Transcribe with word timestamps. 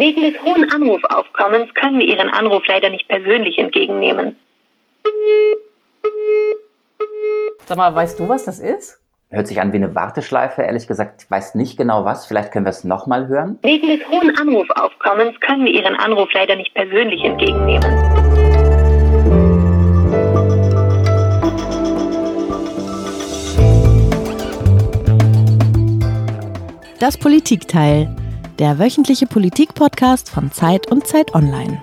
Wegen 0.00 0.22
des 0.22 0.42
hohen 0.42 0.64
Anrufaufkommens 0.72 1.74
können 1.74 1.98
wir 1.98 2.06
Ihren 2.06 2.30
Anruf 2.30 2.66
leider 2.66 2.88
nicht 2.88 3.06
persönlich 3.06 3.58
entgegennehmen. 3.58 4.34
Sag 7.66 7.76
mal, 7.76 7.94
weißt 7.94 8.18
du, 8.18 8.26
was 8.26 8.46
das 8.46 8.60
ist? 8.60 8.98
Hört 9.28 9.46
sich 9.46 9.60
an 9.60 9.74
wie 9.74 9.76
eine 9.76 9.94
Warteschleife, 9.94 10.62
ehrlich 10.62 10.86
gesagt. 10.86 11.24
Ich 11.24 11.30
weiß 11.30 11.54
nicht 11.54 11.76
genau 11.76 12.06
was. 12.06 12.24
Vielleicht 12.24 12.50
können 12.50 12.64
wir 12.64 12.70
es 12.70 12.82
nochmal 12.82 13.28
hören. 13.28 13.58
Wegen 13.60 13.88
des 13.88 14.08
hohen 14.08 14.34
Anrufaufkommens 14.38 15.38
können 15.40 15.66
wir 15.66 15.72
Ihren 15.72 15.96
Anruf 15.96 16.32
leider 16.32 16.56
nicht 16.56 16.72
persönlich 16.72 17.22
entgegennehmen. 17.22 17.84
Das 26.98 27.18
Politikteil, 27.18 28.16
der 28.60 28.78
wöchentliche 28.78 29.26
Politik-Podcast 29.26 30.28
von 30.28 30.52
Zeit 30.52 30.92
und 30.92 31.06
Zeit 31.06 31.34
Online. 31.34 31.80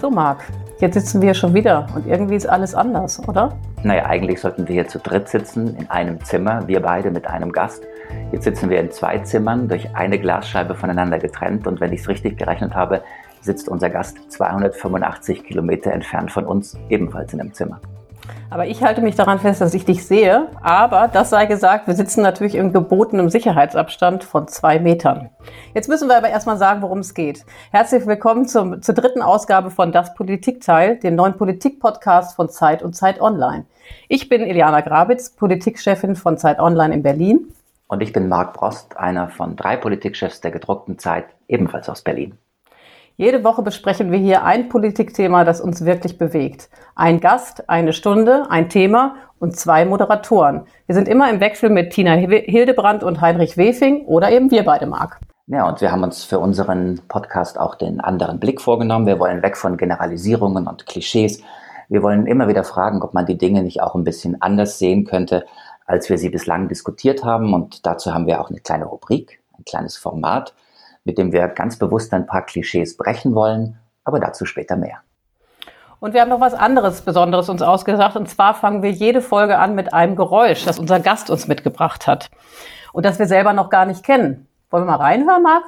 So, 0.00 0.10
Marc, 0.10 0.44
jetzt 0.78 0.94
sitzen 0.94 1.20
wir 1.20 1.34
schon 1.34 1.54
wieder 1.54 1.88
und 1.96 2.06
irgendwie 2.06 2.36
ist 2.36 2.46
alles 2.46 2.72
anders, 2.72 3.20
oder? 3.26 3.58
Naja, 3.82 4.06
eigentlich 4.06 4.40
sollten 4.40 4.68
wir 4.68 4.74
hier 4.74 4.86
zu 4.86 5.00
dritt 5.00 5.28
sitzen, 5.28 5.76
in 5.76 5.90
einem 5.90 6.24
Zimmer, 6.24 6.68
wir 6.68 6.80
beide 6.80 7.10
mit 7.10 7.26
einem 7.26 7.50
Gast. 7.50 7.82
Jetzt 8.30 8.44
sitzen 8.44 8.70
wir 8.70 8.78
in 8.78 8.92
zwei 8.92 9.18
Zimmern, 9.18 9.66
durch 9.66 9.92
eine 9.96 10.20
Glasscheibe 10.20 10.76
voneinander 10.76 11.18
getrennt 11.18 11.66
und 11.66 11.80
wenn 11.80 11.92
ich 11.92 12.02
es 12.02 12.08
richtig 12.08 12.38
gerechnet 12.38 12.76
habe, 12.76 13.02
sitzt 13.40 13.68
unser 13.68 13.90
Gast 13.90 14.18
285 14.30 15.42
Kilometer 15.42 15.90
entfernt 15.90 16.30
von 16.30 16.44
uns, 16.44 16.76
ebenfalls 16.90 17.32
in 17.32 17.40
einem 17.40 17.54
Zimmer. 17.54 17.80
Aber 18.50 18.66
ich 18.66 18.82
halte 18.82 19.00
mich 19.00 19.14
daran 19.14 19.38
fest, 19.38 19.60
dass 19.60 19.74
ich 19.74 19.84
dich 19.84 20.06
sehe. 20.06 20.48
Aber 20.62 21.08
das 21.08 21.30
sei 21.30 21.46
gesagt, 21.46 21.86
wir 21.86 21.94
sitzen 21.94 22.22
natürlich 22.22 22.54
im 22.54 22.72
gebotenen 22.72 23.30
Sicherheitsabstand 23.30 24.24
von 24.24 24.46
zwei 24.48 24.78
Metern. 24.78 25.30
Jetzt 25.74 25.88
müssen 25.88 26.08
wir 26.08 26.16
aber 26.16 26.28
erstmal 26.28 26.58
sagen, 26.58 26.82
worum 26.82 26.98
es 26.98 27.14
geht. 27.14 27.44
Herzlich 27.70 28.06
willkommen 28.06 28.46
zum, 28.46 28.82
zur 28.82 28.94
dritten 28.94 29.22
Ausgabe 29.22 29.70
von 29.70 29.92
Das 29.92 30.14
Politikteil, 30.14 30.96
dem 30.96 31.14
neuen 31.14 31.36
Politik-Podcast 31.36 32.36
von 32.36 32.48
Zeit 32.48 32.82
und 32.82 32.94
Zeit 32.94 33.20
Online. 33.20 33.64
Ich 34.08 34.28
bin 34.28 34.42
Iliana 34.42 34.82
Grabitz, 34.82 35.30
Politikchefin 35.30 36.14
von 36.16 36.36
Zeit 36.38 36.58
Online 36.58 36.94
in 36.94 37.02
Berlin. 37.02 37.52
Und 37.88 38.02
ich 38.02 38.12
bin 38.12 38.28
Marc 38.28 38.54
Brost, 38.54 38.96
einer 38.96 39.28
von 39.28 39.56
drei 39.56 39.76
Politikchefs 39.76 40.40
der 40.40 40.50
gedruckten 40.50 40.98
Zeit, 40.98 41.26
ebenfalls 41.48 41.88
aus 41.88 42.02
Berlin. 42.02 42.38
Jede 43.16 43.44
Woche 43.44 43.62
besprechen 43.62 44.10
wir 44.10 44.18
hier 44.18 44.42
ein 44.42 44.70
Politikthema, 44.70 45.44
das 45.44 45.60
uns 45.60 45.84
wirklich 45.84 46.16
bewegt. 46.16 46.70
Ein 46.94 47.20
Gast, 47.20 47.68
eine 47.68 47.92
Stunde, 47.92 48.46
ein 48.48 48.70
Thema 48.70 49.16
und 49.38 49.54
zwei 49.54 49.84
Moderatoren. 49.84 50.62
Wir 50.86 50.94
sind 50.94 51.08
immer 51.08 51.28
im 51.30 51.40
Wechsel 51.40 51.68
mit 51.68 51.92
Tina 51.92 52.12
Hildebrand 52.12 53.04
und 53.04 53.20
Heinrich 53.20 53.58
Wefing 53.58 54.06
oder 54.06 54.30
eben 54.30 54.50
wir 54.50 54.64
beide, 54.64 54.86
Marc. 54.86 55.20
Ja, 55.46 55.68
und 55.68 55.82
wir 55.82 55.92
haben 55.92 56.02
uns 56.02 56.24
für 56.24 56.38
unseren 56.38 57.02
Podcast 57.08 57.60
auch 57.60 57.74
den 57.74 58.00
anderen 58.00 58.40
Blick 58.40 58.62
vorgenommen. 58.62 59.06
Wir 59.06 59.18
wollen 59.18 59.42
weg 59.42 59.58
von 59.58 59.76
Generalisierungen 59.76 60.66
und 60.66 60.86
Klischees. 60.86 61.42
Wir 61.90 62.02
wollen 62.02 62.26
immer 62.26 62.48
wieder 62.48 62.64
fragen, 62.64 63.02
ob 63.02 63.12
man 63.12 63.26
die 63.26 63.36
Dinge 63.36 63.62
nicht 63.62 63.82
auch 63.82 63.94
ein 63.94 64.04
bisschen 64.04 64.40
anders 64.40 64.78
sehen 64.78 65.04
könnte, 65.04 65.44
als 65.84 66.08
wir 66.08 66.16
sie 66.16 66.30
bislang 66.30 66.68
diskutiert 66.68 67.24
haben. 67.24 67.52
Und 67.52 67.84
dazu 67.84 68.14
haben 68.14 68.26
wir 68.26 68.40
auch 68.40 68.48
eine 68.48 68.60
kleine 68.60 68.86
Rubrik, 68.86 69.42
ein 69.58 69.66
kleines 69.66 69.98
Format 69.98 70.54
mit 71.04 71.18
dem 71.18 71.32
wir 71.32 71.48
ganz 71.48 71.78
bewusst 71.78 72.12
ein 72.14 72.26
paar 72.26 72.44
Klischees 72.44 72.96
brechen 72.96 73.34
wollen, 73.34 73.78
aber 74.04 74.20
dazu 74.20 74.44
später 74.44 74.76
mehr. 74.76 75.00
Und 76.00 76.14
wir 76.14 76.20
haben 76.20 76.30
noch 76.30 76.40
was 76.40 76.54
anderes 76.54 77.02
Besonderes 77.02 77.48
uns 77.48 77.62
ausgedacht. 77.62 78.16
Und 78.16 78.28
zwar 78.28 78.54
fangen 78.54 78.82
wir 78.82 78.90
jede 78.90 79.20
Folge 79.20 79.58
an 79.58 79.76
mit 79.76 79.94
einem 79.94 80.16
Geräusch, 80.16 80.64
das 80.64 80.80
unser 80.80 80.98
Gast 80.98 81.30
uns 81.30 81.46
mitgebracht 81.46 82.08
hat. 82.08 82.28
Und 82.92 83.06
das 83.06 83.20
wir 83.20 83.26
selber 83.26 83.52
noch 83.52 83.70
gar 83.70 83.86
nicht 83.86 84.04
kennen. 84.04 84.48
Wollen 84.70 84.84
wir 84.84 84.90
mal 84.90 84.96
reinhören, 84.96 85.44
Marc? 85.44 85.62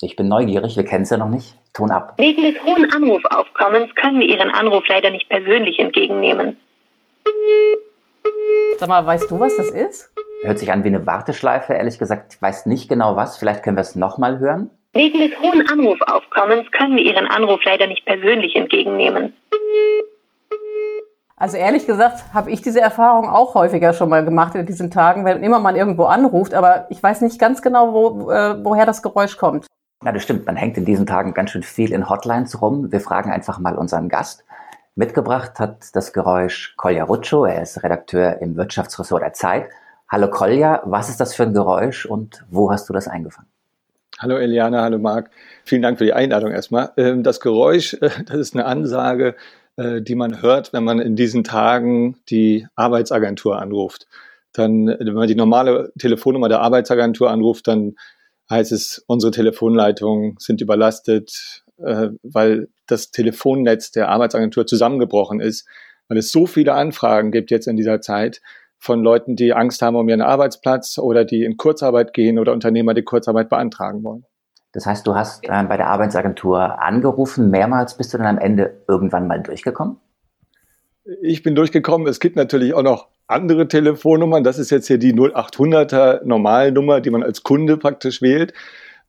Ich 0.00 0.14
bin 0.14 0.28
neugierig, 0.28 0.76
wir 0.76 0.84
kennen 0.84 1.02
es 1.02 1.10
ja 1.10 1.16
noch 1.16 1.28
nicht. 1.28 1.56
Ton 1.72 1.90
ab. 1.90 2.14
Wegen 2.18 2.42
des 2.42 2.62
hohen 2.64 2.90
Anrufaufkommens 2.92 3.94
können 3.96 4.20
wir 4.20 4.28
Ihren 4.28 4.50
Anruf 4.50 4.84
leider 4.86 5.10
nicht 5.10 5.28
persönlich 5.28 5.78
entgegennehmen. 5.80 6.56
Sag 8.78 8.88
mal, 8.88 9.04
weißt 9.04 9.30
du, 9.30 9.40
was 9.40 9.56
das 9.56 9.70
ist? 9.70 10.12
Hört 10.42 10.58
sich 10.58 10.72
an 10.72 10.84
wie 10.84 10.88
eine 10.88 11.04
Warteschleife, 11.06 11.74
ehrlich 11.74 11.98
gesagt. 11.98 12.34
Ich 12.34 12.42
weiß 12.42 12.66
nicht 12.66 12.88
genau 12.88 13.16
was. 13.16 13.38
Vielleicht 13.38 13.62
können 13.62 13.76
wir 13.76 13.82
es 13.82 13.96
nochmal 13.96 14.38
hören. 14.38 14.70
Wegen 14.92 15.20
des 15.20 15.38
hohen 15.40 15.68
Anrufaufkommens 15.68 16.68
können 16.72 16.96
wir 16.96 17.04
Ihren 17.04 17.26
Anruf 17.26 17.60
leider 17.64 17.86
nicht 17.86 18.04
persönlich 18.04 18.56
entgegennehmen. 18.56 19.34
Also 21.36 21.56
ehrlich 21.56 21.86
gesagt 21.86 22.34
habe 22.34 22.50
ich 22.50 22.60
diese 22.60 22.80
Erfahrung 22.80 23.28
auch 23.28 23.54
häufiger 23.54 23.92
schon 23.92 24.08
mal 24.08 24.24
gemacht 24.24 24.56
in 24.56 24.66
diesen 24.66 24.90
Tagen, 24.90 25.24
wenn 25.24 25.44
immer 25.44 25.60
man 25.60 25.76
irgendwo 25.76 26.04
anruft, 26.04 26.54
aber 26.54 26.86
ich 26.90 27.00
weiß 27.00 27.20
nicht 27.20 27.38
ganz 27.38 27.62
genau, 27.62 27.94
wo, 27.94 28.30
äh, 28.30 28.62
woher 28.64 28.84
das 28.84 29.00
Geräusch 29.00 29.36
kommt. 29.36 29.66
Ja, 30.04 30.10
das 30.10 30.24
stimmt. 30.24 30.46
Man 30.46 30.56
hängt 30.56 30.76
in 30.76 30.84
diesen 30.84 31.06
Tagen 31.06 31.34
ganz 31.34 31.50
schön 31.50 31.62
viel 31.62 31.92
in 31.92 32.10
Hotlines 32.10 32.60
rum. 32.60 32.90
Wir 32.90 33.00
fragen 33.00 33.30
einfach 33.30 33.60
mal 33.60 33.76
unseren 33.76 34.08
Gast. 34.08 34.44
Mitgebracht 34.96 35.60
hat 35.60 35.94
das 35.94 36.12
Geräusch 36.12 36.74
Kolja 36.76 37.04
Ruccio. 37.04 37.44
Er 37.44 37.62
ist 37.62 37.82
Redakteur 37.84 38.42
im 38.42 38.56
Wirtschaftsressort 38.56 39.22
der 39.22 39.34
Zeit. 39.34 39.68
Hallo 40.08 40.28
Kolja, 40.28 40.82
was 40.84 41.08
ist 41.08 41.20
das 41.20 41.34
für 41.34 41.44
ein 41.44 41.54
Geräusch 41.54 42.06
und 42.06 42.44
wo 42.50 42.72
hast 42.72 42.88
du 42.88 42.92
das 42.92 43.06
eingefangen? 43.06 43.49
Hallo 44.22 44.36
Eliana, 44.36 44.82
hallo 44.82 44.98
Marc. 44.98 45.30
Vielen 45.64 45.80
Dank 45.80 45.96
für 45.96 46.04
die 46.04 46.12
Einladung 46.12 46.52
erstmal. 46.52 46.92
Ähm, 46.98 47.22
das 47.22 47.40
Geräusch, 47.40 47.94
äh, 48.02 48.10
das 48.26 48.36
ist 48.36 48.54
eine 48.54 48.66
Ansage, 48.66 49.34
äh, 49.76 50.02
die 50.02 50.14
man 50.14 50.42
hört, 50.42 50.74
wenn 50.74 50.84
man 50.84 50.98
in 50.98 51.16
diesen 51.16 51.42
Tagen 51.42 52.18
die 52.28 52.66
Arbeitsagentur 52.74 53.58
anruft. 53.58 54.08
Dann, 54.52 54.88
wenn 54.88 55.14
man 55.14 55.26
die 55.26 55.34
normale 55.34 55.90
Telefonnummer 55.98 56.50
der 56.50 56.60
Arbeitsagentur 56.60 57.30
anruft, 57.30 57.66
dann 57.66 57.94
heißt 58.50 58.72
es, 58.72 59.02
unsere 59.06 59.30
Telefonleitungen 59.30 60.36
sind 60.38 60.60
überlastet, 60.60 61.64
äh, 61.78 62.08
weil 62.22 62.68
das 62.86 63.12
Telefonnetz 63.12 63.90
der 63.90 64.10
Arbeitsagentur 64.10 64.66
zusammengebrochen 64.66 65.40
ist, 65.40 65.66
weil 66.08 66.18
es 66.18 66.30
so 66.30 66.44
viele 66.44 66.74
Anfragen 66.74 67.30
gibt 67.30 67.50
jetzt 67.50 67.68
in 67.68 67.78
dieser 67.78 68.02
Zeit, 68.02 68.42
von 68.80 69.02
Leuten, 69.02 69.36
die 69.36 69.52
Angst 69.52 69.82
haben 69.82 69.94
um 69.94 70.08
ihren 70.08 70.22
Arbeitsplatz 70.22 70.98
oder 70.98 71.24
die 71.24 71.44
in 71.44 71.58
Kurzarbeit 71.58 72.14
gehen 72.14 72.38
oder 72.38 72.52
Unternehmer, 72.52 72.94
die 72.94 73.02
Kurzarbeit 73.02 73.50
beantragen 73.50 74.02
wollen. 74.02 74.24
Das 74.72 74.86
heißt, 74.86 75.06
du 75.06 75.14
hast 75.14 75.44
äh, 75.44 75.64
bei 75.64 75.76
der 75.76 75.88
Arbeitsagentur 75.88 76.80
angerufen, 76.80 77.50
mehrmals 77.50 77.96
bist 77.96 78.14
du 78.14 78.18
dann 78.18 78.26
am 78.26 78.38
Ende 78.38 78.82
irgendwann 78.88 79.26
mal 79.26 79.42
durchgekommen? 79.42 79.98
Ich 81.22 81.42
bin 81.42 81.54
durchgekommen. 81.54 82.06
Es 82.06 82.20
gibt 82.20 82.36
natürlich 82.36 82.72
auch 82.72 82.82
noch 82.82 83.08
andere 83.26 83.68
Telefonnummern. 83.68 84.44
Das 84.44 84.58
ist 84.58 84.70
jetzt 84.70 84.86
hier 84.86 84.98
die 84.98 85.12
0800er 85.12 86.24
Normalnummer, 86.24 87.00
die 87.00 87.10
man 87.10 87.22
als 87.22 87.42
Kunde 87.42 87.76
praktisch 87.76 88.22
wählt. 88.22 88.54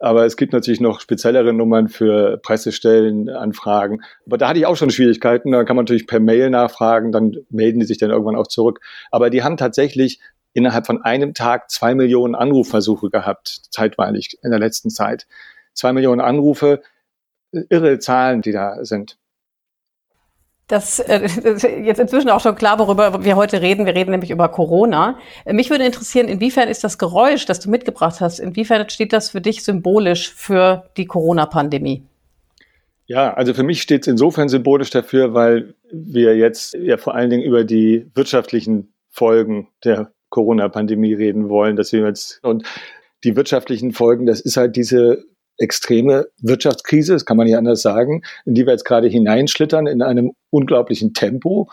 Aber 0.02 0.26
es 0.26 0.36
gibt 0.36 0.52
natürlich 0.52 0.82
noch 0.82 1.00
speziellere 1.00 1.54
Nummern 1.54 1.88
für 1.88 2.38
Pressestellenanfragen. 2.38 4.02
Aber 4.26 4.40
da 4.40 4.50
hatte 4.50 4.58
ich 4.58 4.66
auch 4.66 4.76
schon 4.76 4.90
Schwierigkeiten. 4.90 5.52
Da 5.52 5.64
kann 5.64 5.76
man 5.76 5.86
natürlich 5.86 6.08
per 6.08 6.20
Mail 6.20 6.50
nachfragen, 6.50 7.12
dann 7.12 7.38
melden 7.52 7.80
die 7.80 7.86
sich 7.86 8.00
dann 8.00 8.10
irgendwann 8.10 8.36
auch 8.36 8.48
zurück. 8.48 8.80
Aber 9.12 9.30
die 9.30 9.44
haben 9.44 9.58
tatsächlich 9.58 10.20
innerhalb 10.54 10.88
von 10.88 11.04
einem 11.04 11.36
Tag 11.36 11.70
zwei 11.70 11.94
Millionen 11.94 12.34
Anrufversuche 12.34 13.12
gehabt, 13.12 13.62
zeitweilig 13.70 14.40
in 14.42 14.50
der 14.50 14.60
letzten 14.60 14.90
Zeit. 14.90 15.28
Zwei 15.74 15.94
Millionen 15.94 16.20
Anrufe, 16.20 16.82
irre 17.70 18.00
Zahlen, 18.00 18.42
die 18.42 18.52
da 18.52 18.84
sind. 18.84 19.18
Das 20.72 21.00
äh, 21.00 21.26
ist 21.26 21.64
jetzt 21.64 22.00
inzwischen 22.00 22.30
auch 22.30 22.40
schon 22.40 22.56
klar, 22.56 22.80
worüber 22.80 23.26
wir 23.26 23.36
heute 23.36 23.62
reden. 23.62 23.86
Wir 23.86 23.94
reden 23.94 24.12
nämlich 24.12 24.32
über 24.32 24.48
Corona. 24.48 25.20
Mich 25.46 25.70
würde 25.70 25.86
interessieren, 25.86 26.30
inwiefern 26.30 26.70
ist 26.70 26.86
das 26.86 26.98
Geräusch, 26.98 27.46
das 27.46 27.60
du 27.60 27.70
mitgebracht 27.70 28.22
hast, 28.22 28.40
inwiefern 28.40 28.90
steht 28.90 29.12
das 29.12 29.32
für 29.32 29.42
dich 29.42 29.64
symbolisch 29.64 30.34
für 30.34 30.86
die 30.96 31.06
Corona-Pandemie? 31.06 32.04
Ja, 33.06 33.34
also 33.34 33.54
für 33.54 33.64
mich 33.64 33.82
steht 33.82 34.04
es 34.04 34.08
insofern 34.08 34.48
symbolisch 34.48 34.92
dafür, 34.92 35.34
weil 35.34 35.74
wir 35.92 36.38
jetzt 36.38 36.74
ja 36.76 36.96
vor 36.96 37.16
allen 37.16 37.30
Dingen 37.30 37.44
über 37.44 37.66
die 37.66 38.10
wirtschaftlichen 38.16 38.94
Folgen 39.10 39.68
der 39.84 40.14
Corona-Pandemie 40.30 41.14
reden 41.14 41.50
wollen, 41.50 41.76
dass 41.76 41.92
wir 41.92 42.06
jetzt 42.06 42.40
und 42.44 42.64
die 43.26 43.36
wirtschaftlichen 43.36 43.92
Folgen, 43.92 44.26
das 44.26 44.40
ist 44.40 44.56
halt 44.56 44.78
diese 44.78 45.26
extreme 45.62 46.28
Wirtschaftskrise, 46.40 47.14
das 47.14 47.26
kann 47.26 47.38
man 47.38 47.46
nicht 47.46 47.58
anders 47.58 47.82
sagen, 47.82 48.24
in 48.46 48.56
die 48.56 48.66
wir 48.66 48.74
jetzt 48.74 48.86
gerade 48.86 49.08
hineinschlittern 49.08 49.88
in 49.88 50.02
einem 50.02 50.34
unglaublichen 50.50 51.14
Tempo, 51.14 51.70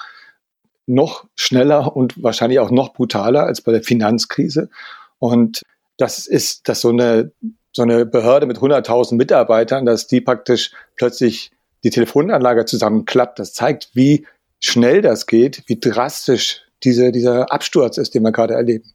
noch 0.86 1.26
schneller 1.36 1.94
und 1.96 2.22
wahrscheinlich 2.22 2.60
auch 2.60 2.70
noch 2.70 2.94
brutaler 2.94 3.44
als 3.44 3.60
bei 3.60 3.72
der 3.72 3.82
Finanzkrise. 3.82 4.70
Und 5.18 5.62
das 5.98 6.26
ist, 6.26 6.68
dass 6.68 6.80
so 6.80 6.88
eine, 6.90 7.32
so 7.72 7.82
eine 7.82 8.06
Behörde 8.06 8.46
mit 8.46 8.58
100.000 8.58 9.16
Mitarbeitern, 9.16 9.84
dass 9.84 10.06
die 10.06 10.20
praktisch 10.20 10.72
plötzlich 10.96 11.50
die 11.84 11.90
Telefonanlage 11.90 12.64
zusammenklappt, 12.64 13.38
das 13.38 13.52
zeigt, 13.52 13.90
wie 13.94 14.26
schnell 14.60 15.02
das 15.02 15.26
geht, 15.26 15.62
wie 15.66 15.78
drastisch 15.78 16.62
diese, 16.82 17.12
dieser 17.12 17.52
Absturz 17.52 17.98
ist, 17.98 18.14
den 18.14 18.22
wir 18.22 18.32
gerade 18.32 18.54
erleben. 18.54 18.92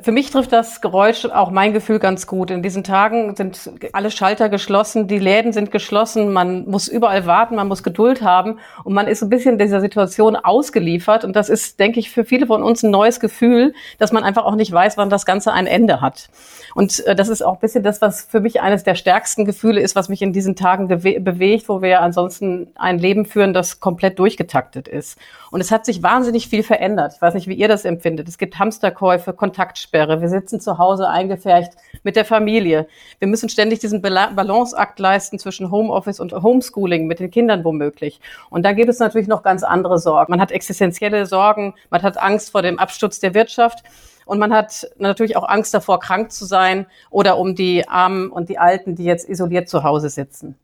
Für 0.00 0.12
mich 0.12 0.30
trifft 0.30 0.50
das 0.50 0.80
Geräusch 0.80 1.26
auch 1.26 1.50
mein 1.50 1.74
Gefühl 1.74 1.98
ganz 1.98 2.26
gut. 2.26 2.50
In 2.50 2.62
diesen 2.62 2.84
Tagen 2.84 3.36
sind 3.36 3.70
alle 3.92 4.10
Schalter 4.10 4.48
geschlossen, 4.48 5.08
die 5.08 5.18
Läden 5.18 5.52
sind 5.52 5.70
geschlossen, 5.70 6.32
man 6.32 6.64
muss 6.64 6.88
überall 6.88 7.26
warten, 7.26 7.54
man 7.56 7.68
muss 7.68 7.82
Geduld 7.82 8.22
haben 8.22 8.60
und 8.84 8.94
man 8.94 9.06
ist 9.06 9.22
ein 9.22 9.28
bisschen 9.28 9.58
dieser 9.58 9.82
Situation 9.82 10.36
ausgeliefert. 10.36 11.22
Und 11.22 11.36
das 11.36 11.50
ist, 11.50 11.78
denke 11.78 12.00
ich, 12.00 12.10
für 12.10 12.24
viele 12.24 12.46
von 12.46 12.62
uns 12.62 12.82
ein 12.82 12.90
neues 12.90 13.20
Gefühl, 13.20 13.74
dass 13.98 14.10
man 14.10 14.24
einfach 14.24 14.46
auch 14.46 14.54
nicht 14.54 14.72
weiß, 14.72 14.96
wann 14.96 15.10
das 15.10 15.26
Ganze 15.26 15.52
ein 15.52 15.66
Ende 15.66 16.00
hat. 16.00 16.30
Und 16.74 17.04
äh, 17.06 17.14
das 17.14 17.28
ist 17.28 17.42
auch 17.42 17.52
ein 17.52 17.60
bisschen 17.60 17.82
das, 17.82 18.00
was 18.00 18.22
für 18.22 18.40
mich 18.40 18.62
eines 18.62 18.84
der 18.84 18.94
stärksten 18.94 19.44
Gefühle 19.44 19.82
ist, 19.82 19.94
was 19.94 20.08
mich 20.08 20.22
in 20.22 20.32
diesen 20.32 20.56
Tagen 20.56 20.88
bewegt, 20.88 21.68
wo 21.68 21.82
wir 21.82 22.00
ansonsten 22.00 22.68
ein 22.74 22.98
Leben 22.98 23.26
führen, 23.26 23.52
das 23.52 23.80
komplett 23.80 24.18
durchgetaktet 24.18 24.88
ist. 24.88 25.18
Und 25.50 25.60
es 25.60 25.70
hat 25.70 25.84
sich 25.84 26.02
wahnsinnig 26.02 26.48
viel 26.48 26.62
verändert. 26.62 27.12
Ich 27.16 27.22
weiß 27.22 27.34
nicht, 27.34 27.48
wie 27.48 27.54
ihr 27.54 27.68
das 27.68 27.84
empfindet. 27.84 28.28
Es 28.28 28.38
gibt 28.38 28.58
Hamsterkäufe, 28.58 29.34
Kontakt 29.34 29.78
Kontaktsperre. 29.84 30.20
Wir 30.20 30.28
sitzen 30.28 30.60
zu 30.60 30.78
Hause 30.78 31.08
eingefärcht 31.08 31.72
mit 32.02 32.16
der 32.16 32.24
Familie. 32.24 32.86
Wir 33.18 33.28
müssen 33.28 33.48
ständig 33.48 33.80
diesen 33.80 34.02
Balanceakt 34.02 34.98
leisten 34.98 35.38
zwischen 35.38 35.70
Homeoffice 35.70 36.20
und 36.20 36.32
Homeschooling 36.32 37.06
mit 37.06 37.20
den 37.20 37.30
Kindern 37.30 37.64
womöglich. 37.64 38.20
Und 38.50 38.64
da 38.64 38.72
gibt 38.72 38.88
es 38.88 38.98
natürlich 38.98 39.28
noch 39.28 39.42
ganz 39.42 39.62
andere 39.62 39.98
Sorgen. 39.98 40.32
Man 40.32 40.40
hat 40.40 40.52
existenzielle 40.52 41.26
Sorgen, 41.26 41.74
man 41.90 42.02
hat 42.02 42.18
Angst 42.18 42.50
vor 42.50 42.62
dem 42.62 42.78
Absturz 42.78 43.20
der 43.20 43.34
Wirtschaft. 43.34 43.84
Und 44.26 44.38
man 44.38 44.54
hat 44.54 44.88
natürlich 44.96 45.36
auch 45.36 45.46
Angst 45.46 45.74
davor, 45.74 46.00
krank 46.00 46.32
zu 46.32 46.46
sein 46.46 46.86
oder 47.10 47.36
um 47.36 47.54
die 47.54 47.86
Armen 47.86 48.30
und 48.30 48.48
die 48.48 48.58
Alten, 48.58 48.94
die 48.94 49.04
jetzt 49.04 49.28
isoliert 49.28 49.68
zu 49.68 49.82
Hause 49.82 50.08
sitzen. 50.08 50.56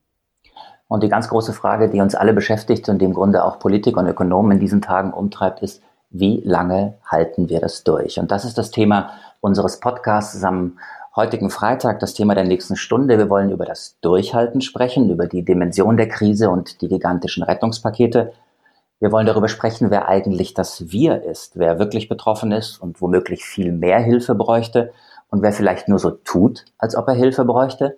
Und 0.88 1.02
die 1.02 1.10
ganz 1.10 1.28
große 1.28 1.52
Frage, 1.52 1.90
die 1.90 2.00
uns 2.00 2.14
alle 2.14 2.32
beschäftigt 2.32 2.88
und 2.88 3.00
die 3.00 3.04
im 3.04 3.12
Grunde 3.12 3.44
auch 3.44 3.58
Politik 3.58 3.98
und 3.98 4.06
Ökonomen 4.06 4.52
in 4.52 4.60
diesen 4.60 4.80
Tagen 4.80 5.12
umtreibt, 5.12 5.60
ist, 5.60 5.82
wie 6.10 6.42
lange 6.44 6.94
halten 7.06 7.48
wir 7.48 7.60
das 7.60 7.84
durch? 7.84 8.18
Und 8.18 8.30
das 8.30 8.44
ist 8.44 8.58
das 8.58 8.70
Thema 8.70 9.12
unseres 9.40 9.78
Podcasts 9.78 10.42
am 10.42 10.78
heutigen 11.14 11.50
Freitag, 11.50 12.00
das 12.00 12.14
Thema 12.14 12.34
der 12.34 12.44
nächsten 12.44 12.76
Stunde. 12.76 13.16
Wir 13.16 13.30
wollen 13.30 13.50
über 13.50 13.64
das 13.64 13.96
Durchhalten 14.00 14.60
sprechen, 14.60 15.10
über 15.10 15.26
die 15.26 15.44
Dimension 15.44 15.96
der 15.96 16.08
Krise 16.08 16.50
und 16.50 16.80
die 16.82 16.88
gigantischen 16.88 17.42
Rettungspakete. 17.42 18.32
Wir 18.98 19.12
wollen 19.12 19.26
darüber 19.26 19.48
sprechen, 19.48 19.90
wer 19.90 20.08
eigentlich 20.08 20.52
das 20.52 20.90
Wir 20.90 21.22
ist, 21.22 21.58
wer 21.58 21.78
wirklich 21.78 22.08
betroffen 22.08 22.52
ist 22.52 22.78
und 22.78 23.00
womöglich 23.00 23.44
viel 23.44 23.72
mehr 23.72 24.00
Hilfe 24.00 24.34
bräuchte 24.34 24.92
und 25.30 25.42
wer 25.42 25.52
vielleicht 25.52 25.88
nur 25.88 26.00
so 26.00 26.10
tut, 26.10 26.64
als 26.76 26.96
ob 26.96 27.08
er 27.08 27.14
Hilfe 27.14 27.44
bräuchte. 27.44 27.96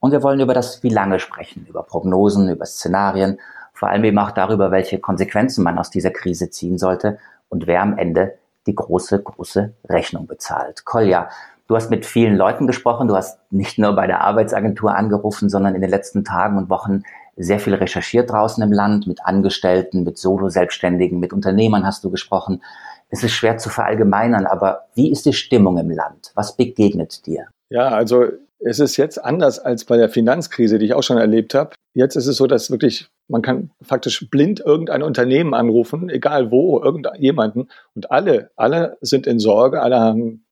Und 0.00 0.10
wir 0.10 0.22
wollen 0.24 0.40
über 0.40 0.52
das 0.52 0.82
Wie 0.82 0.88
lange 0.88 1.20
sprechen, 1.20 1.66
über 1.68 1.84
Prognosen, 1.84 2.48
über 2.48 2.66
Szenarien, 2.66 3.38
vor 3.72 3.88
allem 3.88 4.04
eben 4.04 4.18
auch 4.18 4.32
darüber, 4.32 4.70
welche 4.70 4.98
Konsequenzen 4.98 5.64
man 5.64 5.78
aus 5.78 5.90
dieser 5.90 6.10
Krise 6.10 6.50
ziehen 6.50 6.76
sollte 6.76 7.18
und 7.52 7.66
wer 7.66 7.82
am 7.82 7.98
Ende 7.98 8.38
die 8.66 8.74
große, 8.74 9.22
große 9.22 9.74
Rechnung 9.88 10.26
bezahlt. 10.26 10.86
Kolja, 10.86 11.28
du 11.68 11.76
hast 11.76 11.90
mit 11.90 12.06
vielen 12.06 12.36
Leuten 12.36 12.66
gesprochen, 12.66 13.08
du 13.08 13.14
hast 13.14 13.38
nicht 13.50 13.78
nur 13.78 13.94
bei 13.94 14.06
der 14.06 14.22
Arbeitsagentur 14.22 14.94
angerufen, 14.94 15.50
sondern 15.50 15.74
in 15.74 15.82
den 15.82 15.90
letzten 15.90 16.24
Tagen 16.24 16.56
und 16.56 16.70
Wochen 16.70 17.02
sehr 17.36 17.60
viel 17.60 17.74
recherchiert 17.74 18.30
draußen 18.30 18.62
im 18.62 18.72
Land, 18.72 19.06
mit 19.06 19.24
Angestellten, 19.26 20.02
mit 20.02 20.16
Solo-Selbstständigen, 20.16 21.20
mit 21.20 21.34
Unternehmern 21.34 21.84
hast 21.84 22.04
du 22.04 22.10
gesprochen. 22.10 22.62
Es 23.10 23.22
ist 23.22 23.32
schwer 23.32 23.58
zu 23.58 23.68
verallgemeinern, 23.68 24.46
aber 24.46 24.86
wie 24.94 25.12
ist 25.12 25.26
die 25.26 25.34
Stimmung 25.34 25.76
im 25.76 25.90
Land? 25.90 26.32
Was 26.34 26.56
begegnet 26.56 27.26
dir? 27.26 27.48
Ja, 27.68 27.88
also 27.88 28.28
es 28.64 28.80
ist 28.80 28.96
jetzt 28.96 29.22
anders 29.22 29.58
als 29.58 29.84
bei 29.84 29.96
der 29.96 30.08
Finanzkrise, 30.08 30.78
die 30.78 30.86
ich 30.86 30.94
auch 30.94 31.02
schon 31.02 31.18
erlebt 31.18 31.54
habe. 31.54 31.74
Jetzt 31.94 32.16
ist 32.16 32.26
es 32.26 32.36
so, 32.36 32.46
dass 32.46 32.70
wirklich, 32.70 33.08
man 33.28 33.42
kann 33.42 33.70
faktisch 33.82 34.28
blind 34.30 34.60
irgendein 34.60 35.02
Unternehmen 35.02 35.54
anrufen, 35.54 36.08
egal 36.08 36.50
wo, 36.50 36.80
irgendjemanden. 36.80 37.70
Und 37.94 38.10
alle, 38.10 38.50
alle 38.56 38.96
sind 39.00 39.26
in 39.26 39.38
Sorge, 39.38 39.82
alle 39.82 39.98
haben 39.98 40.44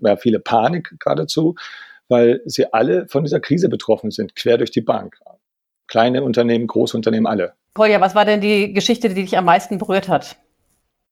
ja, 0.00 0.16
viele 0.16 0.40
Panik 0.40 0.94
geradezu, 0.98 1.54
weil 2.08 2.42
sie 2.44 2.72
alle 2.72 3.06
von 3.08 3.24
dieser 3.24 3.40
Krise 3.40 3.68
betroffen 3.68 4.10
sind, 4.10 4.36
quer 4.36 4.58
durch 4.58 4.70
die 4.70 4.82
Bank. 4.82 5.16
Kleine 5.86 6.22
Unternehmen, 6.22 6.66
große 6.66 6.96
Unternehmen, 6.96 7.26
alle. 7.26 7.54
Kolja, 7.74 8.00
was 8.00 8.14
war 8.14 8.24
denn 8.24 8.40
die 8.40 8.72
Geschichte, 8.72 9.08
die 9.08 9.22
dich 9.22 9.36
am 9.36 9.44
meisten 9.44 9.78
berührt 9.78 10.08
hat? 10.08 10.36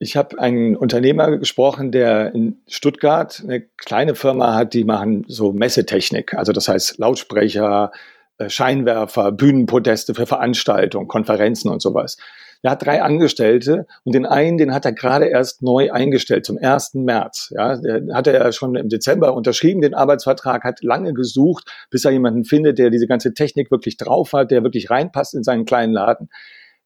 Ich 0.03 0.17
habe 0.17 0.37
einen 0.41 0.75
Unternehmer 0.75 1.39
gesprochen, 1.39 1.93
der 1.93 2.35
in 2.35 2.61
Stuttgart 2.67 3.41
eine 3.41 3.61
kleine 3.61 4.17
Firma 4.17 4.57
hat, 4.57 4.75
die 4.75 4.83
machen 4.83 5.25
so 5.29 5.53
Messetechnik. 5.53 6.35
Also 6.35 6.51
das 6.51 6.67
heißt 6.67 6.99
Lautsprecher, 6.99 7.93
äh, 8.39 8.51
Scheinwerfer, 8.51 9.31
Bühnenpodeste 9.31 10.15
für 10.15 10.27
Veranstaltungen, 10.27 11.07
Konferenzen 11.07 11.69
und 11.69 11.81
sowas. 11.81 12.17
Er 12.63 12.73
hat 12.73 12.85
drei 12.85 13.01
Angestellte 13.01 13.87
und 14.03 14.17
den 14.17 14.27
einen, 14.27 14.59
den 14.59 14.75
hat 14.75 14.85
er 14.85 14.93
gerade 14.93 15.27
erst 15.27 15.63
neu 15.63 15.93
eingestellt 15.93 16.47
zum 16.47 16.59
1. 16.59 16.95
März. 16.95 17.53
Ja, 17.57 17.77
der 17.77 18.03
hatte 18.13 18.33
er 18.33 18.51
schon 18.51 18.75
im 18.75 18.89
Dezember 18.89 19.35
unterschrieben, 19.35 19.83
den 19.83 19.95
Arbeitsvertrag, 19.95 20.65
hat 20.65 20.83
lange 20.83 21.15
gesucht, 21.15 21.71
bis 21.91 22.05
er 22.05 22.11
jemanden 22.11 22.45
findet, 22.45 22.81
der 22.81 22.91
diese 22.91 23.07
ganze 23.07 23.35
Technik 23.35 23.71
wirklich 23.71 23.99
drauf 23.99 24.33
hat, 24.33 24.51
der 24.51 24.65
wirklich 24.65 24.91
reinpasst 24.91 25.35
in 25.35 25.45
seinen 25.45 25.65
kleinen 25.65 25.93
Laden. 25.93 26.29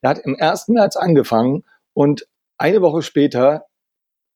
Er 0.02 0.10
hat 0.10 0.18
im 0.18 0.36
1. 0.38 0.68
März 0.68 0.96
angefangen 0.96 1.64
und 1.94 2.26
eine 2.58 2.82
Woche 2.82 3.02
später 3.02 3.66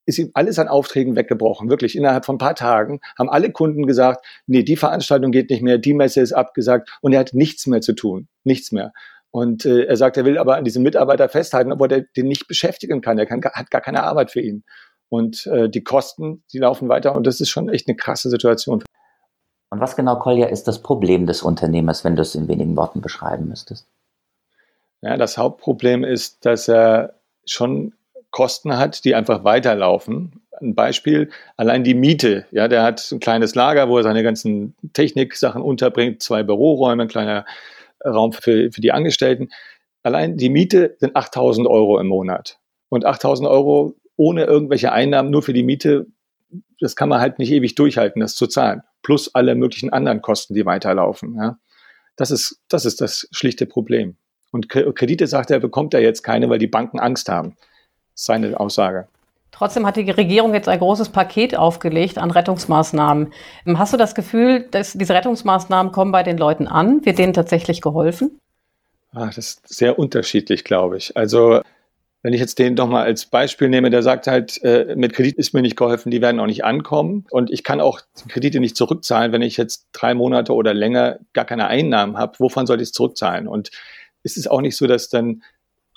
ist 0.06 0.19
ihm 0.19 0.31
alles 0.34 0.58
an 0.58 0.69
Aufträgen 0.69 1.17
weggebrochen. 1.17 1.70
Wirklich 1.70 1.96
innerhalb 1.96 2.25
von 2.25 2.37
ein 2.37 2.38
paar 2.38 2.55
Tagen 2.55 3.00
haben 3.19 3.31
alle 3.31 3.52
Kunden 3.52 3.87
gesagt, 3.87 4.25
nee, 4.46 4.62
die 4.62 4.76
Veranstaltung 4.76 5.31
geht 5.31 5.50
nicht 5.50 5.62
mehr, 5.62 5.78
die 5.78 5.94
Messe 5.94 6.20
ist 6.20 6.32
abgesagt 6.32 6.90
und 7.00 7.12
er 7.12 7.20
hat 7.20 7.34
nichts 7.34 7.67
mehr 7.67 7.81
zu 7.81 7.93
tun. 7.93 8.28
Nichts 8.44 8.72
mehr. 8.72 8.93
Und 9.31 9.64
äh, 9.64 9.84
er 9.84 9.96
sagt, 9.96 10.17
er 10.17 10.25
will 10.25 10.38
aber 10.38 10.56
an 10.56 10.64
diesem 10.64 10.82
Mitarbeiter 10.82 11.28
festhalten, 11.28 11.72
obwohl 11.72 11.93
er 11.93 12.00
den 12.17 12.26
nicht 12.26 12.49
beschäftigen 12.49 13.00
kann. 13.00 13.19
Er 13.19 13.26
kann, 13.26 13.43
hat 13.43 13.70
gar 13.70 13.81
keine 13.81 14.02
Arbeit 14.02 14.31
für 14.32 14.40
ihn. 14.40 14.64
Und 15.08 15.46
äh, 15.46 15.69
die 15.69 15.84
Kosten, 15.84 16.44
die 16.52 16.58
laufen 16.58 16.88
weiter 16.88 17.14
und 17.14 17.26
das 17.26 17.40
ist 17.40 17.50
schon 17.50 17.69
echt 17.69 17.88
eine 17.88 17.96
krasse 17.96 18.31
Situation. 18.31 18.82
Und 19.70 19.81
was 19.81 19.94
genau, 19.94 20.17
Kolja, 20.17 20.46
ist 20.46 20.67
das 20.67 20.82
Problem 20.82 21.26
des 21.26 21.43
Unternehmers, 21.43 22.05
wenn 22.05 22.17
du 22.17 22.22
es 22.22 22.34
in 22.34 22.49
wenigen 22.49 22.76
Worten 22.76 23.00
beschreiben 23.00 23.46
müsstest? 23.46 23.87
Ja, 25.00 25.17
das 25.17 25.38
Hauptproblem 25.38 26.02
ist, 26.02 26.44
dass 26.44 26.69
er 26.69 27.20
schon 27.46 27.94
Kosten 28.31 28.77
hat, 28.77 29.05
die 29.05 29.15
einfach 29.15 29.44
weiterlaufen. 29.44 30.43
Ein 30.61 30.75
Beispiel, 30.75 31.31
allein 31.56 31.85
die 31.85 31.94
Miete. 31.94 32.47
Ja, 32.50 32.69
der 32.69 32.82
hat 32.82 33.11
ein 33.11 33.21
kleines 33.21 33.55
Lager, 33.55 33.88
wo 33.88 33.97
er 33.97 34.03
seine 34.03 34.23
ganzen 34.23 34.75
Techniksachen 34.93 35.62
unterbringt, 35.62 36.23
zwei 36.23 36.43
Büroräume, 36.43 37.03
ein 37.05 37.09
kleiner 37.09 37.44
Raum 38.05 38.32
für, 38.32 38.71
für 38.71 38.81
die 38.81 38.93
Angestellten. 38.93 39.49
Allein 40.03 40.37
die 40.37 40.49
Miete 40.49 40.97
sind 40.99 41.17
8000 41.17 41.67
Euro 41.67 41.99
im 41.99 42.06
Monat. 42.06 42.59
Und 42.88 43.05
8000 43.05 43.49
Euro 43.49 43.94
ohne 44.17 44.44
irgendwelche 44.44 44.93
Einnahmen, 44.93 45.31
nur 45.31 45.43
für 45.43 45.53
die 45.53 45.62
Miete, 45.62 46.06
das 46.79 46.97
kann 46.97 47.09
man 47.09 47.21
halt 47.21 47.38
nicht 47.38 47.50
ewig 47.50 47.75
durchhalten, 47.75 48.21
das 48.21 48.35
zu 48.35 48.47
zahlen. 48.47 48.82
Plus 49.03 49.35
alle 49.35 49.55
möglichen 49.55 49.91
anderen 49.91 50.21
Kosten, 50.21 50.55
die 50.55 50.67
weiterlaufen. 50.67 51.37
Ja. 51.37 51.59
Das 52.17 52.31
ist, 52.31 52.61
das 52.69 52.85
ist 52.85 53.00
das 53.00 53.29
schlichte 53.31 53.67
Problem. 53.67 54.17
Und 54.53 54.69
Kredite, 54.69 55.27
sagt 55.27 55.50
er, 55.50 55.61
bekommt 55.61 55.94
er 55.94 56.00
jetzt 56.00 56.23
keine, 56.23 56.50
weil 56.50 56.59
die 56.59 56.67
Banken 56.67 56.99
Angst 56.99 57.29
haben 57.29 57.56
seine 58.14 58.58
Aussage. 58.58 59.06
Trotzdem 59.50 59.86
hat 59.86 59.96
die 59.96 60.10
Regierung 60.10 60.54
jetzt 60.54 60.68
ein 60.68 60.78
großes 60.78 61.10
Paket 61.10 61.56
aufgelegt 61.56 62.18
an 62.18 62.30
Rettungsmaßnahmen. 62.30 63.32
Hast 63.74 63.92
du 63.92 63.96
das 63.96 64.14
Gefühl, 64.14 64.66
dass 64.70 64.94
diese 64.94 65.12
Rettungsmaßnahmen 65.12 65.92
kommen 65.92 66.12
bei 66.12 66.22
den 66.22 66.38
Leuten 66.38 66.66
an? 66.66 67.04
Wird 67.04 67.18
denen 67.18 67.34
tatsächlich 67.34 67.80
geholfen? 67.80 68.40
Ach, 69.12 69.26
das 69.26 69.38
ist 69.38 69.68
sehr 69.68 69.98
unterschiedlich, 69.98 70.64
glaube 70.64 70.96
ich. 70.96 71.17
Also 71.17 71.60
wenn 72.22 72.32
ich 72.32 72.40
jetzt 72.40 72.58
den 72.58 72.76
doch 72.76 72.86
mal 72.86 73.02
als 73.02 73.26
Beispiel 73.26 73.69
nehme, 73.69 73.90
der 73.90 74.02
sagt 74.02 74.26
halt, 74.26 74.62
äh, 74.62 74.94
mit 74.94 75.14
Kredit 75.14 75.36
ist 75.36 75.55
mir 75.55 75.62
nicht 75.62 75.76
geholfen, 75.76 76.10
die 76.10 76.20
werden 76.20 76.38
auch 76.40 76.46
nicht 76.46 76.64
ankommen 76.64 77.26
und 77.31 77.50
ich 77.50 77.64
kann 77.64 77.81
auch 77.81 78.00
Kredite 78.29 78.60
nicht 78.60 78.76
zurückzahlen, 78.76 79.32
wenn 79.32 79.43
ich 79.43 79.56
jetzt 79.56 79.88
drei 79.93 80.14
Monate 80.14 80.55
oder 80.55 80.74
länger 80.74 81.19
gar 81.32 81.46
keine 81.46 81.67
Einnahmen 81.67 82.19
habe. 82.19 82.38
Wovon 82.38 82.67
soll 82.67 82.76
ich 82.76 82.88
es 82.88 82.93
zurückzahlen? 82.93 83.48
Und 83.48 83.70
ist 84.22 84.36
es 84.36 84.46
auch 84.46 84.60
nicht 84.60 84.76
so, 84.76 84.86
dass 84.86 85.08
dann 85.08 85.43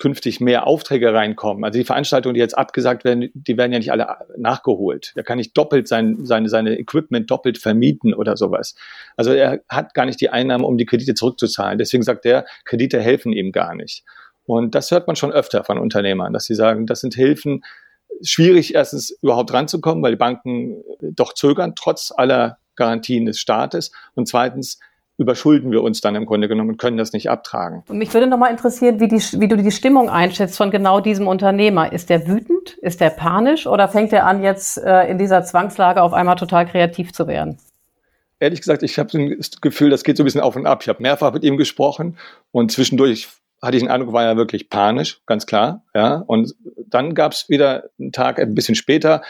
künftig 0.04 0.38
mehr 0.38 0.66
Aufträge 0.66 1.14
reinkommen. 1.14 1.64
Also 1.64 1.78
die 1.78 1.84
Veranstaltungen, 1.86 2.34
die 2.34 2.40
jetzt 2.40 2.58
abgesagt 2.58 3.04
werden, 3.04 3.30
die 3.32 3.56
werden 3.56 3.72
ja 3.72 3.78
nicht 3.78 3.90
alle 3.90 4.18
nachgeholt. 4.36 5.12
Da 5.16 5.22
kann 5.22 5.38
ich 5.38 5.54
doppelt 5.54 5.88
sein, 5.88 6.26
seine, 6.26 6.50
seine 6.50 6.78
Equipment 6.78 7.30
doppelt 7.30 7.56
vermieten 7.56 8.12
oder 8.12 8.36
sowas. 8.36 8.74
Also 9.16 9.32
er 9.32 9.62
hat 9.66 9.94
gar 9.94 10.04
nicht 10.04 10.20
die 10.20 10.28
Einnahmen, 10.28 10.62
um 10.62 10.76
die 10.76 10.84
Kredite 10.84 11.14
zurückzuzahlen. 11.14 11.78
Deswegen 11.78 12.02
sagt 12.02 12.26
er, 12.26 12.44
Kredite 12.66 13.00
helfen 13.00 13.32
ihm 13.32 13.50
gar 13.50 13.74
nicht. 13.74 14.04
Und 14.44 14.74
das 14.74 14.90
hört 14.90 15.06
man 15.06 15.16
schon 15.16 15.32
öfter 15.32 15.64
von 15.64 15.78
Unternehmern, 15.78 16.34
dass 16.34 16.44
sie 16.44 16.54
sagen, 16.54 16.84
das 16.84 17.00
sind 17.00 17.14
Hilfen, 17.14 17.64
schwierig 18.20 18.74
erstens 18.74 19.08
überhaupt 19.22 19.54
ranzukommen, 19.54 20.04
weil 20.04 20.12
die 20.12 20.18
Banken 20.18 20.84
doch 21.00 21.32
zögern, 21.32 21.72
trotz 21.76 22.12
aller 22.14 22.58
Garantien 22.76 23.24
des 23.24 23.38
Staates. 23.38 23.90
Und 24.14 24.28
zweitens, 24.28 24.80
überschulden 25.16 25.70
wir 25.70 25.82
uns 25.82 26.00
dann 26.00 26.14
im 26.16 26.26
Grunde 26.26 26.48
genommen 26.48 26.70
und 26.70 26.76
können 26.78 26.96
das 26.96 27.12
nicht 27.12 27.30
abtragen. 27.30 27.84
Und 27.88 27.98
mich 27.98 28.12
würde 28.12 28.26
nochmal 28.26 28.50
interessieren, 28.50 29.00
wie, 29.00 29.08
die, 29.08 29.20
wie 29.38 29.48
du 29.48 29.56
die 29.56 29.70
Stimmung 29.70 30.10
einschätzt 30.10 30.56
von 30.56 30.70
genau 30.70 31.00
diesem 31.00 31.28
Unternehmer. 31.28 31.92
Ist 31.92 32.10
der 32.10 32.26
wütend? 32.26 32.70
Ist 32.78 33.00
der 33.00 33.10
panisch? 33.10 33.66
Oder 33.66 33.88
fängt 33.88 34.12
er 34.12 34.26
an, 34.26 34.42
jetzt 34.42 34.78
äh, 34.78 35.08
in 35.08 35.18
dieser 35.18 35.44
Zwangslage 35.44 36.02
auf 36.02 36.12
einmal 36.12 36.36
total 36.36 36.66
kreativ 36.66 37.12
zu 37.12 37.26
werden? 37.28 37.58
Ehrlich 38.40 38.60
gesagt, 38.60 38.82
ich 38.82 38.98
habe 38.98 39.36
das 39.36 39.60
Gefühl, 39.60 39.90
das 39.90 40.02
geht 40.02 40.16
so 40.16 40.22
ein 40.22 40.26
bisschen 40.26 40.40
auf 40.40 40.56
und 40.56 40.66
ab. 40.66 40.80
Ich 40.82 40.88
habe 40.88 41.00
mehrfach 41.00 41.32
mit 41.32 41.44
ihm 41.44 41.56
gesprochen 41.56 42.18
und 42.50 42.72
zwischendurch 42.72 43.28
hatte 43.62 43.76
ich 43.76 43.82
den 43.82 43.90
Eindruck, 43.90 44.12
war 44.12 44.24
er 44.24 44.36
wirklich 44.36 44.68
panisch, 44.68 45.20
ganz 45.26 45.46
klar. 45.46 45.82
Ja. 45.94 46.16
Und 46.26 46.54
dann 46.88 47.14
gab 47.14 47.32
es 47.32 47.48
wieder 47.48 47.84
einen 47.98 48.12
Tag 48.12 48.38
ein 48.38 48.54
bisschen 48.54 48.74
später, 48.74 49.22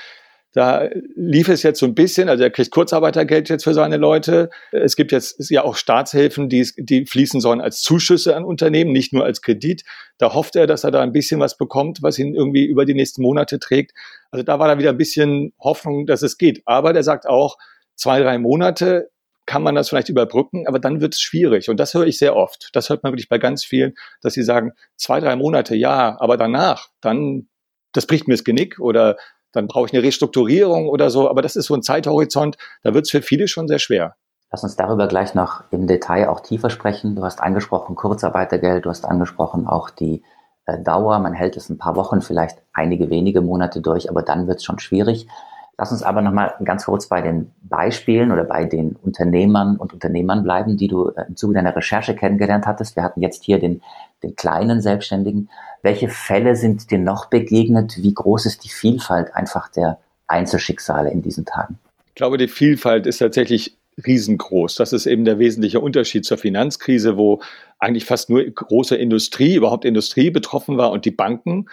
Da 0.54 0.88
lief 1.16 1.48
es 1.48 1.64
jetzt 1.64 1.80
so 1.80 1.86
ein 1.86 1.96
bisschen, 1.96 2.28
also 2.28 2.44
er 2.44 2.50
kriegt 2.50 2.70
Kurzarbeitergeld 2.70 3.48
jetzt 3.48 3.64
für 3.64 3.74
seine 3.74 3.96
Leute. 3.96 4.50
Es 4.70 4.94
gibt 4.94 5.10
jetzt 5.10 5.50
ja 5.50 5.64
auch 5.64 5.74
Staatshilfen, 5.74 6.48
die, 6.48 6.70
die 6.76 7.06
fließen 7.06 7.40
sollen 7.40 7.60
als 7.60 7.82
Zuschüsse 7.82 8.36
an 8.36 8.44
Unternehmen, 8.44 8.92
nicht 8.92 9.12
nur 9.12 9.24
als 9.24 9.42
Kredit. 9.42 9.82
Da 10.18 10.32
hofft 10.32 10.54
er, 10.54 10.68
dass 10.68 10.84
er 10.84 10.92
da 10.92 11.02
ein 11.02 11.10
bisschen 11.10 11.40
was 11.40 11.58
bekommt, 11.58 12.02
was 12.02 12.20
ihn 12.20 12.36
irgendwie 12.36 12.64
über 12.64 12.84
die 12.84 12.94
nächsten 12.94 13.20
Monate 13.20 13.58
trägt. 13.58 13.94
Also 14.30 14.44
da 14.44 14.60
war 14.60 14.68
da 14.68 14.78
wieder 14.78 14.90
ein 14.90 14.96
bisschen 14.96 15.52
Hoffnung, 15.58 16.06
dass 16.06 16.22
es 16.22 16.38
geht. 16.38 16.62
Aber 16.66 16.92
der 16.92 17.02
sagt 17.02 17.26
auch, 17.26 17.58
zwei, 17.96 18.20
drei 18.20 18.38
Monate 18.38 19.10
kann 19.46 19.64
man 19.64 19.74
das 19.74 19.88
vielleicht 19.88 20.08
überbrücken, 20.08 20.68
aber 20.68 20.78
dann 20.78 21.00
wird 21.00 21.14
es 21.14 21.20
schwierig. 21.20 21.68
Und 21.68 21.80
das 21.80 21.94
höre 21.94 22.06
ich 22.06 22.16
sehr 22.16 22.36
oft. 22.36 22.70
Das 22.74 22.90
hört 22.90 23.02
man 23.02 23.12
wirklich 23.12 23.28
bei 23.28 23.38
ganz 23.38 23.64
vielen, 23.64 23.94
dass 24.22 24.34
sie 24.34 24.44
sagen, 24.44 24.72
zwei, 24.96 25.18
drei 25.18 25.34
Monate, 25.34 25.74
ja, 25.74 26.16
aber 26.20 26.36
danach, 26.36 26.90
dann, 27.00 27.48
das 27.92 28.06
bricht 28.06 28.28
mir 28.28 28.34
das 28.34 28.44
Genick 28.44 28.78
oder 28.78 29.16
dann 29.54 29.66
brauche 29.66 29.86
ich 29.86 29.92
eine 29.92 30.02
Restrukturierung 30.02 30.88
oder 30.88 31.10
so. 31.10 31.28
Aber 31.28 31.42
das 31.42 31.56
ist 31.56 31.66
so 31.66 31.74
ein 31.74 31.82
Zeithorizont, 31.82 32.56
da 32.82 32.94
wird 32.94 33.06
es 33.06 33.10
für 33.10 33.22
viele 33.22 33.48
schon 33.48 33.68
sehr 33.68 33.78
schwer. 33.78 34.16
Lass 34.50 34.62
uns 34.62 34.76
darüber 34.76 35.08
gleich 35.08 35.34
noch 35.34 35.64
im 35.70 35.86
Detail 35.86 36.28
auch 36.28 36.40
tiefer 36.40 36.70
sprechen. 36.70 37.16
Du 37.16 37.24
hast 37.24 37.40
angesprochen 37.40 37.96
Kurzarbeitergeld, 37.96 38.84
du 38.84 38.90
hast 38.90 39.04
angesprochen 39.04 39.66
auch 39.66 39.90
die 39.90 40.22
äh, 40.66 40.80
Dauer. 40.80 41.18
Man 41.18 41.32
hält 41.32 41.56
es 41.56 41.68
ein 41.70 41.78
paar 41.78 41.96
Wochen, 41.96 42.22
vielleicht 42.22 42.58
einige 42.72 43.10
wenige 43.10 43.40
Monate 43.40 43.80
durch, 43.80 44.08
aber 44.10 44.22
dann 44.22 44.46
wird 44.46 44.58
es 44.58 44.64
schon 44.64 44.78
schwierig. 44.78 45.26
Lass 45.76 45.90
uns 45.90 46.02
aber 46.02 46.22
nochmal 46.22 46.54
ganz 46.64 46.84
kurz 46.84 47.08
bei 47.08 47.20
den 47.20 47.50
Beispielen 47.62 48.30
oder 48.30 48.44
bei 48.44 48.64
den 48.64 48.96
Unternehmern 49.02 49.76
und 49.76 49.92
Unternehmern 49.92 50.44
bleiben, 50.44 50.76
die 50.76 50.86
du 50.86 51.08
äh, 51.08 51.24
im 51.26 51.36
Zuge 51.36 51.54
deiner 51.54 51.74
Recherche 51.74 52.14
kennengelernt 52.14 52.66
hattest. 52.66 52.94
Wir 52.94 53.02
hatten 53.02 53.20
jetzt 53.22 53.44
hier 53.44 53.58
den, 53.58 53.82
den 54.22 54.36
kleinen 54.36 54.80
Selbstständigen. 54.80 55.48
Welche 55.82 56.08
Fälle 56.08 56.54
sind 56.54 56.90
dir 56.90 56.98
noch 56.98 57.26
begegnet? 57.26 57.96
Wie 57.98 58.14
groß 58.14 58.46
ist 58.46 58.64
die 58.64 58.68
Vielfalt 58.68 59.34
einfach 59.34 59.68
der 59.68 59.98
Einzelschicksale 60.28 61.10
in 61.10 61.22
diesen 61.22 61.44
Tagen? 61.44 61.78
Ich 62.08 62.14
glaube, 62.14 62.38
die 62.38 62.48
Vielfalt 62.48 63.06
ist 63.06 63.18
tatsächlich 63.18 63.76
riesengroß. 64.06 64.76
Das 64.76 64.92
ist 64.92 65.06
eben 65.06 65.24
der 65.24 65.38
wesentliche 65.38 65.80
Unterschied 65.80 66.24
zur 66.24 66.38
Finanzkrise, 66.38 67.16
wo 67.16 67.40
eigentlich 67.78 68.04
fast 68.04 68.30
nur 68.30 68.42
große 68.44 68.96
Industrie, 68.96 69.56
überhaupt 69.56 69.84
Industrie 69.84 70.30
betroffen 70.30 70.78
war 70.78 70.92
und 70.92 71.04
die 71.04 71.10
Banken. 71.10 71.66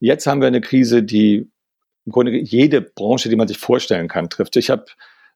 Jetzt 0.00 0.26
haben 0.26 0.40
wir 0.40 0.48
eine 0.48 0.60
Krise, 0.60 1.02
die 1.02 1.48
im 2.08 2.12
Grunde 2.12 2.32
jede 2.38 2.80
Branche, 2.80 3.28
die 3.28 3.36
man 3.36 3.48
sich 3.48 3.58
vorstellen 3.58 4.08
kann, 4.08 4.30
trifft. 4.30 4.56
Ich 4.56 4.70
habe 4.70 4.86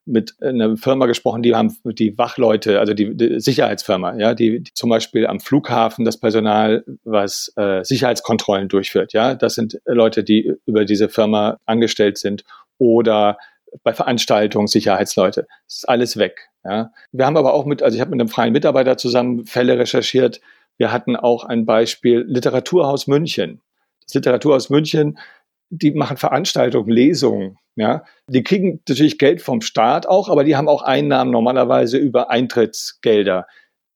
mit 0.05 0.33
einer 0.41 0.75
Firma 0.75 1.05
gesprochen, 1.05 1.43
die 1.43 1.55
haben 1.55 1.77
die 1.85 2.17
Wachleute, 2.17 2.79
also 2.79 2.95
die, 2.95 3.15
die 3.15 3.39
Sicherheitsfirma, 3.39 4.17
ja, 4.17 4.33
die, 4.33 4.63
die, 4.63 4.73
zum 4.73 4.89
Beispiel 4.89 5.27
am 5.27 5.39
Flughafen 5.39 6.03
das 6.03 6.19
Personal, 6.19 6.83
was 7.03 7.53
äh, 7.57 7.83
Sicherheitskontrollen 7.83 8.67
durchführt, 8.67 9.13
ja, 9.13 9.35
das 9.35 9.53
sind 9.53 9.79
Leute, 9.85 10.23
die 10.23 10.51
über 10.65 10.83
diese 10.83 11.09
Firma 11.09 11.57
angestellt 11.65 12.17
sind 12.17 12.43
oder 12.79 13.37
bei 13.83 13.93
Veranstaltungen 13.93 14.67
Sicherheitsleute. 14.67 15.47
Das 15.67 15.77
ist 15.77 15.89
alles 15.89 16.17
weg. 16.17 16.49
Ja. 16.63 16.91
Wir 17.11 17.25
haben 17.25 17.37
aber 17.37 17.53
auch 17.53 17.65
mit, 17.65 17.83
also 17.83 17.95
ich 17.95 18.01
habe 18.01 18.11
mit 18.11 18.19
einem 18.19 18.29
freien 18.29 18.53
Mitarbeiter 18.53 18.97
zusammen 18.97 19.45
Fälle 19.45 19.77
recherchiert. 19.77 20.41
Wir 20.77 20.91
hatten 20.91 21.15
auch 21.15 21.45
ein 21.45 21.65
Beispiel 21.65 22.25
Literaturhaus 22.27 23.07
München. 23.07 23.61
Das 24.05 24.15
Literaturhaus 24.15 24.69
München 24.69 25.17
die 25.77 25.91
machen 25.91 26.17
Veranstaltungen, 26.17 26.89
Lesungen. 26.89 27.57
Ja, 27.75 28.03
die 28.27 28.43
kriegen 28.43 28.81
natürlich 28.87 29.17
Geld 29.17 29.41
vom 29.41 29.61
Staat 29.61 30.07
auch, 30.07 30.29
aber 30.29 30.43
die 30.43 30.55
haben 30.55 30.67
auch 30.67 30.83
Einnahmen 30.83 31.31
normalerweise 31.31 31.97
über 31.97 32.29
Eintrittsgelder. 32.29 33.47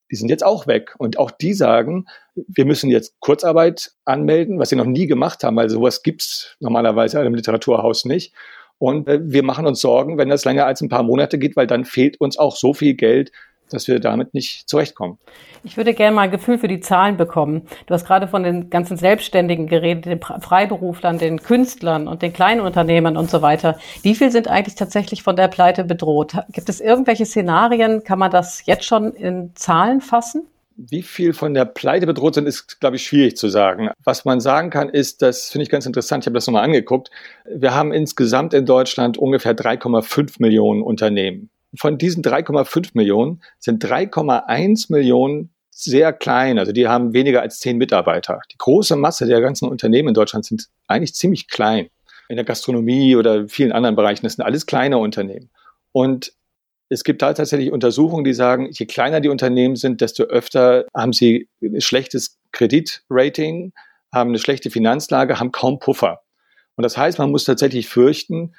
Die 0.10 0.16
sind 0.16 0.30
jetzt 0.30 0.44
auch 0.44 0.66
weg. 0.66 0.96
Und 0.98 1.20
auch 1.20 1.30
die 1.30 1.54
sagen, 1.54 2.06
wir 2.34 2.66
müssen 2.66 2.90
jetzt 2.90 3.20
Kurzarbeit 3.20 3.92
anmelden, 4.06 4.58
was 4.58 4.70
sie 4.70 4.76
noch 4.76 4.86
nie 4.86 5.06
gemacht 5.06 5.44
haben, 5.44 5.58
weil 5.58 5.70
sowas 5.70 6.02
gibt's 6.02 6.56
normalerweise 6.60 7.22
im 7.22 7.36
Literaturhaus 7.36 8.06
nicht. 8.06 8.34
Und 8.80 9.08
äh, 9.08 9.20
wir 9.22 9.44
machen 9.44 9.68
uns 9.68 9.82
Sorgen, 9.82 10.18
wenn 10.18 10.30
das 10.30 10.46
länger 10.46 10.66
als 10.66 10.82
ein 10.82 10.90
paar 10.90 11.04
Monate 11.04 11.38
geht, 11.38 11.56
weil 11.56 11.68
dann 11.68 11.86
fehlt 11.86 12.20
uns 12.20 12.40
auch 12.40 12.56
so 12.56 12.74
viel 12.74 12.96
Geld, 12.96 13.32
dass 13.70 13.88
wir 13.88 14.00
damit 14.00 14.34
nicht 14.34 14.68
zurechtkommen. 14.70 15.18
Ich 15.64 15.78
würde 15.78 15.94
gerne 15.94 16.16
mal 16.16 16.22
ein 16.24 16.32
Gefühl 16.32 16.58
für 16.58 16.68
die 16.68 16.80
Zahlen 16.80 17.18
bekommen. 17.18 17.64
Du 17.88 17.94
hast 17.94 18.06
gerade 18.06 18.28
von 18.28 18.44
den 18.44 18.70
ganzen 18.70 18.98
Selbstständigen 18.98 19.68
geredet, 19.68 20.06
den 20.06 20.22
Freiberuflern, 20.22 21.18
den 21.18 21.42
Künstlern 21.42 22.08
und 22.08 22.22
den 22.22 22.34
kleinen 22.34 22.62
Unternehmern 22.62 23.18
und 23.18 23.30
so 23.30 23.42
weiter. 23.42 23.78
Wie 24.02 24.16
viel 24.16 24.32
sind 24.32 24.48
eigentlich 24.48 24.76
tatsächlich 24.76 25.24
von 25.24 25.36
der 25.36 25.48
Pleite 25.48 25.84
bedroht? 25.84 26.36
Gibt 26.52 26.70
es 26.70 26.80
irgendwelche 26.80 27.26
Szenarien? 27.26 28.04
Kann 28.04 28.20
man 28.20 28.32
das 28.32 28.66
jetzt 28.66 28.86
schon 28.86 29.14
in 29.14 29.52
Zahlen 29.56 30.02
fassen? 30.02 30.48
Wie 30.80 31.02
viel 31.02 31.34
von 31.34 31.56
der 31.56 31.66
Pleite 31.66 32.06
bedroht 32.06 32.36
sind, 32.36 32.48
ist, 32.48 32.80
glaube 32.80 32.98
ich, 32.98 33.04
schwierig 33.04 33.36
zu 33.36 33.50
sagen. 33.50 33.90
Was 34.04 34.26
man 34.26 34.40
sagen 34.40 34.70
kann, 34.70 34.90
ist, 34.90 35.24
das 35.24 35.50
finde 35.50 35.64
ich 35.64 35.72
ganz 35.72 35.88
interessant, 35.88 36.24
ich 36.24 36.28
habe 36.28 36.36
das 36.36 36.46
nochmal 36.46 36.64
angeguckt, 36.64 37.10
wir 37.46 37.74
haben 37.74 37.92
insgesamt 37.92 38.54
in 38.54 38.68
Deutschland 38.68 39.18
ungefähr 39.18 39.56
3,5 39.56 40.36
Millionen 40.38 40.84
Unternehmen 40.84 41.50
von 41.78 41.98
diesen 41.98 42.24
3,5 42.24 42.92
Millionen 42.94 43.42
sind 43.60 43.84
3,1 43.84 44.92
Millionen 44.92 45.52
sehr 45.70 46.12
klein. 46.12 46.58
Also 46.58 46.72
die 46.72 46.88
haben 46.88 47.14
weniger 47.14 47.42
als 47.42 47.60
zehn 47.60 47.78
Mitarbeiter. 47.78 48.40
Die 48.52 48.58
große 48.58 48.96
Masse 48.96 49.28
der 49.28 49.42
ganzen 49.42 49.68
Unternehmen 49.68 50.10
in 50.10 50.14
Deutschland 50.16 50.46
sind 50.46 50.68
eigentlich 50.88 51.14
ziemlich 51.14 51.48
klein. 51.48 51.90
In 52.30 52.36
der 52.36 52.46
Gastronomie 52.46 53.16
oder 53.16 53.48
vielen 53.48 53.72
anderen 53.72 53.96
Bereichen, 53.96 54.26
das 54.26 54.34
sind 54.34 54.44
alles 54.44 54.66
kleine 54.66 54.98
Unternehmen. 54.98 55.50
Und 55.92 56.34
es 56.90 57.04
gibt 57.04 57.22
da 57.22 57.34
tatsächlich 57.34 57.72
Untersuchungen, 57.72 58.24
die 58.24 58.34
sagen, 58.34 58.70
je 58.72 58.86
kleiner 58.86 59.20
die 59.20 59.30
Unternehmen 59.30 59.76
sind, 59.76 60.02
desto 60.02 60.24
öfter 60.24 60.86
haben 60.96 61.14
sie 61.14 61.48
ein 61.62 61.82
schlechtes 61.82 62.38
Kreditrating, 62.52 63.74
haben 64.12 64.30
eine 64.30 64.40
schlechte 64.40 64.72
Finanzlage, 64.72 65.40
haben 65.40 65.52
kaum 65.52 65.80
Puffer. 65.80 66.22
Und 66.76 66.84
das 66.84 66.98
heißt, 66.98 67.20
man 67.20 67.32
muss 67.32 67.44
tatsächlich 67.44 67.88
fürchten, 67.88 68.54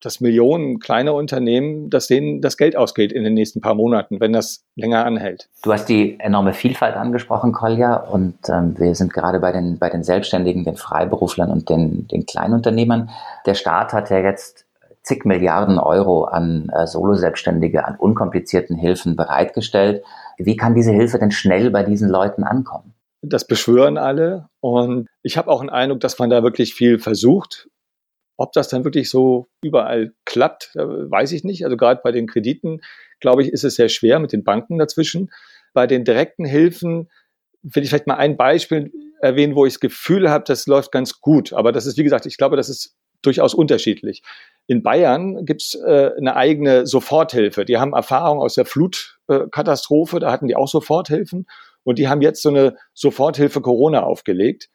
dass 0.00 0.20
Millionen 0.20 0.78
kleiner 0.78 1.14
Unternehmen, 1.14 1.90
dass 1.90 2.06
denen 2.06 2.40
das 2.40 2.56
Geld 2.56 2.76
ausgeht 2.76 3.12
in 3.12 3.24
den 3.24 3.34
nächsten 3.34 3.60
paar 3.60 3.74
Monaten, 3.74 4.20
wenn 4.20 4.32
das 4.32 4.64
länger 4.74 5.04
anhält. 5.04 5.48
Du 5.62 5.72
hast 5.72 5.88
die 5.88 6.18
enorme 6.18 6.54
Vielfalt 6.54 6.96
angesprochen, 6.96 7.52
Kolja, 7.52 7.96
und 7.96 8.36
ähm, 8.48 8.78
wir 8.78 8.94
sind 8.94 9.12
gerade 9.12 9.40
bei 9.40 9.52
den, 9.52 9.78
bei 9.78 9.90
den 9.90 10.02
Selbstständigen, 10.02 10.64
den 10.64 10.76
Freiberuflern 10.76 11.50
und 11.50 11.68
den, 11.68 12.08
den 12.08 12.26
Kleinunternehmern. 12.26 13.10
Der 13.46 13.54
Staat 13.54 13.92
hat 13.92 14.10
ja 14.10 14.18
jetzt 14.18 14.66
zig 15.02 15.24
Milliarden 15.24 15.78
Euro 15.78 16.24
an 16.24 16.70
äh, 16.74 16.86
Solo-Selbstständige, 16.86 17.84
an 17.84 17.96
unkomplizierten 17.96 18.76
Hilfen 18.76 19.16
bereitgestellt. 19.16 20.04
Wie 20.38 20.56
kann 20.56 20.74
diese 20.74 20.92
Hilfe 20.92 21.18
denn 21.18 21.30
schnell 21.30 21.70
bei 21.70 21.82
diesen 21.82 22.08
Leuten 22.08 22.44
ankommen? 22.44 22.94
Das 23.22 23.46
beschwören 23.46 23.98
alle 23.98 24.48
und 24.60 25.06
ich 25.22 25.36
habe 25.36 25.50
auch 25.50 25.60
einen 25.60 25.68
Eindruck, 25.68 26.00
dass 26.00 26.18
man 26.18 26.30
da 26.30 26.42
wirklich 26.42 26.74
viel 26.74 26.98
versucht 26.98 27.68
ob 28.40 28.54
das 28.54 28.68
dann 28.68 28.84
wirklich 28.84 29.10
so 29.10 29.48
überall 29.62 30.14
klappt, 30.24 30.74
äh, 30.74 30.80
weiß 30.80 31.32
ich 31.32 31.44
nicht. 31.44 31.64
Also 31.64 31.76
gerade 31.76 32.00
bei 32.02 32.10
den 32.10 32.26
Krediten, 32.26 32.80
glaube 33.20 33.42
ich, 33.42 33.50
ist 33.50 33.64
es 33.64 33.74
sehr 33.74 33.90
schwer 33.90 34.18
mit 34.18 34.32
den 34.32 34.44
Banken 34.44 34.78
dazwischen. 34.78 35.30
Bei 35.74 35.86
den 35.86 36.04
direkten 36.04 36.46
Hilfen 36.46 37.10
will 37.62 37.82
ich 37.82 37.90
vielleicht 37.90 38.06
mal 38.06 38.16
ein 38.16 38.38
Beispiel 38.38 38.92
erwähnen, 39.20 39.56
wo 39.56 39.66
ich 39.66 39.74
das 39.74 39.80
Gefühl 39.80 40.30
habe, 40.30 40.44
das 40.46 40.66
läuft 40.66 40.90
ganz 40.90 41.20
gut. 41.20 41.52
Aber 41.52 41.70
das 41.70 41.84
ist, 41.84 41.98
wie 41.98 42.02
gesagt, 42.02 42.24
ich 42.24 42.38
glaube, 42.38 42.56
das 42.56 42.70
ist 42.70 42.96
durchaus 43.20 43.52
unterschiedlich. 43.52 44.22
In 44.66 44.82
Bayern 44.82 45.44
gibt's 45.44 45.74
äh, 45.74 46.12
eine 46.16 46.34
eigene 46.34 46.86
Soforthilfe. 46.86 47.66
Die 47.66 47.76
haben 47.76 47.92
Erfahrung 47.92 48.38
aus 48.40 48.54
der 48.54 48.64
Flutkatastrophe, 48.64 50.18
da 50.18 50.32
hatten 50.32 50.48
die 50.48 50.56
auch 50.56 50.68
Soforthilfen. 50.68 51.46
Und 51.82 51.98
die 51.98 52.08
haben 52.08 52.22
jetzt 52.22 52.40
so 52.40 52.48
eine 52.48 52.78
Soforthilfe 52.94 53.60
Corona 53.60 54.02
aufgelegt. 54.02 54.70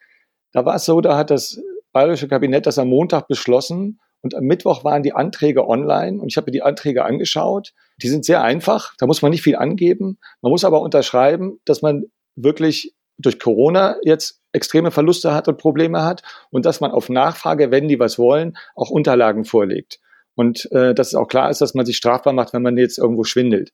Da 0.52 0.64
war 0.64 0.76
es 0.76 0.84
so, 0.84 1.00
da 1.00 1.16
hat 1.16 1.32
das 1.32 1.60
bayerische 1.96 2.28
Kabinett 2.28 2.66
das 2.66 2.78
am 2.78 2.88
Montag 2.88 3.26
beschlossen 3.26 4.00
und 4.20 4.34
am 4.34 4.44
Mittwoch 4.44 4.84
waren 4.84 5.02
die 5.02 5.14
Anträge 5.14 5.66
online 5.66 6.20
und 6.20 6.28
ich 6.28 6.36
habe 6.36 6.48
mir 6.48 6.52
die 6.52 6.62
Anträge 6.62 7.06
angeschaut. 7.06 7.72
Die 8.02 8.08
sind 8.08 8.26
sehr 8.26 8.42
einfach, 8.42 8.94
da 8.98 9.06
muss 9.06 9.22
man 9.22 9.30
nicht 9.30 9.40
viel 9.40 9.56
angeben. 9.56 10.18
Man 10.42 10.50
muss 10.50 10.66
aber 10.66 10.82
unterschreiben, 10.82 11.58
dass 11.64 11.80
man 11.80 12.04
wirklich 12.34 12.94
durch 13.16 13.38
Corona 13.38 13.96
jetzt 14.02 14.42
extreme 14.52 14.90
Verluste 14.90 15.32
hat 15.32 15.48
und 15.48 15.56
Probleme 15.56 16.04
hat 16.04 16.20
und 16.50 16.66
dass 16.66 16.82
man 16.82 16.90
auf 16.90 17.08
Nachfrage, 17.08 17.70
wenn 17.70 17.88
die 17.88 17.98
was 17.98 18.18
wollen, 18.18 18.58
auch 18.74 18.90
Unterlagen 18.90 19.46
vorlegt. 19.46 19.98
Und 20.34 20.70
äh, 20.72 20.92
dass 20.92 21.08
es 21.08 21.14
auch 21.14 21.28
klar 21.28 21.48
ist, 21.48 21.62
dass 21.62 21.72
man 21.72 21.86
sich 21.86 21.96
strafbar 21.96 22.34
macht, 22.34 22.52
wenn 22.52 22.60
man 22.60 22.76
jetzt 22.76 22.98
irgendwo 22.98 23.24
schwindelt. 23.24 23.72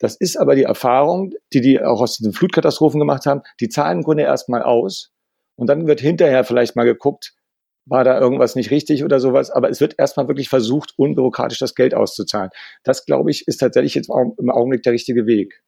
Das 0.00 0.16
ist 0.16 0.36
aber 0.36 0.56
die 0.56 0.64
Erfahrung, 0.64 1.34
die 1.52 1.60
die 1.60 1.80
auch 1.80 2.00
aus 2.00 2.18
den 2.18 2.32
Flutkatastrophen 2.32 2.98
gemacht 2.98 3.26
haben. 3.26 3.42
Die 3.60 3.68
zahlen 3.68 3.98
im 3.98 4.04
Grunde 4.04 4.24
erstmal 4.24 4.64
aus 4.64 5.12
und 5.54 5.68
dann 5.68 5.86
wird 5.86 6.00
hinterher 6.00 6.42
vielleicht 6.42 6.74
mal 6.74 6.82
geguckt, 6.82 7.34
war 7.90 8.04
da 8.04 8.18
irgendwas 8.18 8.54
nicht 8.54 8.70
richtig 8.70 9.04
oder 9.04 9.20
sowas. 9.20 9.50
Aber 9.50 9.68
es 9.68 9.80
wird 9.80 9.98
erstmal 9.98 10.28
wirklich 10.28 10.48
versucht, 10.48 10.94
unbürokratisch 10.96 11.58
das 11.58 11.74
Geld 11.74 11.94
auszuzahlen. 11.94 12.50
Das, 12.84 13.04
glaube 13.04 13.30
ich, 13.30 13.46
ist 13.48 13.58
tatsächlich 13.58 13.94
jetzt 13.94 14.08
im 14.08 14.50
Augenblick 14.50 14.82
der 14.82 14.92
richtige 14.92 15.26
Weg. 15.26 15.62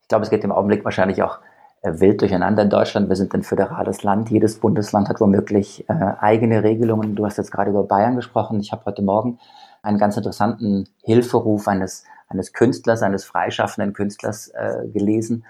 Ich 0.00 0.08
glaube, 0.08 0.24
es 0.24 0.30
geht 0.30 0.44
im 0.44 0.52
Augenblick 0.52 0.84
wahrscheinlich 0.84 1.22
auch 1.22 1.40
äh, 1.82 2.00
wild 2.00 2.20
durcheinander 2.22 2.62
in 2.62 2.70
Deutschland. 2.70 3.08
Wir 3.08 3.16
sind 3.16 3.34
ein 3.34 3.42
föderales 3.42 4.02
Land. 4.02 4.30
Jedes 4.30 4.58
Bundesland 4.58 5.08
hat 5.08 5.20
womöglich 5.20 5.84
äh, 5.88 5.92
eigene 5.92 6.62
Regelungen. 6.62 7.14
Du 7.14 7.26
hast 7.26 7.36
jetzt 7.36 7.50
gerade 7.50 7.70
über 7.70 7.84
Bayern 7.84 8.16
gesprochen. 8.16 8.60
Ich 8.60 8.72
habe 8.72 8.84
heute 8.86 9.02
Morgen 9.02 9.38
einen 9.82 9.98
ganz 9.98 10.16
interessanten 10.16 10.88
Hilferuf 11.02 11.68
eines, 11.68 12.04
eines 12.28 12.52
Künstlers, 12.52 13.02
eines 13.02 13.24
freischaffenden 13.24 13.92
Künstlers 13.92 14.48
äh, 14.48 14.88
gelesen, 14.92 15.44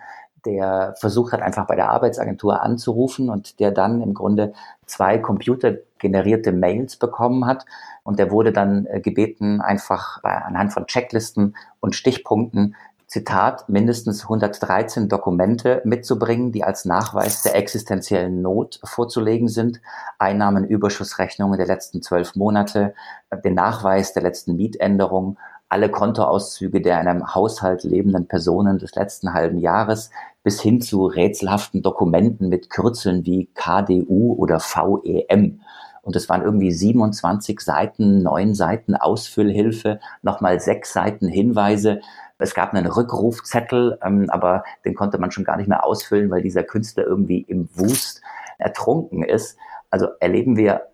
der 0.44 0.94
versucht 0.98 1.32
hat, 1.32 1.42
einfach 1.42 1.66
bei 1.66 1.76
der 1.76 1.90
Arbeitsagentur 1.90 2.62
anzurufen 2.62 3.30
und 3.30 3.60
der 3.60 3.70
dann 3.70 4.00
im 4.02 4.14
Grunde 4.14 4.52
zwei 4.86 5.18
computergenerierte 5.18 6.52
Mails 6.52 6.96
bekommen 6.96 7.46
hat. 7.46 7.64
Und 8.02 8.18
der 8.18 8.30
wurde 8.30 8.52
dann 8.52 8.86
äh, 8.86 9.00
gebeten, 9.00 9.60
einfach 9.60 10.22
anhand 10.22 10.72
von 10.72 10.86
Checklisten 10.86 11.56
und 11.80 11.94
Stichpunkten 11.94 12.74
Zitat, 13.08 13.70
mindestens 13.70 14.24
113 14.24 15.08
Dokumente 15.08 15.80
mitzubringen, 15.84 16.52
die 16.52 16.62
als 16.62 16.84
Nachweis 16.84 17.40
der 17.40 17.56
existenziellen 17.56 18.42
Not 18.42 18.80
vorzulegen 18.84 19.48
sind, 19.48 19.80
Einnahmenüberschussrechnungen 20.18 21.56
der 21.56 21.66
letzten 21.66 22.02
zwölf 22.02 22.36
Monate, 22.36 22.94
den 23.42 23.54
Nachweis 23.54 24.12
der 24.12 24.22
letzten 24.22 24.56
Mietänderung, 24.56 25.38
alle 25.68 25.90
Kontoauszüge 25.90 26.80
der 26.80 27.00
in 27.00 27.08
einem 27.08 27.34
Haushalt 27.34 27.84
lebenden 27.84 28.26
Personen 28.26 28.78
des 28.78 28.94
letzten 28.94 29.34
halben 29.34 29.58
Jahres 29.58 30.10
bis 30.42 30.60
hin 30.60 30.80
zu 30.80 31.06
rätselhaften 31.06 31.82
Dokumenten 31.82 32.48
mit 32.48 32.70
Kürzeln 32.70 33.26
wie 33.26 33.50
KDU 33.54 34.34
oder 34.38 34.60
VEM. 34.60 35.60
Und 36.02 36.16
es 36.16 36.28
waren 36.30 36.42
irgendwie 36.42 36.72
27 36.72 37.60
Seiten, 37.60 38.22
neun 38.22 38.54
Seiten 38.54 38.94
Ausfüllhilfe, 38.94 40.00
nochmal 40.22 40.58
sechs 40.58 40.94
Seiten 40.94 41.28
Hinweise. 41.28 42.00
Es 42.38 42.54
gab 42.54 42.72
einen 42.72 42.86
Rückrufzettel, 42.86 43.98
ähm, 44.02 44.30
aber 44.30 44.64
den 44.86 44.94
konnte 44.94 45.18
man 45.18 45.32
schon 45.32 45.44
gar 45.44 45.58
nicht 45.58 45.68
mehr 45.68 45.84
ausfüllen, 45.84 46.30
weil 46.30 46.40
dieser 46.40 46.62
Künstler 46.62 47.04
irgendwie 47.04 47.42
im 47.42 47.68
Wust 47.74 48.22
ertrunken 48.56 49.22
ist. 49.22 49.58
Also 49.90 50.08
erleben 50.20 50.56
wir 50.56 50.86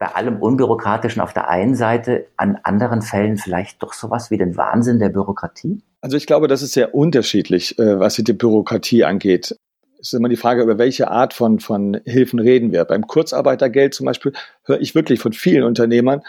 bei 0.00 0.06
allem 0.06 0.40
Unbürokratischen 0.40 1.20
auf 1.20 1.34
der 1.34 1.48
einen 1.48 1.76
Seite, 1.76 2.26
an 2.38 2.58
anderen 2.64 3.02
Fällen 3.02 3.36
vielleicht 3.36 3.82
doch 3.82 3.92
sowas 3.92 4.30
wie 4.30 4.38
den 4.38 4.56
Wahnsinn 4.56 4.98
der 4.98 5.10
Bürokratie? 5.10 5.82
Also 6.00 6.16
ich 6.16 6.26
glaube, 6.26 6.48
das 6.48 6.62
ist 6.62 6.72
sehr 6.72 6.94
unterschiedlich, 6.94 7.78
äh, 7.78 8.00
was 8.00 8.14
die 8.16 8.32
Bürokratie 8.32 9.04
angeht. 9.04 9.54
Es 10.00 10.12
ist 10.12 10.14
immer 10.14 10.30
die 10.30 10.36
Frage, 10.36 10.62
über 10.62 10.78
welche 10.78 11.10
Art 11.10 11.34
von, 11.34 11.60
von 11.60 12.00
Hilfen 12.06 12.38
reden 12.38 12.72
wir. 12.72 12.86
Beim 12.86 13.06
Kurzarbeitergeld 13.06 13.92
zum 13.92 14.06
Beispiel 14.06 14.32
höre 14.64 14.80
ich 14.80 14.94
wirklich 14.94 15.20
von 15.20 15.34
vielen 15.34 15.64
Unternehmern, 15.64 16.22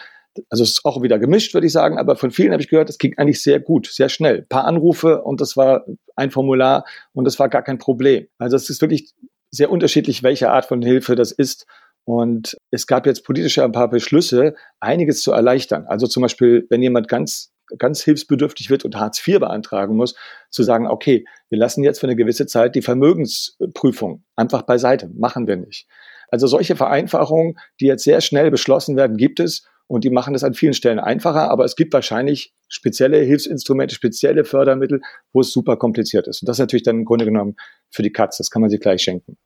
also 0.50 0.64
es 0.64 0.72
ist 0.72 0.86
auch 0.86 1.02
wieder 1.02 1.20
gemischt, 1.20 1.54
würde 1.54 1.68
ich 1.68 1.74
sagen, 1.74 1.98
aber 1.98 2.16
von 2.16 2.32
vielen 2.32 2.52
habe 2.52 2.62
ich 2.62 2.70
gehört, 2.70 2.90
es 2.90 2.98
ging 2.98 3.18
eigentlich 3.18 3.42
sehr 3.42 3.60
gut, 3.60 3.88
sehr 3.88 4.10
schnell. 4.10 4.40
Ein 4.40 4.48
paar 4.48 4.66
Anrufe 4.66 5.22
und 5.24 5.42
das 5.42 5.58
war 5.58 5.86
ein 6.16 6.32
Formular 6.32 6.86
und 7.14 7.26
das 7.26 7.40
war 7.40 7.50
gar 7.50 7.64
kein 7.64 7.78
Problem. 7.78 8.28
Also 8.38 8.56
es 8.56 8.70
ist 8.70 8.82
wirklich 8.82 9.14
sehr 9.50 9.70
unterschiedlich, 9.70 10.24
welche 10.24 10.50
Art 10.50 10.66
von 10.66 10.82
Hilfe 10.82 11.16
das 11.16 11.32
ist. 11.32 11.66
Und 12.06 12.58
es 12.72 12.88
gab 12.88 13.06
jetzt 13.06 13.24
politische 13.24 13.64
ein 13.64 13.72
paar 13.72 13.90
Beschlüsse, 13.90 14.56
einiges 14.80 15.22
zu 15.22 15.32
erleichtern. 15.32 15.86
Also 15.88 16.08
zum 16.08 16.22
Beispiel, 16.22 16.66
wenn 16.70 16.82
jemand 16.82 17.08
ganz, 17.08 17.52
ganz 17.78 18.02
hilfsbedürftig 18.02 18.70
wird 18.70 18.86
und 18.86 18.96
Hartz 18.96 19.26
IV 19.26 19.40
beantragen 19.40 19.96
muss, 19.96 20.16
zu 20.50 20.64
sagen, 20.64 20.88
okay, 20.88 21.26
wir 21.50 21.60
lassen 21.60 21.84
jetzt 21.84 22.00
für 22.00 22.08
eine 22.08 22.16
gewisse 22.16 22.48
Zeit 22.48 22.76
die 22.76 22.82
Vermögensprüfung 22.82 24.24
einfach 24.36 24.64
beiseite. 24.64 25.10
Machen 25.14 25.48
wir 25.48 25.58
nicht. 25.58 25.88
Also 26.30 26.48
solche 26.48 26.76
Vereinfachungen, 26.76 27.58
die 27.80 27.86
jetzt 27.86 28.04
sehr 28.04 28.22
schnell 28.22 28.52
beschlossen 28.52 28.96
werden, 28.96 29.18
gibt 29.18 29.40
es. 29.40 29.68
Und 29.88 30.06
die 30.06 30.10
machen 30.10 30.34
das 30.34 30.46
an 30.46 30.54
vielen 30.54 30.74
Stellen 30.74 31.00
einfacher, 31.00 31.52
aber 31.52 31.66
es 31.66 31.76
gibt 31.76 31.94
wahrscheinlich 31.94 32.54
spezielle 32.70 33.18
Hilfsinstrumente, 33.18 33.94
spezielle 33.94 34.46
Fördermittel, 34.46 35.02
wo 35.34 35.42
es 35.42 35.52
super 35.52 35.76
kompliziert 35.76 36.30
ist. 36.30 36.42
Und 36.42 36.48
das 36.48 36.56
ist 36.56 36.62
natürlich 36.62 36.84
dann 36.84 37.00
im 37.00 37.06
Grunde 37.06 37.26
genommen 37.26 37.58
für 37.90 38.02
die 38.02 38.14
Katz. 38.14 38.38
Das 38.38 38.50
kann 38.50 38.62
man 38.62 38.70
sich 38.70 38.80
gleich 38.80 39.02
schenken. 39.02 39.38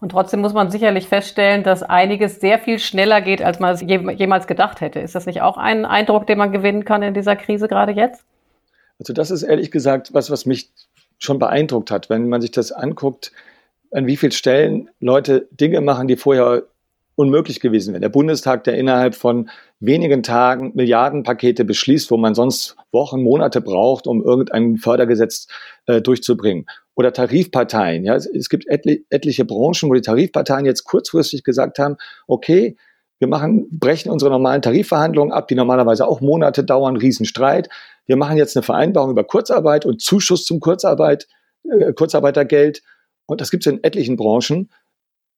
Und 0.00 0.10
trotzdem 0.10 0.40
muss 0.40 0.52
man 0.52 0.70
sicherlich 0.70 1.08
feststellen, 1.08 1.62
dass 1.62 1.82
einiges 1.82 2.40
sehr 2.40 2.58
viel 2.58 2.78
schneller 2.78 3.20
geht, 3.20 3.42
als 3.42 3.60
man 3.60 3.74
es 3.74 3.80
jemals 3.80 4.46
gedacht 4.46 4.80
hätte. 4.80 5.00
Ist 5.00 5.14
das 5.14 5.26
nicht 5.26 5.40
auch 5.40 5.56
ein 5.56 5.84
Eindruck, 5.84 6.26
den 6.26 6.38
man 6.38 6.52
gewinnen 6.52 6.84
kann 6.84 7.02
in 7.02 7.14
dieser 7.14 7.36
Krise 7.36 7.68
gerade 7.68 7.92
jetzt? 7.92 8.24
Also 8.98 9.12
das 9.12 9.30
ist 9.30 9.42
ehrlich 9.42 9.70
gesagt 9.70 10.14
was, 10.14 10.30
was 10.30 10.46
mich 10.46 10.70
schon 11.18 11.38
beeindruckt 11.38 11.90
hat, 11.90 12.10
wenn 12.10 12.28
man 12.28 12.40
sich 12.40 12.50
das 12.50 12.72
anguckt, 12.72 13.32
an 13.90 14.06
wie 14.06 14.16
vielen 14.16 14.32
Stellen 14.32 14.90
Leute 15.00 15.48
Dinge 15.50 15.80
machen, 15.80 16.08
die 16.08 16.16
vorher 16.16 16.64
unmöglich 17.16 17.60
gewesen 17.60 17.92
wären. 17.92 18.02
Der 18.02 18.10
Bundestag, 18.10 18.64
der 18.64 18.76
innerhalb 18.76 19.14
von 19.14 19.48
wenigen 19.80 20.22
Tagen 20.22 20.72
Milliardenpakete 20.74 21.64
beschließt, 21.64 22.10
wo 22.10 22.16
man 22.16 22.34
sonst 22.34 22.76
Wochen, 22.92 23.22
Monate 23.22 23.60
braucht, 23.60 24.06
um 24.06 24.22
irgendein 24.22 24.76
Fördergesetz 24.76 25.48
äh, 25.86 26.00
durchzubringen. 26.00 26.66
Oder 26.94 27.12
Tarifparteien. 27.12 28.04
Ja, 28.04 28.14
es 28.14 28.48
gibt 28.48 28.66
etli 28.68 29.04
etliche 29.10 29.44
Branchen, 29.44 29.88
wo 29.88 29.94
die 29.94 30.02
Tarifparteien 30.02 30.66
jetzt 30.66 30.84
kurzfristig 30.84 31.42
gesagt 31.42 31.78
haben, 31.78 31.96
okay, 32.26 32.76
wir 33.18 33.28
machen, 33.28 33.66
brechen 33.70 34.10
unsere 34.10 34.30
normalen 34.30 34.60
Tarifverhandlungen 34.60 35.32
ab, 35.32 35.48
die 35.48 35.54
normalerweise 35.54 36.06
auch 36.06 36.20
Monate 36.20 36.64
dauern, 36.64 36.96
Riesenstreit. 36.96 37.70
Wir 38.04 38.16
machen 38.16 38.36
jetzt 38.36 38.56
eine 38.56 38.62
Vereinbarung 38.62 39.10
über 39.10 39.24
Kurzarbeit 39.24 39.86
und 39.86 40.02
Zuschuss 40.02 40.44
zum 40.44 40.60
Kurzarbeit, 40.60 41.26
äh, 41.64 41.94
Kurzarbeitergeld. 41.94 42.82
Und 43.24 43.40
das 43.40 43.50
gibt 43.50 43.66
es 43.66 43.72
in 43.72 43.82
etlichen 43.82 44.16
Branchen. 44.16 44.70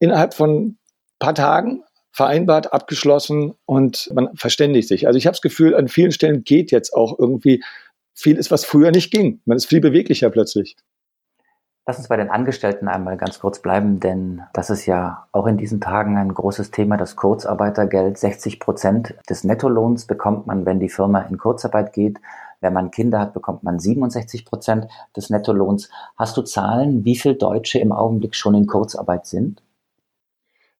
Innerhalb 0.00 0.34
von 0.34 0.76
paar 1.18 1.34
Tagen 1.34 1.82
vereinbart, 2.12 2.72
abgeschlossen 2.72 3.54
und 3.64 4.10
man 4.14 4.34
verständigt 4.34 4.88
sich. 4.88 5.06
Also 5.06 5.18
ich 5.18 5.26
habe 5.26 5.34
das 5.34 5.42
Gefühl, 5.42 5.74
an 5.74 5.88
vielen 5.88 6.12
Stellen 6.12 6.42
geht 6.42 6.70
jetzt 6.70 6.94
auch 6.94 7.18
irgendwie 7.18 7.62
vieles, 8.14 8.50
was 8.50 8.64
früher 8.64 8.90
nicht 8.90 9.12
ging. 9.12 9.40
Man 9.44 9.56
ist 9.56 9.66
viel 9.66 9.80
beweglicher 9.80 10.30
plötzlich. 10.30 10.76
Lass 11.86 11.96
uns 11.96 12.08
bei 12.08 12.18
den 12.18 12.28
Angestellten 12.28 12.86
einmal 12.86 13.16
ganz 13.16 13.38
kurz 13.38 13.60
bleiben, 13.60 13.98
denn 13.98 14.42
das 14.52 14.68
ist 14.68 14.84
ja 14.84 15.26
auch 15.32 15.46
in 15.46 15.56
diesen 15.56 15.80
Tagen 15.80 16.18
ein 16.18 16.34
großes 16.34 16.70
Thema, 16.70 16.98
das 16.98 17.16
Kurzarbeitergeld. 17.16 18.18
60 18.18 18.60
Prozent 18.60 19.14
des 19.30 19.42
Nettolohns 19.44 20.04
bekommt 20.04 20.46
man, 20.46 20.66
wenn 20.66 20.80
die 20.80 20.90
Firma 20.90 21.20
in 21.22 21.38
Kurzarbeit 21.38 21.94
geht. 21.94 22.18
Wenn 22.60 22.74
man 22.74 22.90
Kinder 22.90 23.20
hat, 23.20 23.32
bekommt 23.32 23.62
man 23.62 23.78
67 23.78 24.44
Prozent 24.44 24.88
des 25.16 25.30
Nettolohns. 25.30 25.88
Hast 26.18 26.36
du 26.36 26.42
Zahlen, 26.42 27.06
wie 27.06 27.16
viele 27.16 27.36
Deutsche 27.36 27.78
im 27.78 27.92
Augenblick 27.92 28.34
schon 28.34 28.54
in 28.54 28.66
Kurzarbeit 28.66 29.26
sind? 29.26 29.62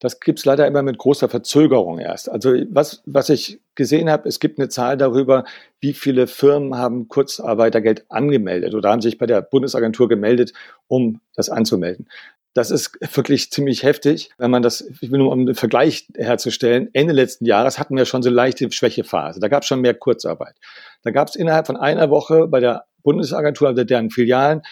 Das 0.00 0.20
gibt's 0.20 0.44
leider 0.44 0.66
immer 0.66 0.82
mit 0.82 0.98
großer 0.98 1.28
Verzögerung 1.28 1.98
erst. 1.98 2.30
Also 2.30 2.52
was, 2.70 3.02
was 3.04 3.28
ich 3.30 3.60
gesehen 3.74 4.08
habe, 4.08 4.28
es 4.28 4.38
gibt 4.38 4.58
eine 4.58 4.68
Zahl 4.68 4.96
darüber, 4.96 5.44
wie 5.80 5.92
viele 5.92 6.26
Firmen 6.26 6.76
haben 6.76 7.08
Kurzarbeitergeld 7.08 8.06
angemeldet 8.08 8.74
oder 8.74 8.90
haben 8.90 9.00
sich 9.00 9.18
bei 9.18 9.26
der 9.26 9.42
Bundesagentur 9.42 10.08
gemeldet, 10.08 10.52
um 10.86 11.20
das 11.34 11.50
anzumelden. 11.50 12.08
Das 12.54 12.70
ist 12.70 12.98
wirklich 13.14 13.50
ziemlich 13.50 13.82
heftig, 13.82 14.30
wenn 14.38 14.50
man 14.50 14.62
das, 14.62 14.80
ich 15.00 15.10
will 15.10 15.18
nur 15.18 15.32
um 15.32 15.40
einen 15.40 15.54
Vergleich 15.54 16.08
herzustellen, 16.16 16.88
Ende 16.92 17.12
letzten 17.12 17.44
Jahres 17.44 17.78
hatten 17.78 17.96
wir 17.96 18.04
schon 18.04 18.22
so 18.22 18.30
leichte 18.30 18.70
Schwächephase. 18.70 19.38
Da 19.40 19.48
gab 19.48 19.62
es 19.62 19.68
schon 19.68 19.80
mehr 19.80 19.94
Kurzarbeit. 19.94 20.56
Da 21.02 21.10
gab 21.10 21.28
es 21.28 21.36
innerhalb 21.36 21.66
von 21.66 21.76
einer 21.76 22.10
Woche 22.10 22.48
bei 22.48 22.60
der 22.60 22.86
Bundesagentur, 23.02 23.68
also 23.68 23.84
deren 23.84 24.10
Filialen, 24.10 24.62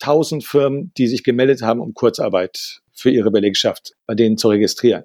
1000 0.00 0.44
Firmen, 0.44 0.92
die 0.96 1.08
sich 1.08 1.24
gemeldet 1.24 1.62
haben, 1.62 1.80
um 1.80 1.94
Kurzarbeit 1.94 2.80
für 2.96 3.10
ihre 3.10 3.30
Belegschaft 3.30 3.94
bei 4.06 4.14
denen 4.14 4.38
zu 4.38 4.48
registrieren. 4.48 5.04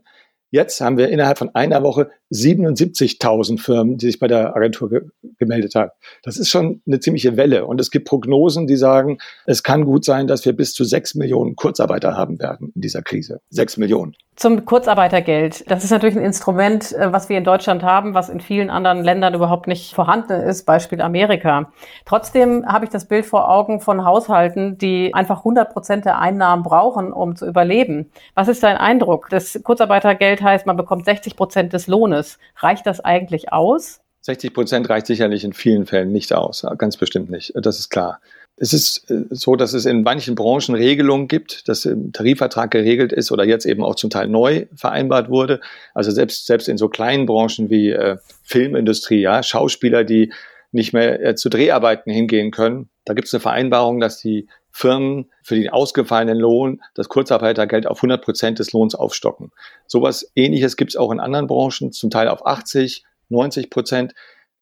Jetzt 0.51 0.81
haben 0.81 0.97
wir 0.97 1.07
innerhalb 1.07 1.37
von 1.37 1.55
einer 1.55 1.81
Woche 1.81 2.11
77.000 2.31 3.59
Firmen, 3.59 3.97
die 3.97 4.07
sich 4.07 4.19
bei 4.19 4.27
der 4.27 4.55
Agentur 4.55 4.89
ge 4.89 5.01
gemeldet 5.37 5.75
haben. 5.75 5.91
Das 6.23 6.37
ist 6.37 6.49
schon 6.49 6.81
eine 6.85 6.99
ziemliche 6.99 7.35
Welle. 7.35 7.65
Und 7.65 7.81
es 7.81 7.89
gibt 7.89 8.07
Prognosen, 8.07 8.67
die 8.67 8.75
sagen, 8.75 9.17
es 9.45 9.63
kann 9.63 9.85
gut 9.85 10.05
sein, 10.05 10.27
dass 10.27 10.45
wir 10.45 10.53
bis 10.53 10.73
zu 10.73 10.83
sechs 10.83 11.15
Millionen 11.15 11.55
Kurzarbeiter 11.55 12.15
haben 12.15 12.39
werden 12.39 12.71
in 12.75 12.81
dieser 12.81 13.01
Krise. 13.01 13.41
Sechs 13.49 13.77
Millionen. 13.77 14.15
Zum 14.35 14.65
Kurzarbeitergeld. 14.65 15.69
Das 15.69 15.83
ist 15.83 15.91
natürlich 15.91 16.15
ein 16.15 16.23
Instrument, 16.23 16.93
äh, 16.93 17.11
was 17.11 17.29
wir 17.29 17.37
in 17.37 17.43
Deutschland 17.43 17.83
haben, 17.83 18.13
was 18.13 18.29
in 18.29 18.39
vielen 18.39 18.69
anderen 18.69 19.03
Ländern 19.03 19.33
überhaupt 19.33 19.67
nicht 19.67 19.93
vorhanden 19.93 20.41
ist, 20.41 20.65
Beispiel 20.65 21.01
Amerika. 21.01 21.71
Trotzdem 22.05 22.65
habe 22.65 22.85
ich 22.85 22.91
das 22.91 23.07
Bild 23.07 23.25
vor 23.25 23.49
Augen 23.49 23.81
von 23.81 24.05
Haushalten, 24.05 24.77
die 24.77 25.13
einfach 25.13 25.39
100 25.39 25.71
Prozent 25.71 26.05
der 26.05 26.19
Einnahmen 26.19 26.63
brauchen, 26.63 27.11
um 27.11 27.35
zu 27.35 27.45
überleben. 27.45 28.09
Was 28.33 28.47
ist 28.47 28.63
dein 28.63 28.77
Eindruck? 28.77 29.27
Das 29.29 29.59
Kurzarbeitergeld 29.63 30.40
heißt, 30.41 30.65
man 30.65 30.77
bekommt 30.77 31.05
60 31.05 31.35
Prozent 31.35 31.73
des 31.73 31.87
Lohnes. 31.87 32.37
Reicht 32.57 32.85
das 32.85 32.99
eigentlich 32.99 33.51
aus? 33.51 34.01
60 34.21 34.53
Prozent 34.53 34.89
reicht 34.89 35.07
sicherlich 35.07 35.43
in 35.43 35.53
vielen 35.53 35.85
Fällen 35.85 36.11
nicht 36.11 36.33
aus. 36.33 36.65
Ganz 36.77 36.97
bestimmt 36.97 37.29
nicht. 37.29 37.53
Das 37.55 37.79
ist 37.79 37.89
klar. 37.89 38.19
Es 38.57 38.73
ist 38.73 39.09
äh, 39.09 39.23
so, 39.31 39.55
dass 39.55 39.73
es 39.73 39.85
in 39.85 40.03
manchen 40.03 40.35
Branchen 40.35 40.75
Regelungen 40.75 41.27
gibt, 41.27 41.67
dass 41.67 41.85
im 41.85 42.11
Tarifvertrag 42.11 42.69
geregelt 42.69 43.11
ist 43.11 43.31
oder 43.31 43.43
jetzt 43.43 43.65
eben 43.65 43.83
auch 43.83 43.95
zum 43.95 44.11
Teil 44.11 44.27
neu 44.27 44.67
vereinbart 44.75 45.29
wurde. 45.29 45.61
Also 45.95 46.11
selbst, 46.11 46.45
selbst 46.45 46.69
in 46.69 46.77
so 46.77 46.87
kleinen 46.87 47.25
Branchen 47.25 47.69
wie 47.69 47.89
äh, 47.89 48.17
Filmindustrie, 48.43 49.21
ja, 49.21 49.41
Schauspieler, 49.41 50.03
die 50.03 50.31
nicht 50.71 50.93
mehr 50.93 51.23
äh, 51.25 51.35
zu 51.35 51.49
Dreharbeiten 51.49 52.11
hingehen 52.11 52.51
können, 52.51 52.89
da 53.05 53.13
gibt 53.13 53.27
es 53.27 53.33
eine 53.33 53.41
Vereinbarung, 53.41 53.99
dass 53.99 54.19
die 54.19 54.47
Firmen 54.71 55.29
für 55.43 55.55
den 55.55 55.69
ausgefallenen 55.69 56.37
Lohn 56.37 56.81
das 56.95 57.09
Kurzarbeitergeld 57.09 57.87
auf 57.87 57.97
100 57.99 58.23
Prozent 58.23 58.59
des 58.59 58.71
Lohns 58.73 58.95
aufstocken. 58.95 59.51
Sowas 59.87 60.31
Ähnliches 60.35 60.77
gibt 60.77 60.91
es 60.91 60.97
auch 60.97 61.11
in 61.11 61.19
anderen 61.19 61.47
Branchen, 61.47 61.91
zum 61.91 62.09
Teil 62.09 62.27
auf 62.27 62.45
80, 62.45 63.03
90 63.29 63.69
Prozent. 63.69 64.13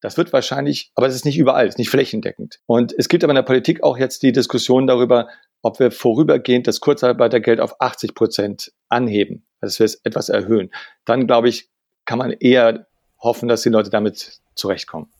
Das 0.02 0.18
wird 0.18 0.32
wahrscheinlich, 0.32 0.92
aber 0.96 1.08
es 1.08 1.16
ist 1.16 1.26
nicht 1.26 1.38
überall, 1.38 1.66
es 1.66 1.76
ist 1.76 1.80
nicht 1.80 1.90
flächendeckend. 1.90 2.60
Und 2.66 2.94
es 2.98 3.10
gibt 3.10 3.24
aber 3.24 3.32
in 3.32 3.36
der 3.36 3.44
Politik 3.44 3.84
auch 3.84 3.98
jetzt 3.98 4.24
die 4.24 4.32
Diskussion 4.32 4.88
darüber, 4.88 5.28
ob 5.62 5.80
wir 5.80 5.92
vorübergehend 5.92 6.68
das 6.68 6.80
Kurzarbeitergeld 6.80 7.60
auf 7.60 7.82
80 7.82 8.16
Prozent 8.16 8.72
anheben, 8.88 9.46
also 9.60 9.74
dass 9.74 9.80
wir 9.80 9.86
es 9.86 9.96
etwas 10.06 10.30
erhöhen. 10.30 10.72
Dann, 11.06 11.28
glaube 11.28 11.50
ich, 11.50 11.70
kann 12.06 12.18
man 12.18 12.32
eher 12.32 12.88
hoffen, 13.20 13.50
dass 13.50 13.62
die 13.62 13.70
Leute 13.70 13.90
damit 13.90 14.40
zurechtkommen. 14.56 15.12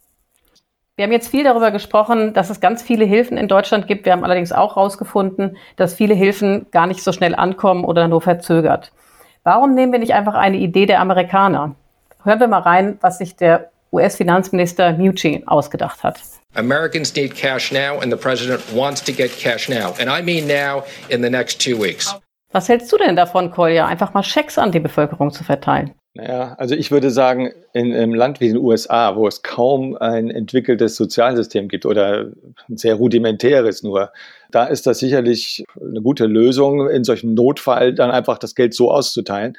Wir 1.00 1.06
haben 1.06 1.14
jetzt 1.14 1.30
viel 1.30 1.46
darüber 1.46 1.72
gesprochen, 1.72 2.34
dass 2.34 2.50
es 2.50 2.60
ganz 2.60 2.82
viele 2.82 3.06
Hilfen 3.06 3.38
in 3.38 3.48
Deutschland 3.48 3.88
gibt. 3.88 4.04
Wir 4.04 4.12
haben 4.12 4.26
allerdings 4.26 4.52
auch 4.52 4.76
herausgefunden, 4.76 5.56
dass 5.78 5.94
viele 5.94 6.14
Hilfen 6.14 6.66
gar 6.72 6.88
nicht 6.88 7.02
so 7.02 7.14
schnell 7.14 7.36
ankommen 7.36 7.86
oder 7.86 8.10
nur 8.10 8.20
verzögert. 8.20 8.92
Warum 9.46 9.76
nehmen 9.76 9.94
wir 9.94 10.00
nicht 10.00 10.14
einfach 10.14 10.34
eine 10.34 10.58
Idee 10.58 10.88
der 10.88 11.00
Amerikaner? 11.00 11.74
Hören 12.26 12.42
wir 12.42 12.50
mal 12.50 12.60
rein, 12.60 12.98
was 13.00 13.18
sich 13.18 13.38
der 13.38 13.72
US-Finanzminister 13.94 14.92
Mnuchin 14.92 15.48
ausgedacht 15.48 16.04
hat. 16.04 16.20
Americans 16.56 17.16
need 17.16 17.34
cash 17.34 17.72
now 17.72 18.02
and 18.02 18.12
the 18.12 18.20
president 18.20 18.62
wants 18.76 19.02
to 19.02 19.14
get 19.14 19.32
cash 19.40 19.70
now. 19.70 19.94
And 20.02 20.10
I 20.10 20.22
mean 20.22 20.48
now 20.48 20.84
in 21.08 21.24
the 21.24 21.30
next 21.30 21.62
two 21.62 21.82
weeks. 21.82 22.14
Was 22.52 22.68
hältst 22.68 22.92
du 22.92 22.98
denn 22.98 23.16
davon, 23.16 23.52
Kolja, 23.52 23.86
einfach 23.86 24.14
mal 24.14 24.24
Schecks 24.24 24.58
an 24.58 24.74
die 24.74 24.82
Bevölkerung 24.82 25.32
zu 25.32 25.46
verteilen? 25.46 25.94
Naja, 26.20 26.54
also 26.58 26.76
ich 26.76 26.92
würde 26.92 27.12
sagen, 27.12 27.54
in 27.72 27.94
einem 27.94 28.14
Land 28.14 28.42
wie 28.42 28.50
den 28.50 28.58
USA, 28.58 29.16
wo 29.16 29.26
es 29.26 29.42
kaum 29.42 29.96
ein 29.96 30.30
entwickeltes 30.30 30.98
Sozialsystem 30.98 31.70
gibt 31.70 31.86
oder 31.86 32.32
ein 32.68 32.76
sehr 32.76 32.96
rudimentäres 32.96 33.84
nur, 33.84 34.12
da 34.52 34.66
ist 34.66 34.86
das 34.86 35.00
sicherlich 35.00 35.64
eine 35.80 36.02
gute 36.02 36.26
Lösung, 36.26 36.90
in 36.90 37.06
solchen 37.06 37.36
Notfall 37.36 37.94
dann 37.94 38.12
einfach 38.12 38.38
das 38.38 38.54
Geld 38.54 38.74
so 38.74 38.92
auszuteilen. 38.92 39.56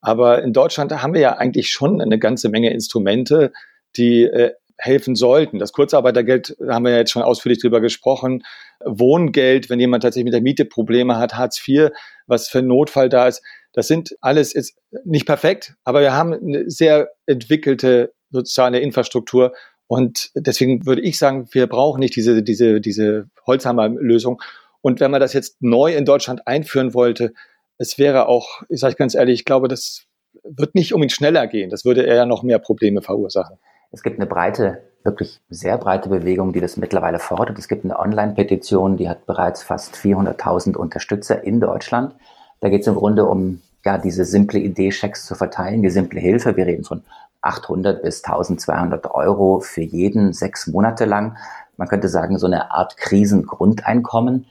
Aber 0.00 0.42
in 0.42 0.54
Deutschland 0.54 0.92
haben 0.92 1.12
wir 1.12 1.20
ja 1.20 1.36
eigentlich 1.36 1.68
schon 1.68 2.00
eine 2.00 2.18
ganze 2.18 2.48
Menge 2.48 2.72
Instrumente, 2.72 3.52
die 3.96 4.22
äh, 4.22 4.52
helfen 4.78 5.14
sollten. 5.14 5.58
Das 5.58 5.72
Kurzarbeitergeld 5.72 6.56
haben 6.68 6.84
wir 6.84 6.92
ja 6.92 6.98
jetzt 6.98 7.10
schon 7.10 7.22
ausführlich 7.22 7.60
drüber 7.60 7.82
gesprochen. 7.82 8.44
Wohngeld, 8.82 9.68
wenn 9.68 9.80
jemand 9.80 10.04
tatsächlich 10.04 10.24
mit 10.24 10.34
der 10.34 10.40
Miete 10.40 10.64
Probleme 10.64 11.18
hat, 11.18 11.34
Hartz 11.34 11.60
IV, 11.68 11.90
was 12.26 12.48
für 12.48 12.60
ein 12.60 12.68
Notfall 12.68 13.10
da 13.10 13.28
ist. 13.28 13.42
Das 13.78 13.86
sind 13.86 14.16
alles 14.20 14.56
ist 14.56 14.76
nicht 15.04 15.24
perfekt, 15.24 15.76
aber 15.84 16.00
wir 16.00 16.12
haben 16.12 16.32
eine 16.32 16.68
sehr 16.68 17.10
entwickelte 17.26 18.12
soziale 18.32 18.80
Infrastruktur. 18.80 19.52
Und 19.86 20.32
deswegen 20.34 20.84
würde 20.84 21.00
ich 21.02 21.16
sagen, 21.16 21.46
wir 21.52 21.68
brauchen 21.68 22.00
nicht 22.00 22.16
diese, 22.16 22.42
diese, 22.42 22.80
diese 22.80 23.30
Holzhammer-Lösung. 23.46 24.42
Und 24.80 24.98
wenn 24.98 25.12
man 25.12 25.20
das 25.20 25.32
jetzt 25.32 25.62
neu 25.62 25.94
in 25.94 26.04
Deutschland 26.04 26.44
einführen 26.48 26.92
wollte, 26.92 27.34
es 27.78 27.98
wäre 27.98 28.26
auch, 28.26 28.62
ich 28.68 28.80
sage 28.80 28.96
ganz 28.96 29.14
ehrlich, 29.14 29.38
ich 29.38 29.44
glaube, 29.44 29.68
das 29.68 30.06
wird 30.42 30.74
nicht 30.74 30.92
um 30.92 31.00
ihn 31.04 31.10
schneller 31.10 31.46
gehen. 31.46 31.70
Das 31.70 31.84
würde 31.84 32.02
eher 32.02 32.26
noch 32.26 32.42
mehr 32.42 32.58
Probleme 32.58 33.00
verursachen. 33.00 33.58
Es 33.92 34.02
gibt 34.02 34.18
eine 34.18 34.26
breite, 34.26 34.82
wirklich 35.04 35.38
sehr 35.50 35.78
breite 35.78 36.08
Bewegung, 36.08 36.52
die 36.52 36.60
das 36.60 36.76
mittlerweile 36.78 37.20
fordert. 37.20 37.60
Es 37.60 37.68
gibt 37.68 37.84
eine 37.84 37.96
Online-Petition, 38.00 38.96
die 38.96 39.08
hat 39.08 39.24
bereits 39.26 39.62
fast 39.62 39.94
400.000 39.94 40.76
Unterstützer 40.76 41.44
in 41.44 41.60
Deutschland. 41.60 42.16
Da 42.60 42.68
geht 42.68 42.80
es 42.80 42.86
im 42.86 42.94
Grunde 42.94 43.24
um 43.24 43.60
ja, 43.84 43.98
diese 43.98 44.24
simple 44.24 44.58
Idee, 44.58 44.90
Schecks 44.90 45.24
zu 45.26 45.34
verteilen, 45.34 45.82
die 45.82 45.90
simple 45.90 46.20
Hilfe. 46.20 46.56
Wir 46.56 46.66
reden 46.66 46.84
von 46.84 47.02
800 47.40 48.02
bis 48.02 48.24
1200 48.24 49.10
Euro 49.12 49.60
für 49.60 49.82
jeden 49.82 50.32
sechs 50.32 50.66
Monate 50.66 51.04
lang. 51.04 51.36
Man 51.76 51.88
könnte 51.88 52.08
sagen, 52.08 52.38
so 52.38 52.46
eine 52.46 52.72
Art 52.72 52.96
Krisengrundeinkommen. 52.96 54.46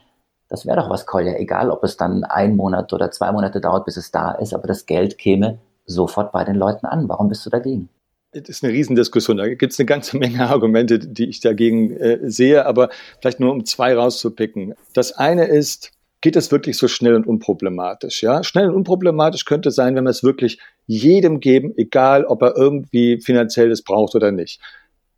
Das 0.48 0.64
wäre 0.64 0.78
doch 0.78 0.88
was, 0.88 1.04
Kolja, 1.04 1.34
egal 1.34 1.70
ob 1.70 1.84
es 1.84 1.98
dann 1.98 2.24
ein 2.24 2.56
Monat 2.56 2.92
oder 2.92 3.10
zwei 3.10 3.30
Monate 3.32 3.60
dauert, 3.60 3.84
bis 3.84 3.98
es 3.98 4.10
da 4.10 4.32
ist, 4.32 4.54
aber 4.54 4.66
das 4.66 4.86
Geld 4.86 5.18
käme 5.18 5.58
sofort 5.84 6.32
bei 6.32 6.44
den 6.44 6.56
Leuten 6.56 6.86
an. 6.86 7.08
Warum 7.08 7.28
bist 7.28 7.44
du 7.44 7.50
dagegen? 7.50 7.90
Das 8.32 8.48
ist 8.48 8.64
eine 8.64 8.72
Riesendiskussion. 8.72 9.38
Da 9.38 9.48
gibt 9.48 9.72
es 9.72 9.78
eine 9.78 9.86
ganze 9.86 10.16
Menge 10.18 10.48
Argumente, 10.48 10.98
die 10.98 11.28
ich 11.28 11.40
dagegen 11.40 11.90
äh, 11.96 12.30
sehe, 12.30 12.66
aber 12.66 12.90
vielleicht 13.20 13.40
nur 13.40 13.52
um 13.52 13.64
zwei 13.64 13.94
rauszupicken. 13.94 14.74
Das 14.94 15.12
eine 15.12 15.46
ist, 15.46 15.92
geht 16.20 16.36
es 16.36 16.50
wirklich 16.50 16.76
so 16.76 16.88
schnell 16.88 17.14
und 17.14 17.26
unproblematisch? 17.26 18.22
Ja, 18.22 18.42
schnell 18.42 18.68
und 18.68 18.74
unproblematisch 18.74 19.44
könnte 19.44 19.70
sein, 19.70 19.94
wenn 19.94 20.04
wir 20.04 20.10
es 20.10 20.24
wirklich 20.24 20.58
jedem 20.86 21.40
geben, 21.40 21.72
egal 21.76 22.24
ob 22.24 22.42
er 22.42 22.56
irgendwie 22.56 23.20
finanziell 23.20 23.68
das 23.68 23.82
braucht 23.82 24.14
oder 24.14 24.32
nicht. 24.32 24.60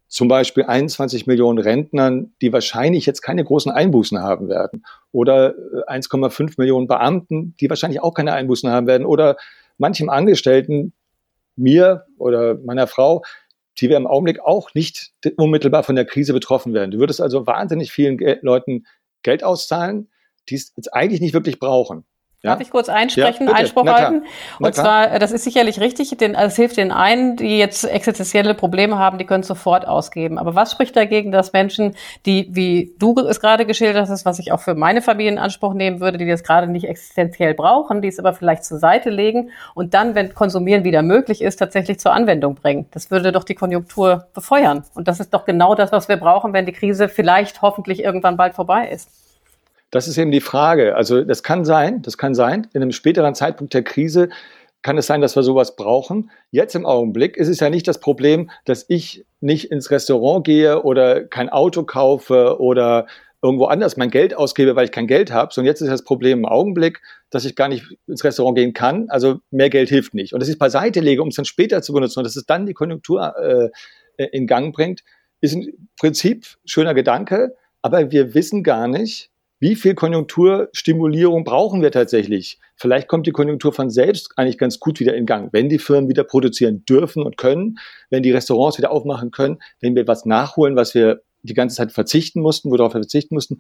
Zum 0.09 0.27
Beispiel 0.27 0.65
21 0.65 1.27
Millionen 1.29 1.59
Rentnern, 1.59 2.33
die 2.43 2.53
wahrscheinlich 2.53 3.07
jetzt 3.07 3.23
keine 3.23 3.45
großen 3.45 3.71
Einbußen 3.71 4.21
haben 4.21 4.49
werden. 4.49 4.85
Oder 5.13 5.55
1,5 5.87 6.41
äh, 6.41 6.55
Millionen 6.59 6.89
Beamten, 6.89 7.55
die 7.61 7.71
wahrscheinlich 7.71 8.03
auch 8.03 8.13
keine 8.13 8.33
Einbußen 8.33 8.69
haben 8.69 8.89
werden. 8.89 9.07
Oder 9.07 9.37
manchem 9.79 10.11
Angestellten, 10.11 10.93
mir 11.55 12.07
oder 12.19 12.57
meiner 12.57 12.89
Frau, 12.89 13.23
die 13.79 13.89
wir 13.89 13.97
im 13.97 14.07
Augenblick 14.07 14.41
auch 14.41 14.75
nicht 14.75 15.13
unmittelbar 15.37 15.85
von 15.85 15.95
der 15.95 16.05
Krise 16.05 16.33
betroffen 16.33 16.75
werden. 16.75 16.91
Du 16.91 16.99
würdest 16.99 17.21
also 17.21 17.47
wahnsinnig 17.47 17.93
vielen 17.93 18.19
Leuten 18.43 18.87
Geld 19.23 19.45
auszahlen, 19.45 20.09
die 20.51 20.57
es 20.57 20.73
jetzt 20.77 20.93
eigentlich 20.93 21.21
nicht 21.21 21.35
wirklich 21.35 21.59
brauchen. 21.59 22.05
Ja? 22.43 22.53
Darf 22.53 22.63
ich 22.63 22.71
kurz 22.71 22.89
einsprechen, 22.89 23.49
ja, 23.49 23.53
Einspruch 23.53 23.87
halten? 23.87 24.25
Und 24.59 24.75
zwar, 24.75 25.19
das 25.19 25.31
ist 25.31 25.45
sicherlich 25.45 25.79
richtig, 25.79 26.17
denn 26.17 26.35
es 26.35 26.57
hilft 26.57 26.79
den 26.79 26.91
einen, 26.91 27.37
die 27.37 27.59
jetzt 27.59 27.85
existenzielle 27.85 28.55
Probleme 28.55 28.99
haben, 28.99 29.19
die 29.19 29.27
können 29.27 29.43
sofort 29.43 29.87
ausgeben. 29.87 30.39
Aber 30.39 30.55
was 30.55 30.73
spricht 30.73 30.97
dagegen, 30.97 31.33
dass 31.33 31.53
Menschen, 31.53 31.95
die, 32.25 32.49
wie 32.51 32.95
du 32.99 33.15
es 33.19 33.41
gerade 33.41 33.67
geschildert 33.67 34.09
hast, 34.09 34.25
was 34.25 34.39
ich 34.39 34.53
auch 34.53 34.61
für 34.61 34.75
meine 34.75 35.03
Familie 35.03 35.33
in 35.33 35.39
Anspruch 35.39 35.75
nehmen 35.75 36.01
würde, 36.01 36.17
die 36.17 36.27
das 36.27 36.43
gerade 36.43 36.67
nicht 36.67 36.87
existenziell 36.87 37.53
brauchen, 37.53 38.01
die 38.01 38.09
es 38.09 38.19
aber 38.19 38.33
vielleicht 38.33 38.65
zur 38.65 38.79
Seite 38.79 39.11
legen 39.11 39.51
und 39.75 39.93
dann, 39.93 40.15
wenn 40.15 40.35
Konsumieren 40.35 40.83
wieder 40.83 41.03
möglich 41.03 41.43
ist, 41.43 41.57
tatsächlich 41.57 42.01
zur 42.01 42.15
Anwendung 42.15 42.55
bringen? 42.55 42.87
Das 42.93 43.11
würde 43.11 43.33
doch 43.33 43.45
die 43.45 43.55
Konjunktur 43.55 44.29
befeuern. 44.33 44.85
Und 44.95 45.09
das 45.09 45.21
ist 45.21 45.35
doch 45.35 45.45
genau 45.45 45.75
das, 45.75 45.93
was 45.93 46.09
wir 46.09 46.17
brauchen, 46.17 46.55
wenn 46.55 46.65
die 46.65 46.73
Krise 46.73 47.11
vielleicht 47.11 47.61
hoffentlich 47.61 48.03
irgendwann 48.03 48.39
bald 48.39 48.55
vorbei 48.55 48.89
ist. 48.89 49.11
Das 49.91 50.09
ist 50.09 50.19
eben 50.19 50.31
die 50.31 50.41
Frage. 50.41 50.95
Also 50.97 51.25
das 51.25 51.43
kann 51.43 51.65
sein, 51.65 52.03
das 52.03 52.17
kann 52.17 52.35
sein. 52.35 52.69
In 52.73 52.83
einem 52.83 52.93
späteren 52.93 53.35
Zeitpunkt 53.35 53.75
der 53.75 53.83
Krise 53.83 54.29
kann 54.83 54.97
es 54.97 55.07
sein, 55.07 55.21
dass 55.21 55.37
wir 55.37 55.43
sowas 55.43 55.77
brauchen. 55.77 56.31
Jetzt 56.51 56.75
im 56.75 56.87
Augenblick 56.87 57.37
ist 57.37 57.49
es 57.49 57.61
ja 57.61 57.69
nicht 57.69 57.87
das 57.87 58.01
Problem, 58.01 58.51
dass 58.65 58.87
ich 58.89 59.27
nicht 59.41 59.71
ins 59.71 59.91
Restaurant 59.91 60.45
gehe 60.45 60.83
oder 60.83 61.25
kein 61.25 61.49
Auto 61.49 61.83
kaufe 61.83 62.59
oder 62.61 63.07
irgendwo 63.43 63.67
anders 63.67 63.97
mein 63.97 64.11
Geld 64.11 64.35
ausgebe, 64.35 64.77
weil 64.77 64.85
ich 64.85 64.93
kein 64.93 65.07
Geld 65.07 65.33
habe, 65.33 65.53
sondern 65.53 65.69
jetzt 65.69 65.81
ist 65.81 65.91
das 65.91 66.05
Problem 66.05 66.41
im 66.41 66.47
Augenblick, 66.47 67.01
dass 67.31 67.45
ich 67.45 67.57
gar 67.57 67.69
nicht 67.69 67.85
ins 68.07 68.23
Restaurant 68.23 68.57
gehen 68.57 68.75
kann. 68.75 69.09
Also 69.09 69.41
mehr 69.51 69.71
Geld 69.71 69.89
hilft 69.89 70.15
nicht. 70.15 70.35
Und 70.35 70.41
dass 70.41 70.49
ich 70.49 70.55
es 70.55 70.59
beiseite 70.59 71.01
lege, 71.01 71.23
um 71.23 71.29
es 71.29 71.37
dann 71.37 71.47
später 71.47 71.83
zu 71.83 71.93
benutzen 71.93 72.21
und 72.21 72.25
dass 72.25 72.37
es 72.37 72.47
dann 72.47 72.67
die 72.67 72.75
Konjunktur 72.75 73.35
äh, 73.39 73.71
in 74.33 74.47
Gang 74.47 74.75
bringt, 74.75 75.03
ist 75.41 75.55
im 75.55 75.89
Prinzip 75.99 76.47
schöner 76.67 76.93
Gedanke, 76.93 77.55
aber 77.83 78.11
wir 78.11 78.35
wissen 78.35 78.63
gar 78.63 78.89
nicht, 78.89 79.30
wie 79.61 79.77
viel 79.77 79.95
Konjunkturstimulierung 79.95 81.45
brauchen 81.45 81.83
wir 81.83 81.93
tatsächlich? 81.93 82.59
Vielleicht 82.77 83.09
kommt 83.09 83.27
die 83.27 83.33
Konjunktur 83.33 83.75
von 83.75 83.91
selbst 83.91 84.33
eigentlich 84.37 84.57
ganz 84.57 84.81
gut 84.81 85.01
wieder 85.01 85.15
in 85.15 85.27
Gang, 85.27 85.53
wenn 85.53 85.69
die 85.69 85.79
Firmen 85.79 86.09
wieder 86.09 86.25
produzieren 86.25 86.85
dürfen 86.87 87.23
und 87.23 87.37
können, 87.37 87.79
wenn 88.09 88.23
die 88.23 88.33
Restaurants 88.33 88.79
wieder 88.79 88.91
aufmachen 88.91 89.31
können, 89.31 89.59
wenn 89.81 89.95
wir 89.95 90.09
was 90.09 90.25
nachholen, 90.25 90.77
was 90.77 90.95
wir 90.95 91.23
die 91.43 91.55
ganze 91.55 91.77
Zeit 91.77 91.93
verzichten 91.93 92.41
mussten, 92.41 92.71
worauf 92.71 92.95
wir 92.95 93.01
verzichten 93.01 93.35
mussten. 93.35 93.59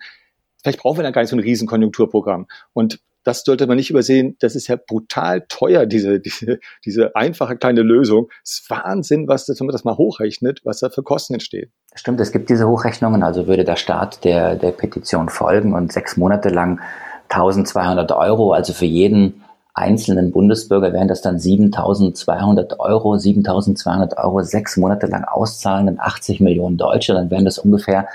Vielleicht 0.62 0.81
brauchen 0.81 0.99
wir 0.99 1.03
dann 1.03 1.12
gar 1.12 1.23
nicht 1.23 1.31
so 1.31 1.37
ein 1.37 1.40
Riesenkonjunkturprogramm. 1.40 2.46
Und 2.73 3.01
das 3.25 3.42
sollte 3.44 3.66
man 3.66 3.77
nicht 3.77 3.90
übersehen. 3.90 4.37
Das 4.40 4.57
ist 4.57 4.68
ja 4.68 4.77
brutal 4.77 5.44
teuer, 5.49 5.87
diese, 5.87 6.20
diese, 6.20 6.59
diese 6.85 7.14
einfache 7.16 7.57
kleine 7.57 7.83
Lösung. 7.83 8.29
Es 8.42 8.61
ist 8.61 8.70
Wahnsinn, 8.70 9.29
was 9.29 9.46
das, 9.46 9.61
wenn 9.61 9.66
man 9.66 9.73
das 9.73 9.85
mal 9.85 9.96
hochrechnet, 9.96 10.61
was 10.64 10.81
da 10.81 10.88
für 10.88 11.03
Kosten 11.03 11.35
entstehen. 11.35 11.70
Stimmt, 11.94 12.20
es 12.20 12.33
gibt 12.33 12.49
diese 12.49 12.66
Hochrechnungen. 12.68 13.23
Also 13.23 13.46
würde 13.46 13.64
der 13.64 13.77
Staat 13.77 14.25
der, 14.25 14.57
der 14.57 14.73
Petition 14.73 15.29
folgen 15.29 15.75
und 15.75 15.92
sechs 15.92 16.16
Monate 16.16 16.49
lang 16.49 16.81
1200 17.29 18.11
Euro, 18.12 18.53
also 18.53 18.73
für 18.73 18.87
jeden 18.87 19.44
einzelnen 19.73 20.33
Bundesbürger 20.33 20.92
wären 20.92 21.07
das 21.07 21.23
dann 21.23 21.38
7200 21.38 22.81
Euro, 22.81 23.16
7200 23.16 24.18
Euro 24.18 24.42
sechs 24.42 24.77
Monate 24.77 25.07
lang 25.07 25.25
auszahlen, 25.25 25.87
dann 25.87 26.01
80 26.01 26.40
Millionen 26.40 26.77
Deutsche, 26.77 27.14
dann 27.14 27.31
wären 27.31 27.44
das 27.44 27.59
ungefähr 27.59 28.09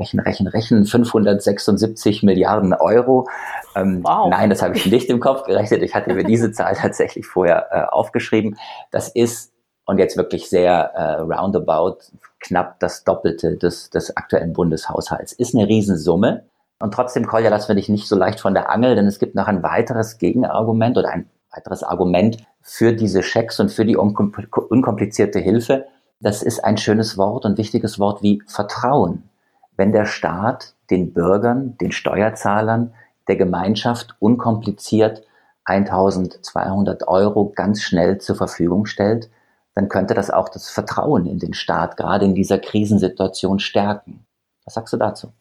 Rechen, 0.00 0.18
Rechen, 0.18 0.46
Rechen, 0.46 0.84
576 0.86 2.22
Milliarden 2.22 2.72
Euro. 2.72 3.28
Ähm, 3.76 4.00
wow. 4.02 4.30
Nein, 4.30 4.48
das 4.48 4.62
habe 4.62 4.74
ich 4.76 4.86
nicht 4.86 5.10
im 5.10 5.20
Kopf 5.20 5.44
gerechnet. 5.44 5.82
Ich 5.82 5.94
hatte 5.94 6.14
mir 6.14 6.24
diese 6.24 6.50
Zahl 6.52 6.74
tatsächlich 6.74 7.26
vorher 7.26 7.68
äh, 7.70 7.82
aufgeschrieben. 7.92 8.56
Das 8.90 9.08
ist, 9.08 9.52
und 9.84 9.98
jetzt 9.98 10.16
wirklich 10.16 10.48
sehr 10.48 10.72
äh, 10.94 11.20
roundabout, 11.20 11.98
knapp 12.40 12.80
das 12.80 13.04
Doppelte 13.04 13.56
des, 13.56 13.90
des 13.90 14.16
aktuellen 14.16 14.54
Bundeshaushalts. 14.54 15.32
Ist 15.32 15.54
eine 15.54 15.68
Riesensumme. 15.68 16.44
Und 16.78 16.94
trotzdem, 16.94 17.26
Kolja, 17.26 17.50
lassen 17.50 17.68
wir 17.68 17.74
dich 17.74 17.90
nicht 17.90 18.08
so 18.08 18.16
leicht 18.16 18.40
von 18.40 18.54
der 18.54 18.70
Angel, 18.70 18.94
denn 18.94 19.06
es 19.06 19.18
gibt 19.18 19.34
noch 19.34 19.48
ein 19.48 19.62
weiteres 19.62 20.16
Gegenargument 20.16 20.96
oder 20.96 21.10
ein 21.10 21.28
weiteres 21.54 21.82
Argument 21.82 22.38
für 22.62 22.94
diese 22.94 23.22
Schecks 23.22 23.60
und 23.60 23.70
für 23.70 23.84
die 23.84 23.96
unkomplizierte 23.96 25.40
Hilfe. 25.40 25.86
Das 26.20 26.42
ist 26.42 26.64
ein 26.64 26.78
schönes 26.78 27.18
Wort 27.18 27.44
und 27.44 27.58
wichtiges 27.58 27.98
Wort 27.98 28.22
wie 28.22 28.42
Vertrauen 28.46 29.29
wenn 29.76 29.92
der 29.92 30.06
Staat 30.06 30.74
den 30.90 31.12
Bürgern, 31.12 31.76
den 31.78 31.92
Steuerzahlern, 31.92 32.92
der 33.28 33.36
Gemeinschaft 33.36 34.16
unkompliziert 34.18 35.22
1200 35.64 37.06
Euro 37.06 37.52
ganz 37.54 37.82
schnell 37.82 38.18
zur 38.18 38.36
Verfügung 38.36 38.86
stellt, 38.86 39.30
dann 39.74 39.88
könnte 39.88 40.14
das 40.14 40.30
auch 40.30 40.48
das 40.48 40.68
Vertrauen 40.68 41.26
in 41.26 41.38
den 41.38 41.54
Staat 41.54 41.96
gerade 41.96 42.24
in 42.24 42.34
dieser 42.34 42.58
Krisensituation 42.58 43.60
stärken. 43.60 44.26
Was 44.64 44.74
sagst 44.74 44.92
du 44.92 44.96
dazu? 44.96 45.32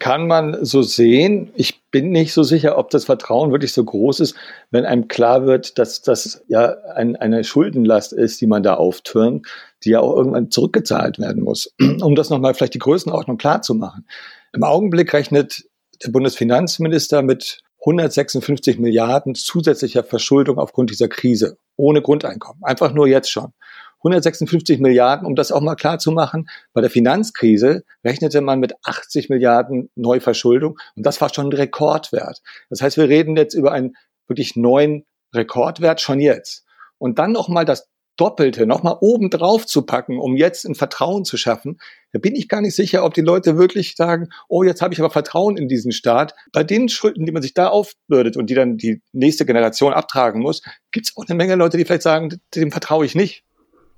Kann 0.00 0.26
man 0.26 0.64
so 0.64 0.82
sehen. 0.82 1.52
Ich 1.54 1.82
bin 1.90 2.10
nicht 2.10 2.32
so 2.32 2.42
sicher, 2.42 2.78
ob 2.78 2.90
das 2.90 3.04
Vertrauen 3.04 3.52
wirklich 3.52 3.72
so 3.72 3.84
groß 3.84 4.20
ist, 4.20 4.34
wenn 4.70 4.86
einem 4.86 5.06
klar 5.06 5.46
wird, 5.46 5.78
dass 5.78 6.02
das 6.02 6.42
ja 6.48 6.74
ein, 6.94 7.16
eine 7.16 7.44
Schuldenlast 7.44 8.12
ist, 8.12 8.40
die 8.40 8.46
man 8.46 8.62
da 8.62 8.74
auftürmt, 8.74 9.46
die 9.84 9.90
ja 9.90 10.00
auch 10.00 10.16
irgendwann 10.16 10.50
zurückgezahlt 10.50 11.18
werden 11.18 11.44
muss. 11.44 11.72
Um 12.00 12.14
das 12.16 12.30
nochmal 12.30 12.54
vielleicht 12.54 12.74
die 12.74 12.78
Größenordnung 12.80 13.36
klar 13.36 13.62
zu 13.62 13.74
machen. 13.74 14.06
Im 14.52 14.64
Augenblick 14.64 15.12
rechnet 15.12 15.64
der 16.02 16.10
Bundesfinanzminister 16.10 17.22
mit 17.22 17.62
156 17.80 18.78
Milliarden 18.78 19.34
zusätzlicher 19.34 20.02
Verschuldung 20.02 20.58
aufgrund 20.58 20.90
dieser 20.90 21.08
Krise, 21.08 21.58
ohne 21.76 22.00
Grundeinkommen. 22.00 22.64
Einfach 22.64 22.92
nur 22.92 23.06
jetzt 23.06 23.30
schon. 23.30 23.52
156 24.00 24.80
Milliarden, 24.80 25.26
um 25.26 25.34
das 25.34 25.52
auch 25.52 25.60
mal 25.60 25.74
klar 25.74 25.98
zu 25.98 26.10
machen. 26.10 26.48
Bei 26.72 26.80
der 26.80 26.90
Finanzkrise 26.90 27.84
rechnete 28.04 28.40
man 28.40 28.60
mit 28.60 28.74
80 28.82 29.28
Milliarden 29.28 29.90
Neuverschuldung 29.94 30.78
und 30.96 31.06
das 31.06 31.20
war 31.20 31.32
schon 31.32 31.48
ein 31.48 31.52
Rekordwert. 31.52 32.40
Das 32.68 32.82
heißt, 32.82 32.96
wir 32.96 33.08
reden 33.08 33.36
jetzt 33.36 33.54
über 33.54 33.72
einen 33.72 33.96
wirklich 34.26 34.56
neuen 34.56 35.04
Rekordwert 35.34 36.00
schon 36.00 36.20
jetzt. 36.20 36.64
Und 36.98 37.18
dann 37.18 37.32
nochmal 37.32 37.64
das 37.64 37.88
Doppelte 38.20 38.66
nochmal 38.66 38.98
oben 39.00 39.30
drauf 39.30 39.64
zu 39.64 39.80
packen, 39.80 40.18
um 40.18 40.36
jetzt 40.36 40.66
ein 40.66 40.74
Vertrauen 40.74 41.24
zu 41.24 41.38
schaffen, 41.38 41.80
da 42.12 42.18
bin 42.18 42.34
ich 42.34 42.48
gar 42.48 42.60
nicht 42.60 42.74
sicher, 42.74 43.02
ob 43.02 43.14
die 43.14 43.22
Leute 43.22 43.56
wirklich 43.56 43.94
sagen, 43.96 44.28
oh, 44.48 44.62
jetzt 44.62 44.82
habe 44.82 44.92
ich 44.92 45.00
aber 45.00 45.08
Vertrauen 45.08 45.56
in 45.56 45.68
diesen 45.68 45.90
Staat. 45.90 46.34
Bei 46.52 46.62
den 46.62 46.90
Schulden, 46.90 47.24
die 47.24 47.32
man 47.32 47.40
sich 47.40 47.54
da 47.54 47.68
aufbürdet 47.68 48.36
und 48.36 48.50
die 48.50 48.54
dann 48.54 48.76
die 48.76 49.00
nächste 49.12 49.46
Generation 49.46 49.94
abtragen 49.94 50.42
muss, 50.42 50.60
gibt 50.92 51.06
es 51.06 51.16
auch 51.16 51.24
eine 51.26 51.34
Menge 51.34 51.54
Leute, 51.54 51.78
die 51.78 51.86
vielleicht 51.86 52.02
sagen, 52.02 52.40
dem 52.54 52.70
vertraue 52.70 53.06
ich 53.06 53.14
nicht. 53.14 53.42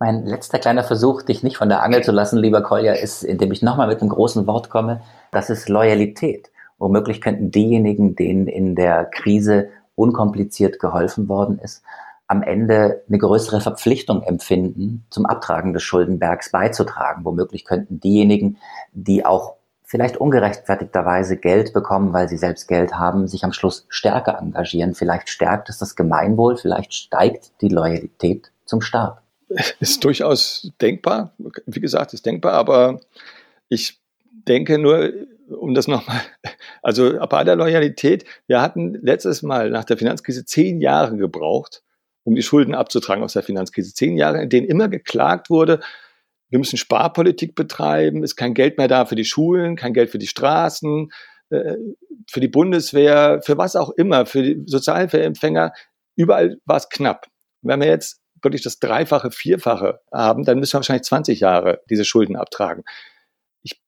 Mein 0.04 0.26
letzter 0.26 0.58
kleiner 0.58 0.82
Versuch, 0.82 1.22
dich 1.22 1.44
nicht 1.44 1.56
von 1.56 1.68
der 1.68 1.84
Angel 1.84 2.02
zu 2.02 2.10
lassen, 2.10 2.36
lieber 2.36 2.60
Kolja, 2.60 2.92
ist, 2.92 3.22
indem 3.22 3.52
ich 3.52 3.62
nochmal 3.62 3.86
mit 3.86 4.00
einem 4.00 4.10
großen 4.10 4.48
Wort 4.48 4.68
komme, 4.68 5.00
das 5.30 5.48
ist 5.48 5.68
Loyalität. 5.68 6.50
Womöglich 6.76 7.20
könnten 7.20 7.52
diejenigen, 7.52 8.16
denen 8.16 8.48
in 8.48 8.74
der 8.74 9.04
Krise 9.04 9.68
unkompliziert 9.94 10.80
geholfen 10.80 11.28
worden 11.28 11.60
ist, 11.60 11.84
am 12.26 12.42
Ende 12.42 13.04
eine 13.08 13.18
größere 13.18 13.60
Verpflichtung 13.60 14.24
empfinden, 14.24 15.06
zum 15.08 15.24
Abtragen 15.24 15.72
des 15.72 15.84
Schuldenbergs 15.84 16.50
beizutragen. 16.50 17.24
Womöglich 17.24 17.64
könnten 17.64 18.00
diejenigen, 18.00 18.56
die 18.90 19.24
auch 19.24 19.54
vielleicht 19.84 20.16
ungerechtfertigterweise 20.16 21.36
Geld 21.36 21.72
bekommen, 21.72 22.12
weil 22.12 22.28
sie 22.28 22.38
selbst 22.38 22.66
Geld 22.66 22.94
haben, 22.98 23.28
sich 23.28 23.44
am 23.44 23.52
Schluss 23.52 23.86
stärker 23.88 24.36
engagieren. 24.40 24.96
Vielleicht 24.96 25.28
stärkt 25.28 25.68
es 25.68 25.78
das 25.78 25.94
Gemeinwohl, 25.94 26.56
vielleicht 26.56 26.92
steigt 26.92 27.52
die 27.60 27.68
Loyalität 27.68 28.50
zum 28.64 28.80
Staat. 28.80 29.21
Ist 29.80 30.04
durchaus 30.04 30.70
denkbar. 30.80 31.34
Wie 31.66 31.80
gesagt, 31.80 32.14
ist 32.14 32.26
denkbar, 32.26 32.52
aber 32.52 33.00
ich 33.68 34.00
denke 34.48 34.78
nur, 34.78 35.12
um 35.48 35.74
das 35.74 35.88
nochmal, 35.88 36.20
also 36.82 37.18
bei 37.28 37.44
der 37.44 37.56
Loyalität, 37.56 38.24
wir 38.46 38.60
hatten 38.60 38.94
letztes 39.02 39.42
Mal 39.42 39.70
nach 39.70 39.84
der 39.84 39.98
Finanzkrise 39.98 40.44
zehn 40.44 40.80
Jahre 40.80 41.16
gebraucht, 41.16 41.82
um 42.24 42.34
die 42.34 42.42
Schulden 42.42 42.74
abzutragen 42.74 43.24
aus 43.24 43.34
der 43.34 43.42
Finanzkrise. 43.42 43.94
Zehn 43.94 44.16
Jahre, 44.16 44.42
in 44.42 44.48
denen 44.48 44.66
immer 44.66 44.88
geklagt 44.88 45.50
wurde, 45.50 45.80
wir 46.52 46.58
müssen 46.58 46.76
Sparpolitik 46.76 47.54
betreiben, 47.54 48.22
ist 48.22 48.36
kein 48.36 48.52
Geld 48.52 48.76
mehr 48.76 48.88
da 48.88 49.06
für 49.06 49.14
die 49.14 49.24
Schulen, 49.24 49.74
kein 49.74 49.94
Geld 49.94 50.10
für 50.10 50.18
die 50.18 50.26
Straßen, 50.26 51.10
äh, 51.48 51.76
für 52.30 52.40
die 52.40 52.48
Bundeswehr, 52.48 53.40
für 53.42 53.56
was 53.56 53.74
auch 53.74 53.90
immer, 53.90 54.26
für 54.26 54.42
die 54.42 54.62
Sozialhilfeempfänger. 54.66 55.72
Überall 56.14 56.58
war 56.66 56.76
es 56.76 56.88
knapp. 56.90 57.26
wenn 57.62 57.80
wir 57.80 57.86
jetzt 57.86 58.21
wirklich 58.42 58.62
das 58.62 58.78
Dreifache, 58.78 59.31
Vierfache 59.31 60.00
haben, 60.12 60.44
dann 60.44 60.59
müssen 60.59 60.74
wir 60.74 60.78
wahrscheinlich 60.78 61.05
20 61.05 61.40
Jahre 61.40 61.81
diese 61.88 62.05
Schulden 62.05 62.37
abtragen. 62.37 62.85
Ich 63.62 63.81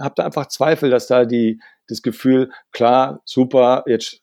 habe 0.00 0.14
da 0.16 0.24
einfach 0.24 0.46
Zweifel, 0.46 0.90
dass 0.90 1.06
da 1.06 1.24
die, 1.24 1.60
das 1.88 2.02
Gefühl, 2.02 2.50
klar, 2.72 3.20
super, 3.24 3.84
jetzt 3.86 4.20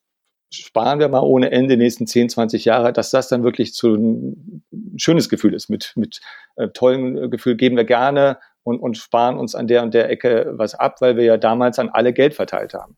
sparen 0.54 1.00
wir 1.00 1.08
mal 1.08 1.22
ohne 1.22 1.52
Ende 1.52 1.76
die 1.76 1.84
nächsten 1.84 2.08
10, 2.08 2.30
20 2.30 2.65
Jahre, 2.65 2.91
dass 2.94 3.10
das 3.10 3.30
dann 3.30 3.44
wirklich 3.44 3.74
zu 3.74 3.96
ein 3.96 4.63
schönes 4.98 5.30
Gefühl 5.30 5.54
ist. 5.54 5.70
Mit, 5.70 5.94
mit 5.96 6.20
äh, 6.58 6.67
tollen 6.70 7.32
Gefühl 7.32 7.56
geben 7.56 7.78
wir 7.78 7.86
gerne 7.86 8.38
und, 8.63 8.80
und 8.80 8.98
sparen 8.98 9.38
uns 9.38 9.56
an 9.56 9.67
der 9.67 9.84
und 9.84 9.94
der 9.94 10.10
Ecke 10.10 10.52
was 10.54 10.76
ab, 10.76 11.00
weil 11.00 11.15
wir 11.15 11.24
ja 11.24 11.38
damals 11.38 11.80
an 11.80 11.89
alle 11.89 12.13
Geld 12.13 12.34
verteilt 12.34 12.74
haben. 12.74 12.98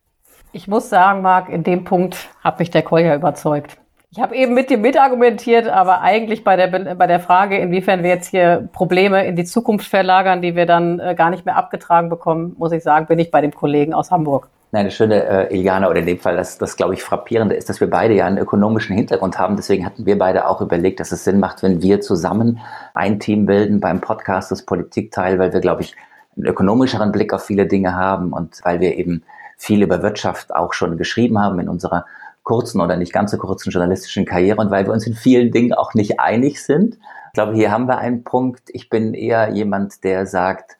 Ich 0.51 0.67
muss 0.67 0.89
sagen, 0.89 1.21
Marc, 1.21 1.49
in 1.49 1.63
dem 1.63 1.83
Punkt 1.83 2.29
hat 2.43 2.59
mich 2.59 2.69
der 2.69 2.83
Kolja 2.83 3.15
überzeugt. 3.15 3.77
Ich 4.15 4.21
habe 4.21 4.35
eben 4.35 4.53
mit 4.53 4.69
dir 4.69 4.77
mitargumentiert, 4.77 5.67
aber 5.67 6.01
eigentlich 6.01 6.43
bei 6.43 6.55
der, 6.55 6.67
bei 6.93 7.07
der 7.07 7.19
Frage, 7.19 7.57
inwiefern 7.57 8.03
wir 8.03 8.11
jetzt 8.11 8.27
hier 8.27 8.69
Probleme 8.71 9.25
in 9.25 9.35
die 9.35 9.43
Zukunft 9.43 9.87
verlagern, 9.87 10.43
die 10.43 10.55
wir 10.55 10.67
dann 10.67 10.99
äh, 10.99 11.15
gar 11.15 11.31
nicht 11.31 11.47
mehr 11.47 11.55
abgetragen 11.55 12.09
bekommen, 12.09 12.55
muss 12.59 12.71
ich 12.73 12.83
sagen, 12.83 13.07
bin 13.07 13.17
ich 13.17 13.31
bei 13.31 13.41
dem 13.41 13.55
Kollegen 13.55 13.91
aus 13.95 14.11
Hamburg. 14.11 14.49
Nein, 14.71 14.85
das 14.85 14.93
Schöne, 14.93 15.23
äh, 15.49 15.55
Iliana, 15.55 15.89
oder 15.89 16.01
in 16.01 16.05
dem 16.05 16.19
Fall, 16.19 16.35
das, 16.35 16.59
das 16.59 16.77
glaube 16.77 16.93
ich 16.93 17.01
frappierende 17.01 17.55
ist, 17.55 17.69
dass 17.69 17.79
wir 17.79 17.89
beide 17.89 18.13
ja 18.13 18.27
einen 18.27 18.37
ökonomischen 18.37 18.95
Hintergrund 18.95 19.39
haben. 19.39 19.55
Deswegen 19.55 19.83
hatten 19.83 20.05
wir 20.05 20.19
beide 20.19 20.47
auch 20.47 20.61
überlegt, 20.61 20.99
dass 20.99 21.11
es 21.11 21.23
Sinn 21.23 21.39
macht, 21.39 21.63
wenn 21.63 21.81
wir 21.81 21.99
zusammen 21.99 22.59
ein 22.93 23.19
Team 23.19 23.47
bilden 23.47 23.79
beim 23.79 23.99
Podcast 23.99 24.51
des 24.51 24.63
Politikteil, 24.63 25.39
weil 25.39 25.53
wir, 25.53 25.59
glaube 25.59 25.81
ich, 25.81 25.95
einen 26.37 26.45
ökonomischeren 26.45 27.11
Blick 27.11 27.33
auf 27.33 27.45
viele 27.45 27.65
Dinge 27.65 27.95
haben 27.95 28.31
und 28.31 28.59
weil 28.63 28.79
wir 28.79 28.95
eben 28.95 29.23
viel 29.57 29.81
über 29.81 30.03
Wirtschaft 30.03 30.55
auch 30.55 30.73
schon 30.73 30.97
geschrieben 30.97 31.39
haben 31.39 31.59
in 31.59 31.67
unserer 31.67 32.05
kurzen 32.43 32.81
oder 32.81 32.97
nicht 32.97 33.13
ganz 33.13 33.31
so 33.31 33.37
kurzen 33.37 33.71
journalistischen 33.71 34.25
Karriere 34.25 34.61
und 34.61 34.69
weil 34.69 34.85
wir 34.85 34.93
uns 34.93 35.07
in 35.07 35.13
vielen 35.13 35.51
Dingen 35.51 35.73
auch 35.73 35.93
nicht 35.93 36.19
einig 36.19 36.63
sind. 36.63 36.95
Ich 37.27 37.33
glaube, 37.33 37.53
hier 37.53 37.71
haben 37.71 37.87
wir 37.87 37.97
einen 37.97 38.23
Punkt. 38.23 38.63
Ich 38.67 38.89
bin 38.89 39.13
eher 39.13 39.49
jemand, 39.49 40.03
der 40.03 40.25
sagt, 40.25 40.77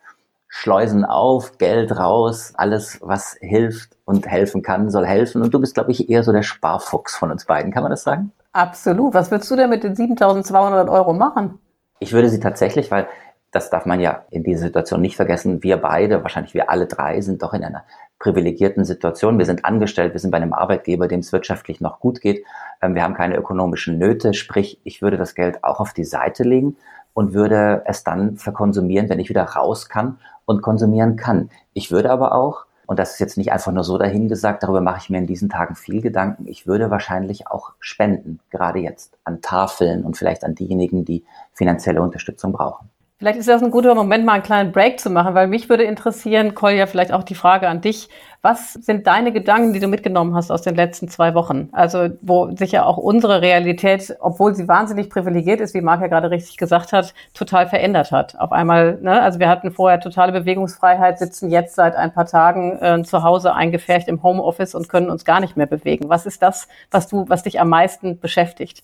Schleusen 0.55 1.03
auf, 1.03 1.57
Geld 1.57 1.97
raus, 1.97 2.53
alles, 2.55 2.99
was 3.01 3.35
hilft 3.39 3.97
und 4.05 4.27
helfen 4.27 4.61
kann, 4.61 4.91
soll 4.91 5.05
helfen. 5.05 5.41
Und 5.41 5.51
du 5.51 5.59
bist, 5.59 5.73
glaube 5.73 5.91
ich, 5.91 6.11
eher 6.11 6.21
so 6.21 6.31
der 6.31 6.43
Sparfuchs 6.43 7.15
von 7.15 7.31
uns 7.31 7.45
beiden. 7.45 7.71
Kann 7.71 7.81
man 7.81 7.89
das 7.89 8.03
sagen? 8.03 8.31
Absolut. 8.51 9.15
Was 9.15 9.31
würdest 9.31 9.49
du 9.49 9.55
denn 9.55 9.71
mit 9.71 9.83
den 9.83 9.95
7200 9.95 10.89
Euro 10.89 11.13
machen? 11.13 11.57
Ich 11.99 12.13
würde 12.13 12.29
sie 12.29 12.39
tatsächlich, 12.39 12.91
weil 12.91 13.07
das 13.53 13.69
darf 13.69 13.85
man 13.85 13.99
ja 13.99 14.25
in 14.31 14.43
dieser 14.43 14.63
Situation 14.63 14.99
nicht 14.99 15.15
vergessen, 15.15 15.61
wir 15.61 15.77
beide, 15.77 16.23
wahrscheinlich 16.23 16.55
wir 16.55 16.71
alle 16.71 16.87
drei, 16.87 17.21
sind 17.21 17.43
doch 17.43 17.53
in 17.53 17.63
einer 17.63 17.83
privilegierten 18.17 18.83
Situation. 18.83 19.37
Wir 19.37 19.45
sind 19.45 19.63
angestellt, 19.63 20.13
wir 20.13 20.19
sind 20.19 20.31
bei 20.31 20.37
einem 20.37 20.53
Arbeitgeber, 20.53 21.07
dem 21.07 21.19
es 21.19 21.31
wirtschaftlich 21.31 21.79
noch 21.79 21.99
gut 21.99 22.19
geht. 22.19 22.43
Ähm, 22.81 22.95
wir 22.95 23.03
haben 23.03 23.13
keine 23.13 23.37
ökonomischen 23.37 23.99
Nöte, 23.99 24.33
sprich, 24.33 24.79
ich 24.83 25.01
würde 25.01 25.17
das 25.17 25.35
Geld 25.35 25.63
auch 25.63 25.79
auf 25.79 25.93
die 25.93 26.03
Seite 26.03 26.43
legen 26.43 26.77
und 27.13 27.33
würde 27.33 27.83
es 27.85 28.03
dann 28.03 28.37
verkonsumieren, 28.37 29.07
wenn 29.07 29.19
ich 29.19 29.29
wieder 29.29 29.43
raus 29.43 29.87
kann 29.87 30.17
und 30.45 30.63
konsumieren 30.63 31.15
kann. 31.15 31.49
Ich 31.73 31.91
würde 31.91 32.09
aber 32.09 32.33
auch, 32.33 32.65
und 32.87 32.97
das 32.97 33.13
ist 33.13 33.19
jetzt 33.19 33.37
nicht 33.37 33.51
einfach 33.51 33.71
nur 33.71 33.83
so 33.83 33.99
dahingesagt, 33.99 34.63
darüber 34.63 34.81
mache 34.81 34.97
ich 34.99 35.09
mir 35.11 35.19
in 35.19 35.27
diesen 35.27 35.49
Tagen 35.49 35.75
viel 35.75 36.01
Gedanken, 36.01 36.47
ich 36.47 36.65
würde 36.65 36.89
wahrscheinlich 36.89 37.47
auch 37.47 37.73
spenden, 37.79 38.39
gerade 38.49 38.79
jetzt 38.79 39.15
an 39.25 39.41
Tafeln 39.41 40.03
und 40.03 40.17
vielleicht 40.17 40.43
an 40.43 40.55
diejenigen, 40.55 41.05
die 41.05 41.23
finanzielle 41.53 42.01
Unterstützung 42.01 42.51
brauchen. 42.51 42.89
Vielleicht 43.23 43.39
ist 43.39 43.47
das 43.47 43.63
ein 43.63 43.71
guter 43.71 43.95
Moment, 43.95 44.25
mal 44.25 44.33
einen 44.33 44.43
kleinen 44.43 44.73
Break 44.73 44.99
zu 44.99 45.09
machen, 45.09 45.33
weil 45.33 45.47
mich 45.47 45.69
würde 45.69 45.85
interessieren, 45.85 46.55
Kolja, 46.55 46.87
vielleicht 46.87 47.13
auch 47.13 47.23
die 47.23 47.35
Frage 47.35 47.69
an 47.69 47.79
dich. 47.79 48.09
Was 48.41 48.73
sind 48.73 49.07
deine 49.07 49.31
Gedanken, 49.31 49.71
die 49.71 49.79
du 49.79 49.87
mitgenommen 49.87 50.35
hast 50.35 50.51
aus 50.51 50.61
den 50.61 50.75
letzten 50.75 51.07
zwei 51.07 51.33
Wochen? 51.33 51.69
Also, 51.71 52.09
wo 52.21 52.53
sich 52.53 52.73
ja 52.73 52.83
auch 52.83 52.97
unsere 52.97 53.41
Realität, 53.41 54.13
obwohl 54.19 54.53
sie 54.55 54.67
wahnsinnig 54.67 55.09
privilegiert 55.09 55.61
ist, 55.61 55.73
wie 55.73 55.79
Marc 55.79 56.01
ja 56.01 56.07
gerade 56.07 56.31
richtig 56.31 56.57
gesagt 56.57 56.91
hat, 56.91 57.13
total 57.33 57.65
verändert 57.69 58.11
hat. 58.11 58.37
Auf 58.37 58.51
einmal, 58.51 58.99
ne, 59.01 59.21
also 59.21 59.39
wir 59.39 59.47
hatten 59.47 59.71
vorher 59.71 60.01
totale 60.01 60.33
Bewegungsfreiheit, 60.33 61.17
sitzen 61.17 61.49
jetzt 61.49 61.75
seit 61.75 61.95
ein 61.95 62.13
paar 62.13 62.25
Tagen 62.25 62.77
äh, 62.81 63.03
zu 63.03 63.23
Hause 63.23 63.53
eingefärcht 63.53 64.09
im 64.09 64.21
Homeoffice 64.21 64.75
und 64.75 64.89
können 64.89 65.09
uns 65.09 65.23
gar 65.23 65.39
nicht 65.39 65.55
mehr 65.55 65.67
bewegen. 65.67 66.09
Was 66.09 66.25
ist 66.25 66.41
das, 66.41 66.67
was 66.91 67.07
du, 67.07 67.23
was 67.29 67.43
dich 67.43 67.61
am 67.61 67.69
meisten 67.69 68.19
beschäftigt? 68.19 68.83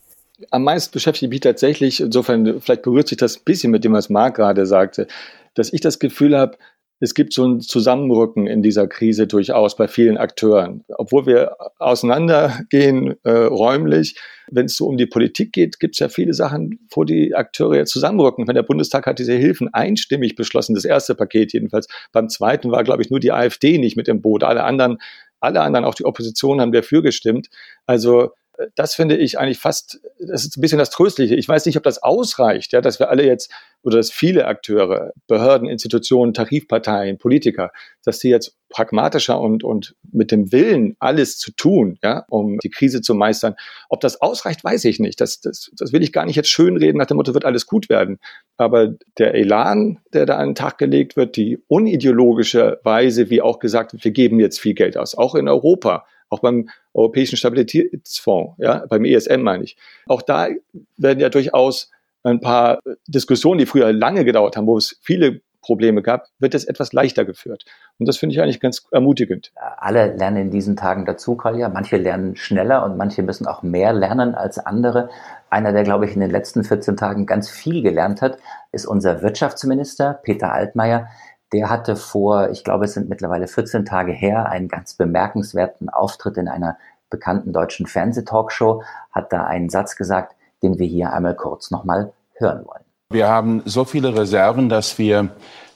Am 0.51 0.63
meisten 0.63 0.93
beschäftigt 0.93 1.31
mich 1.31 1.41
tatsächlich, 1.41 2.01
insofern 2.01 2.61
vielleicht 2.61 2.83
berührt 2.83 3.07
sich 3.07 3.17
das 3.17 3.37
ein 3.37 3.43
bisschen 3.45 3.71
mit 3.71 3.83
dem, 3.83 3.93
was 3.93 4.09
Marc 4.09 4.35
gerade 4.35 4.65
sagte, 4.65 5.07
dass 5.53 5.73
ich 5.73 5.81
das 5.81 5.99
Gefühl 5.99 6.37
habe, 6.37 6.57
es 7.01 7.13
gibt 7.13 7.33
so 7.33 7.47
ein 7.47 7.61
Zusammenrücken 7.61 8.45
in 8.45 8.61
dieser 8.61 8.87
Krise 8.87 9.25
durchaus 9.25 9.77
bei 9.77 9.87
vielen 9.87 10.17
Akteuren. 10.17 10.83
Obwohl 10.89 11.25
wir 11.25 11.55
auseinandergehen 11.77 13.15
äh, 13.23 13.31
räumlich, 13.31 14.19
wenn 14.51 14.65
es 14.65 14.75
so 14.75 14.87
um 14.87 14.97
die 14.97 15.05
Politik 15.05 15.53
geht, 15.53 15.79
gibt 15.79 15.95
es 15.95 15.99
ja 15.99 16.09
viele 16.09 16.33
Sachen, 16.33 16.79
wo 16.91 17.05
die 17.05 17.35
Akteure 17.35 17.75
jetzt 17.75 17.91
zusammenrücken. 17.91 18.47
Wenn 18.47 18.55
der 18.55 18.63
Bundestag 18.63 19.05
hat 19.05 19.19
diese 19.19 19.33
Hilfen 19.33 19.73
einstimmig 19.73 20.35
beschlossen, 20.35 20.75
das 20.75 20.83
erste 20.83 21.15
Paket 21.15 21.53
jedenfalls. 21.53 21.87
Beim 22.11 22.27
zweiten 22.27 22.69
war, 22.71 22.83
glaube 22.83 23.01
ich, 23.01 23.09
nur 23.09 23.21
die 23.21 23.31
AfD 23.31 23.77
nicht 23.77 23.95
mit 23.95 24.09
im 24.09 24.21
Boot. 24.21 24.43
Alle 24.43 24.65
anderen, 24.65 24.97
alle 25.39 25.61
anderen, 25.61 25.85
auch 25.85 25.95
die 25.95 26.05
Opposition, 26.05 26.59
haben 26.59 26.73
dafür 26.73 27.01
gestimmt. 27.01 27.47
Also 27.85 28.31
das 28.75 28.95
finde 28.95 29.15
ich 29.15 29.39
eigentlich 29.39 29.59
fast, 29.59 30.01
das 30.19 30.45
ist 30.45 30.57
ein 30.57 30.61
bisschen 30.61 30.79
das 30.79 30.89
Tröstliche. 30.89 31.35
Ich 31.35 31.47
weiß 31.47 31.65
nicht, 31.65 31.77
ob 31.77 31.83
das 31.83 32.03
ausreicht, 32.03 32.73
ja, 32.73 32.81
dass 32.81 32.99
wir 32.99 33.09
alle 33.09 33.25
jetzt 33.25 33.51
oder 33.81 33.97
dass 33.97 34.11
viele 34.11 34.45
Akteure, 34.45 35.13
Behörden, 35.27 35.69
Institutionen, 35.69 36.33
Tarifparteien, 36.33 37.17
Politiker, 37.17 37.71
dass 38.03 38.19
sie 38.19 38.29
jetzt 38.29 38.57
pragmatischer 38.67 39.39
und, 39.39 39.63
und 39.63 39.95
mit 40.11 40.31
dem 40.31 40.51
Willen, 40.51 40.95
alles 40.99 41.37
zu 41.37 41.51
tun, 41.51 41.97
ja, 42.03 42.25
um 42.29 42.57
die 42.59 42.69
Krise 42.69 43.01
zu 43.01 43.15
meistern. 43.15 43.55
Ob 43.87 44.01
das 44.01 44.21
ausreicht, 44.21 44.63
weiß 44.63 44.83
ich 44.85 44.99
nicht. 44.99 45.21
Das, 45.21 45.39
das, 45.39 45.71
das 45.77 45.93
will 45.93 46.03
ich 46.03 46.11
gar 46.11 46.25
nicht 46.25 46.35
jetzt 46.35 46.49
schönreden 46.49 46.97
nach 46.97 47.07
dem 47.07 47.17
Motto, 47.17 47.33
wird 47.33 47.45
alles 47.45 47.65
gut 47.65 47.87
werden. 47.89 48.19
Aber 48.57 48.95
der 49.17 49.33
Elan, 49.35 49.99
der 50.13 50.25
da 50.25 50.37
an 50.37 50.49
den 50.49 50.55
Tag 50.55 50.77
gelegt 50.77 51.15
wird, 51.15 51.37
die 51.37 51.63
unideologische 51.67 52.79
Weise, 52.83 53.29
wie 53.29 53.41
auch 53.41 53.59
gesagt, 53.59 53.95
wir 54.03 54.11
geben 54.11 54.39
jetzt 54.39 54.59
viel 54.59 54.73
Geld 54.73 54.97
aus, 54.97 55.17
auch 55.17 55.35
in 55.35 55.47
Europa, 55.47 56.05
auch 56.29 56.39
beim 56.39 56.69
Europäischen 56.93 57.37
Stabilitätsfonds, 57.37 58.55
ja, 58.59 58.85
beim 58.89 59.05
ESM 59.05 59.41
meine 59.41 59.63
ich. 59.63 59.77
Auch 60.07 60.21
da 60.21 60.49
werden 60.97 61.19
ja 61.19 61.29
durchaus 61.29 61.91
ein 62.23 62.39
paar 62.39 62.79
Diskussionen, 63.07 63.59
die 63.59 63.65
früher 63.65 63.93
lange 63.93 64.25
gedauert 64.25 64.57
haben, 64.57 64.67
wo 64.67 64.77
es 64.77 64.99
viele 65.01 65.41
Probleme 65.61 66.01
gab, 66.01 66.27
wird 66.39 66.55
es 66.55 66.63
etwas 66.63 66.93
leichter 66.93 67.25
geführt. 67.25 67.65
Und 67.99 68.07
das 68.07 68.17
finde 68.17 68.33
ich 68.33 68.41
eigentlich 68.41 68.59
ganz 68.59 68.87
ermutigend. 68.91 69.51
Alle 69.77 70.15
lernen 70.15 70.43
in 70.43 70.51
diesen 70.51 70.75
Tagen 70.75 71.05
dazu, 71.05 71.35
Kolja. 71.35 71.69
Manche 71.69 71.97
lernen 71.97 72.35
schneller 72.35 72.83
und 72.85 72.97
manche 72.97 73.23
müssen 73.23 73.45
auch 73.45 73.61
mehr 73.61 73.93
lernen 73.93 74.35
als 74.35 74.57
andere. 74.57 75.09
Einer, 75.49 75.73
der, 75.73 75.83
glaube 75.83 76.05
ich, 76.05 76.13
in 76.13 76.21
den 76.21 76.31
letzten 76.31 76.63
14 76.63 76.97
Tagen 76.97 77.25
ganz 77.25 77.49
viel 77.49 77.81
gelernt 77.81 78.21
hat, 78.21 78.37
ist 78.71 78.85
unser 78.85 79.21
Wirtschaftsminister, 79.21 80.19
Peter 80.23 80.53
Altmaier. 80.53 81.07
Der 81.51 81.69
hatte 81.69 81.95
vor, 81.95 82.49
ich 82.49 82.63
glaube, 82.63 82.85
es 82.85 82.93
sind 82.93 83.09
mittlerweile 83.09 83.47
14 83.47 83.85
Tage 83.85 84.11
her, 84.11 84.49
einen 84.49 84.67
ganz 84.67 84.93
bemerkenswerten 84.93 85.89
Auftritt 85.89 86.37
in 86.37 86.47
einer 86.47 86.77
bekannten 87.09 87.53
deutschen 87.53 87.87
Fernsehtalkshow, 87.87 88.83
hat 89.11 89.33
da 89.33 89.45
einen 89.45 89.69
Satz 89.69 89.95
gesagt, 89.95 90.35
den 90.61 90.77
wir 90.77 90.85
hier 90.85 91.11
einmal 91.11 91.35
kurz 91.35 91.71
nochmal 91.71 92.13
hören 92.35 92.65
wollen. 92.65 92.83
Wir 93.09 93.27
haben 93.27 93.63
so 93.65 93.85
viele 93.85 94.15
Reserven, 94.15 94.69
dass 94.69 94.99
wir 94.99 95.29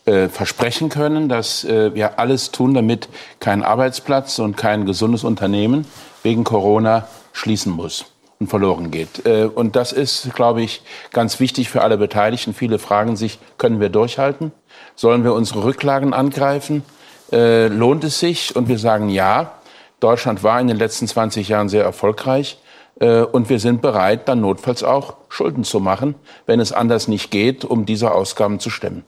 äh, 0.06 0.28
versprechen 0.28 0.90
können, 0.90 1.30
dass 1.30 1.64
äh, 1.64 1.96
wir 1.96 2.20
alles 2.20 2.52
tun, 2.52 2.76
damit 2.76 3.10
kein 3.40 3.64
Arbeitsplatz 3.64 4.38
und 4.38 4.58
kein 4.58 4.86
gesundes 4.86 5.24
Unternehmen 5.24 5.88
wegen 6.22 6.44
Corona 6.44 7.08
schließen 7.32 7.72
muss 7.72 8.13
verloren 8.48 8.92
geht. 8.92 9.26
Äh, 9.26 9.46
und 9.46 9.76
das 9.76 9.92
ist, 9.92 10.34
glaube 10.34 10.62
ich, 10.62 10.82
ganz 11.12 11.40
wichtig 11.40 11.70
für 11.70 11.82
alle 11.82 11.98
Beteiligten. 11.98 12.54
Viele 12.54 12.80
fragen 12.80 13.16
sich, 13.16 13.40
können 13.58 13.80
wir 13.80 13.90
durchhalten? 13.90 14.52
Sollen 14.96 15.24
wir 15.24 15.34
unsere 15.34 15.64
Rücklagen 15.64 16.14
angreifen? 16.14 16.84
Äh, 17.32 17.68
lohnt 17.68 18.04
es 18.04 18.20
sich? 18.20 18.56
Und 18.56 18.68
wir 18.68 18.78
sagen 18.80 19.10
ja. 19.10 19.54
Deutschland 20.00 20.44
war 20.44 20.60
in 20.60 20.68
den 20.68 20.78
letzten 20.78 21.08
20 21.08 21.48
Jahren 21.48 21.70
sehr 21.70 21.84
erfolgreich. 21.84 22.58
Äh, 23.00 23.22
und 23.22 23.50
wir 23.50 23.60
sind 23.60 23.82
bereit, 23.82 24.28
dann 24.28 24.42
notfalls 24.42 24.84
auch 24.84 25.16
Schulden 25.30 25.64
zu 25.64 25.80
machen, 25.80 26.16
wenn 26.46 26.60
es 26.60 26.72
anders 26.72 27.08
nicht 27.08 27.32
geht, 27.32 27.66
um 27.66 27.86
diese 27.86 28.12
Ausgaben 28.12 28.60
zu 28.60 28.70
stemmen. 28.70 29.04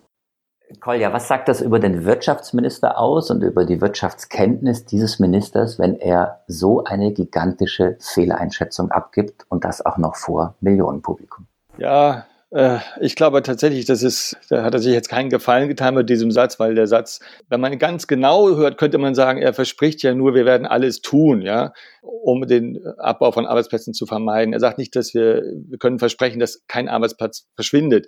Kolja, 0.79 1.13
was 1.13 1.27
sagt 1.27 1.47
das 1.47 1.61
über 1.61 1.79
den 1.79 2.05
Wirtschaftsminister 2.05 2.97
aus 2.97 3.29
und 3.29 3.43
über 3.43 3.65
die 3.65 3.81
Wirtschaftskenntnis 3.81 4.85
dieses 4.85 5.19
Ministers, 5.19 5.79
wenn 5.79 5.95
er 5.95 6.41
so 6.47 6.83
eine 6.83 7.13
gigantische 7.13 7.97
Fehleinschätzung 7.99 8.91
abgibt 8.91 9.45
und 9.49 9.63
das 9.63 9.85
auch 9.85 9.97
noch 9.97 10.15
vor 10.15 10.55
Millionenpublikum? 10.61 11.47
Ja, 11.77 12.25
äh, 12.51 12.79
ich 12.99 13.15
glaube 13.15 13.43
tatsächlich, 13.43 13.85
das 13.85 14.01
ist, 14.01 14.37
da 14.49 14.63
hat 14.63 14.73
er 14.73 14.79
sich 14.79 14.93
jetzt 14.93 15.09
keinen 15.09 15.29
Gefallen 15.29 15.67
getan 15.67 15.93
mit 15.93 16.09
diesem 16.09 16.31
Satz, 16.31 16.59
weil 16.59 16.73
der 16.73 16.87
Satz, 16.87 17.19
wenn 17.49 17.61
man 17.61 17.77
ganz 17.77 18.07
genau 18.07 18.55
hört, 18.55 18.77
könnte 18.77 18.97
man 18.97 19.13
sagen, 19.13 19.41
er 19.41 19.53
verspricht 19.53 20.01
ja 20.03 20.15
nur, 20.15 20.33
wir 20.33 20.45
werden 20.45 20.65
alles 20.65 21.01
tun, 21.01 21.41
ja, 21.41 21.73
um 22.01 22.47
den 22.47 22.79
Abbau 22.97 23.31
von 23.31 23.45
Arbeitsplätzen 23.45 23.93
zu 23.93 24.05
vermeiden. 24.05 24.53
Er 24.53 24.59
sagt 24.59 24.77
nicht, 24.77 24.95
dass 24.95 25.13
wir, 25.13 25.43
wir 25.67 25.77
können 25.77 25.99
versprechen, 25.99 26.39
dass 26.39 26.63
kein 26.67 26.89
Arbeitsplatz 26.89 27.47
verschwindet, 27.55 28.07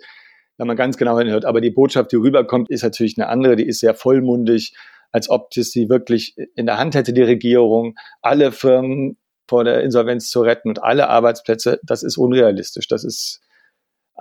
wenn 0.58 0.66
man 0.66 0.76
ganz 0.76 0.96
genau 0.96 1.18
hinhört. 1.18 1.44
Aber 1.44 1.60
die 1.60 1.70
Botschaft, 1.70 2.12
die 2.12 2.16
rüberkommt, 2.16 2.68
ist 2.68 2.82
natürlich 2.82 3.16
eine 3.16 3.28
andere, 3.28 3.56
die 3.56 3.66
ist 3.66 3.80
sehr 3.80 3.94
vollmundig, 3.94 4.74
als 5.10 5.30
ob 5.30 5.50
das 5.52 5.70
sie 5.70 5.88
wirklich 5.88 6.36
in 6.54 6.66
der 6.66 6.76
Hand 6.76 6.94
hätte, 6.94 7.12
die 7.12 7.22
Regierung, 7.22 7.94
alle 8.20 8.52
Firmen 8.52 9.16
vor 9.48 9.64
der 9.64 9.82
Insolvenz 9.82 10.28
zu 10.28 10.42
retten 10.42 10.68
und 10.68 10.82
alle 10.82 11.08
Arbeitsplätze. 11.08 11.80
Das 11.82 12.02
ist 12.02 12.18
unrealistisch. 12.18 12.88
Das 12.88 13.04
ist, 13.04 13.40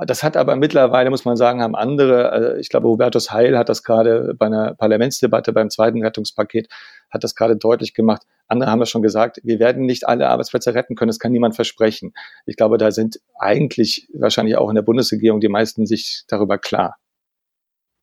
das 0.06 0.22
hat 0.22 0.38
aber 0.38 0.56
mittlerweile, 0.56 1.10
muss 1.10 1.26
man 1.26 1.38
sagen, 1.38 1.62
haben 1.62 1.76
andere, 1.76 2.30
also 2.32 2.54
ich 2.56 2.70
glaube, 2.70 2.88
Hubertus 2.88 3.32
Heil 3.32 3.58
hat 3.58 3.68
das 3.68 3.84
gerade 3.84 4.36
bei 4.38 4.46
einer 4.46 4.76
Parlamentsdebatte 4.76 5.54
beim 5.54 5.72
zweiten 5.72 6.04
Rettungspaket, 6.04 6.70
hat 7.10 7.24
das 7.24 7.34
gerade 7.34 7.58
deutlich 7.58 7.96
gemacht. 7.96 8.22
Andere 8.48 8.70
haben 8.70 8.80
das 8.80 8.90
schon 8.90 9.02
gesagt, 9.02 9.40
wir 9.44 9.60
werden 9.60 9.86
nicht 9.86 10.08
alle 10.08 10.30
Arbeitsplätze 10.30 10.76
retten 10.76 10.96
können, 10.96 11.10
das 11.10 11.18
kann 11.18 11.32
niemand 11.32 11.56
versprechen. 11.56 12.14
Ich 12.46 12.58
glaube, 12.58 12.78
da 12.78 12.92
sind 12.92 13.20
eigentlich 13.40 14.08
wahrscheinlich 14.14 14.58
auch 14.58 14.70
in 14.70 14.76
der 14.76 14.84
Bundesregierung 14.84 15.40
die 15.40 15.50
meisten 15.50 15.88
sich 15.88 16.24
darüber 16.28 16.60
klar. 16.60 16.98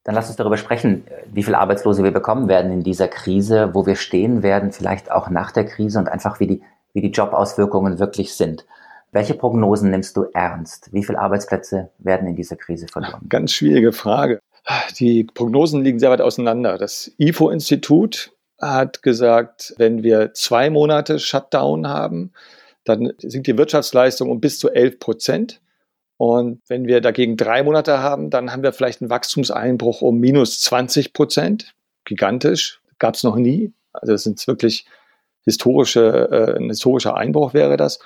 Dann 0.02 0.16
lass 0.16 0.26
uns 0.26 0.36
darüber 0.36 0.56
sprechen, 0.56 1.04
wie 1.32 1.44
viele 1.44 1.58
Arbeitslose 1.58 2.02
wir 2.02 2.10
bekommen 2.10 2.48
werden 2.48 2.72
in 2.72 2.82
dieser 2.82 3.08
Krise, 3.08 3.70
wo 3.72 3.86
wir 3.86 3.96
stehen 3.96 4.42
werden, 4.42 4.72
vielleicht 4.72 5.10
auch 5.10 5.30
nach 5.30 5.52
der 5.52 5.64
Krise 5.64 5.98
und 6.00 6.08
einfach 6.08 6.40
wie 6.40 6.46
die, 6.46 6.62
wie 6.92 7.00
die 7.00 7.10
Jobauswirkungen 7.10 8.00
wirklich 8.00 8.34
sind. 8.34 8.66
Welche 9.14 9.34
Prognosen 9.34 9.92
nimmst 9.92 10.16
du 10.16 10.24
ernst? 10.34 10.92
Wie 10.92 11.04
viele 11.04 11.20
Arbeitsplätze 11.20 11.90
werden 11.98 12.26
in 12.26 12.34
dieser 12.34 12.56
Krise 12.56 12.88
verloren? 12.88 13.24
Ganz 13.28 13.52
schwierige 13.52 13.92
Frage. 13.92 14.40
Die 14.98 15.22
Prognosen 15.22 15.84
liegen 15.84 16.00
sehr 16.00 16.10
weit 16.10 16.20
auseinander. 16.20 16.78
Das 16.78 17.12
IFO-Institut 17.18 18.32
hat 18.60 19.02
gesagt, 19.02 19.72
wenn 19.78 20.02
wir 20.02 20.34
zwei 20.34 20.68
Monate 20.68 21.20
Shutdown 21.20 21.86
haben, 21.86 22.32
dann 22.82 23.12
sinkt 23.18 23.46
die 23.46 23.56
Wirtschaftsleistung 23.56 24.30
um 24.30 24.40
bis 24.40 24.58
zu 24.58 24.70
11 24.70 24.98
Prozent. 24.98 25.60
Und 26.16 26.60
wenn 26.66 26.88
wir 26.88 27.00
dagegen 27.00 27.36
drei 27.36 27.62
Monate 27.62 28.00
haben, 28.00 28.30
dann 28.30 28.50
haben 28.50 28.64
wir 28.64 28.72
vielleicht 28.72 29.00
einen 29.00 29.10
Wachstumseinbruch 29.10 30.02
um 30.02 30.18
minus 30.18 30.60
20 30.62 31.12
Prozent. 31.12 31.76
Gigantisch. 32.04 32.80
Gab 32.98 33.14
es 33.14 33.22
noch 33.22 33.36
nie. 33.36 33.72
Also 33.92 34.12
das 34.12 34.24
sind 34.24 34.44
wirklich 34.48 34.86
historische, 35.44 36.28
äh, 36.32 36.56
ein 36.58 36.68
historischer 36.70 37.16
Einbruch 37.16 37.54
wäre 37.54 37.76
das. 37.76 38.00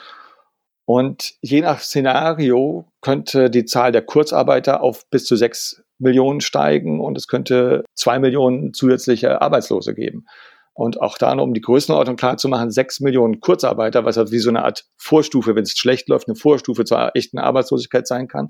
Und 0.89 1.35
je 1.43 1.61
nach 1.61 1.81
Szenario 1.81 2.87
könnte 3.03 3.51
die 3.51 3.67
Zahl 3.67 3.93
der 3.93 4.01
Kurzarbeiter 4.01 4.81
auf 4.81 5.05
bis 5.11 5.27
zu 5.27 5.37
sechs 5.37 5.83
Millionen 5.99 6.41
steigen 6.41 7.01
und 7.03 7.19
es 7.19 7.29
könnte 7.29 7.85
zwei 7.95 8.19
Millionen 8.19 8.73
zusätzliche 8.73 9.43
Arbeitslose 9.43 9.95
geben. 9.95 10.25
Und 10.73 11.03
auch 11.03 11.19
da, 11.19 11.35
nur 11.35 11.45
um 11.45 11.53
die 11.53 11.61
Größenordnung 11.61 12.17
klar 12.17 12.39
zu 12.39 12.49
machen, 12.49 12.71
sechs 12.71 13.01
Millionen 13.01 13.41
Kurzarbeiter, 13.41 14.07
was 14.07 14.17
halt 14.17 14.31
wie 14.31 14.39
so 14.39 14.49
eine 14.49 14.65
Art 14.65 14.87
Vorstufe, 14.97 15.55
wenn 15.55 15.65
es 15.65 15.77
schlecht 15.77 16.09
läuft, 16.09 16.27
eine 16.27 16.37
Vorstufe 16.37 16.87
zur 16.87 17.15
echten 17.15 17.39
Arbeitslosigkeit 17.39 18.07
sein 18.07 18.27
kann. 18.27 18.49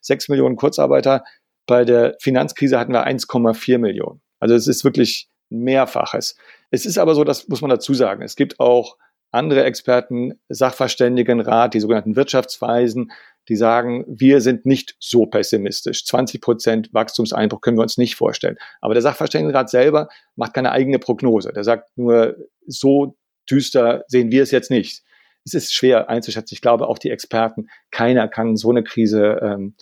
Sechs 0.00 0.28
Millionen 0.28 0.54
Kurzarbeiter. 0.54 1.24
Bei 1.66 1.84
der 1.84 2.14
Finanzkrise 2.20 2.78
hatten 2.78 2.92
wir 2.92 3.04
1,4 3.04 3.78
Millionen. 3.78 4.20
Also 4.38 4.54
es 4.54 4.68
ist 4.68 4.84
wirklich 4.84 5.28
mehrfaches. 5.48 6.36
Es 6.70 6.86
ist 6.86 6.98
aber 6.98 7.16
so, 7.16 7.24
das 7.24 7.48
muss 7.48 7.62
man 7.62 7.70
dazu 7.70 7.94
sagen. 7.94 8.22
Es 8.22 8.36
gibt 8.36 8.60
auch 8.60 8.96
andere 9.30 9.64
Experten, 9.64 10.40
Sachverständigenrat, 10.48 11.74
die 11.74 11.80
sogenannten 11.80 12.16
Wirtschaftsweisen, 12.16 13.12
die 13.48 13.56
sagen, 13.56 14.04
wir 14.06 14.40
sind 14.40 14.66
nicht 14.66 14.96
so 14.98 15.26
pessimistisch. 15.26 16.04
20 16.04 16.40
Prozent 16.40 16.94
Wachstumseinbruch 16.94 17.60
können 17.60 17.78
wir 17.78 17.82
uns 17.82 17.98
nicht 17.98 18.16
vorstellen. 18.16 18.56
Aber 18.80 18.94
der 18.94 19.02
Sachverständigenrat 19.02 19.70
selber 19.70 20.08
macht 20.36 20.54
keine 20.54 20.72
eigene 20.72 20.98
Prognose. 20.98 21.52
Der 21.52 21.64
sagt 21.64 21.96
nur, 21.96 22.36
so 22.66 23.16
düster 23.50 24.04
sehen 24.08 24.30
wir 24.30 24.42
es 24.42 24.50
jetzt 24.50 24.70
nicht. 24.70 25.02
Es 25.44 25.54
ist 25.54 25.72
schwer 25.72 26.08
einzuschätzen. 26.08 26.54
Ich 26.54 26.60
glaube, 26.60 26.86
auch 26.86 26.98
die 26.98 27.10
Experten, 27.10 27.68
keiner 27.90 28.28
kann 28.28 28.56
so 28.56 28.70
eine 28.70 28.84
Krise, 28.84 29.40
ähm, 29.42 29.74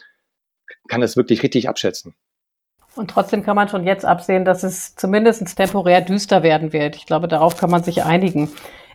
kann 0.89 1.01
das 1.01 1.17
wirklich 1.17 1.43
richtig 1.43 1.69
abschätzen. 1.69 2.15
Und 2.97 3.11
trotzdem 3.11 3.45
kann 3.45 3.55
man 3.55 3.69
schon 3.69 3.85
jetzt 3.85 4.05
absehen, 4.05 4.45
dass 4.45 4.63
es 4.63 4.97
zumindest 4.97 5.57
temporär 5.57 6.01
düster 6.01 6.43
werden 6.43 6.73
wird. 6.73 6.97
Ich 6.97 7.07
glaube, 7.07 7.29
darauf 7.29 7.57
kann 7.57 7.71
man 7.71 7.83
sich 7.83 8.05
einigen. 8.05 8.51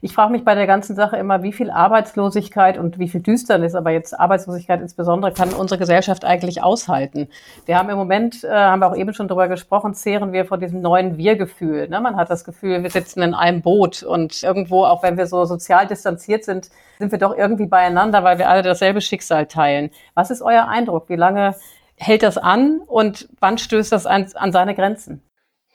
Ich 0.05 0.11
frage 0.11 0.33
mich 0.33 0.43
bei 0.43 0.53
der 0.53 0.67
ganzen 0.67 0.97
Sache 0.97 1.15
immer, 1.15 1.43
wie 1.43 1.53
viel 1.53 1.71
Arbeitslosigkeit 1.71 2.77
und 2.77 2.99
wie 2.99 3.07
viel 3.07 3.21
Düsternis, 3.21 3.73
aber 3.73 3.91
jetzt 3.91 4.19
Arbeitslosigkeit 4.19 4.81
insbesondere, 4.81 5.31
kann 5.31 5.53
unsere 5.53 5.79
Gesellschaft 5.79 6.25
eigentlich 6.25 6.61
aushalten? 6.61 7.29
Wir 7.65 7.77
haben 7.77 7.89
im 7.89 7.95
Moment, 7.95 8.43
äh, 8.43 8.49
haben 8.49 8.81
wir 8.81 8.91
auch 8.91 8.97
eben 8.97 9.13
schon 9.13 9.29
drüber 9.29 9.47
gesprochen, 9.47 9.93
zehren 9.93 10.33
wir 10.33 10.43
von 10.43 10.59
diesem 10.59 10.81
neuen 10.81 11.17
Wir-Gefühl. 11.17 11.87
Ne? 11.87 12.01
Man 12.01 12.17
hat 12.17 12.29
das 12.29 12.43
Gefühl, 12.43 12.83
wir 12.83 12.89
sitzen 12.89 13.21
in 13.21 13.33
einem 13.33 13.61
Boot 13.61 14.03
und 14.03 14.43
irgendwo, 14.43 14.83
auch 14.83 15.03
wenn 15.03 15.15
wir 15.15 15.25
so 15.25 15.45
sozial 15.45 15.87
distanziert 15.87 16.43
sind, 16.43 16.69
sind 16.99 17.13
wir 17.13 17.19
doch 17.19 17.37
irgendwie 17.37 17.67
beieinander, 17.67 18.25
weil 18.25 18.37
wir 18.37 18.49
alle 18.49 18.61
dasselbe 18.61 18.99
Schicksal 18.99 19.45
teilen. 19.45 19.89
Was 20.15 20.31
ist 20.31 20.41
euer 20.41 20.67
Eindruck? 20.67 21.07
Wie 21.07 21.15
lange 21.15 21.55
hält 21.97 22.23
das 22.23 22.37
an 22.37 22.79
und 22.85 23.27
wann 23.39 23.57
stößt 23.57 23.91
das 23.91 24.05
an, 24.05 24.27
an 24.35 24.51
seine 24.51 24.75
Grenzen? 24.75 25.21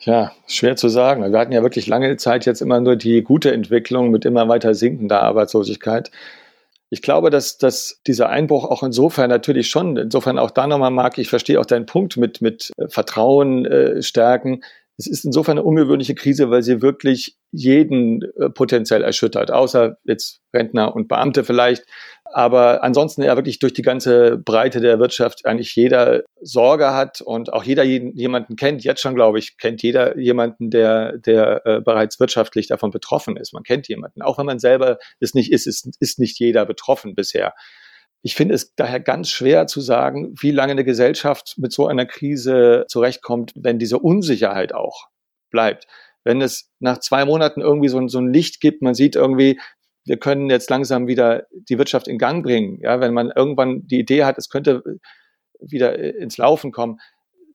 Ja, 0.00 0.32
schwer 0.46 0.76
zu 0.76 0.88
sagen. 0.88 1.32
Wir 1.32 1.38
hatten 1.38 1.52
ja 1.52 1.62
wirklich 1.62 1.88
lange 1.88 2.16
Zeit 2.16 2.46
jetzt 2.46 2.62
immer 2.62 2.80
nur 2.80 2.96
die 2.96 3.22
gute 3.22 3.52
Entwicklung 3.52 4.10
mit 4.10 4.24
immer 4.24 4.48
weiter 4.48 4.74
sinkender 4.74 5.22
Arbeitslosigkeit. 5.22 6.10
Ich 6.90 7.02
glaube, 7.02 7.30
dass, 7.30 7.58
dass 7.58 8.00
dieser 8.06 8.28
Einbruch 8.28 8.64
auch 8.64 8.82
insofern 8.82 9.28
natürlich 9.28 9.68
schon, 9.68 9.96
insofern 9.96 10.38
auch 10.38 10.50
da 10.50 10.66
nochmal 10.66 10.90
mag, 10.90 11.18
ich 11.18 11.28
verstehe 11.28 11.60
auch 11.60 11.66
deinen 11.66 11.86
Punkt 11.86 12.16
mit, 12.16 12.40
mit 12.40 12.70
äh, 12.78 12.88
Vertrauen 12.88 13.66
äh, 13.66 14.00
stärken. 14.02 14.62
Es 14.96 15.06
ist 15.06 15.24
insofern 15.24 15.58
eine 15.58 15.66
ungewöhnliche 15.66 16.14
Krise, 16.14 16.50
weil 16.50 16.62
sie 16.62 16.80
wirklich 16.80 17.36
jeden 17.50 18.22
äh, 18.22 18.50
potenziell 18.50 19.02
erschüttert, 19.02 19.50
außer 19.50 19.98
jetzt 20.04 20.40
Rentner 20.54 20.94
und 20.94 21.08
Beamte 21.08 21.44
vielleicht. 21.44 21.84
Aber 22.32 22.82
ansonsten 22.82 23.22
ja 23.22 23.36
wirklich 23.36 23.58
durch 23.58 23.72
die 23.72 23.82
ganze 23.82 24.36
Breite 24.36 24.80
der 24.80 24.98
Wirtschaft 24.98 25.46
eigentlich 25.46 25.74
jeder 25.74 26.24
Sorge 26.40 26.92
hat 26.92 27.20
und 27.20 27.52
auch 27.52 27.64
jeder 27.64 27.84
jemanden 27.84 28.56
kennt. 28.56 28.84
Jetzt 28.84 29.00
schon, 29.00 29.14
glaube 29.14 29.38
ich, 29.38 29.56
kennt 29.56 29.82
jeder 29.82 30.18
jemanden, 30.18 30.70
der, 30.70 31.16
der 31.18 31.66
äh, 31.66 31.80
bereits 31.80 32.20
wirtschaftlich 32.20 32.66
davon 32.66 32.90
betroffen 32.90 33.36
ist. 33.36 33.54
Man 33.54 33.62
kennt 33.62 33.88
jemanden. 33.88 34.22
Auch 34.22 34.38
wenn 34.38 34.46
man 34.46 34.58
selber 34.58 34.98
es 35.20 35.34
nicht 35.34 35.52
ist, 35.52 35.66
ist, 35.66 35.88
ist 36.00 36.18
nicht 36.18 36.38
jeder 36.38 36.66
betroffen 36.66 37.14
bisher. 37.14 37.54
Ich 38.22 38.34
finde 38.34 38.54
es 38.54 38.74
daher 38.74 39.00
ganz 39.00 39.30
schwer 39.30 39.66
zu 39.66 39.80
sagen, 39.80 40.34
wie 40.40 40.50
lange 40.50 40.72
eine 40.72 40.84
Gesellschaft 40.84 41.54
mit 41.56 41.72
so 41.72 41.86
einer 41.86 42.04
Krise 42.04 42.84
zurechtkommt, 42.88 43.52
wenn 43.54 43.78
diese 43.78 43.98
Unsicherheit 43.98 44.74
auch 44.74 45.06
bleibt. 45.50 45.86
Wenn 46.24 46.42
es 46.42 46.70
nach 46.80 46.98
zwei 46.98 47.24
Monaten 47.24 47.60
irgendwie 47.60 47.88
so 47.88 47.98
ein, 47.98 48.08
so 48.08 48.18
ein 48.18 48.32
Licht 48.32 48.60
gibt, 48.60 48.82
man 48.82 48.94
sieht 48.94 49.16
irgendwie, 49.16 49.58
wir 50.08 50.18
können 50.18 50.50
jetzt 50.50 50.70
langsam 50.70 51.06
wieder 51.06 51.44
die 51.52 51.78
Wirtschaft 51.78 52.08
in 52.08 52.18
Gang 52.18 52.42
bringen. 52.42 52.78
Ja, 52.80 53.00
wenn 53.00 53.14
man 53.14 53.30
irgendwann 53.34 53.86
die 53.86 54.00
Idee 54.00 54.24
hat, 54.24 54.38
es 54.38 54.48
könnte 54.48 54.82
wieder 55.60 55.98
ins 55.98 56.38
Laufen 56.38 56.72
kommen, 56.72 56.98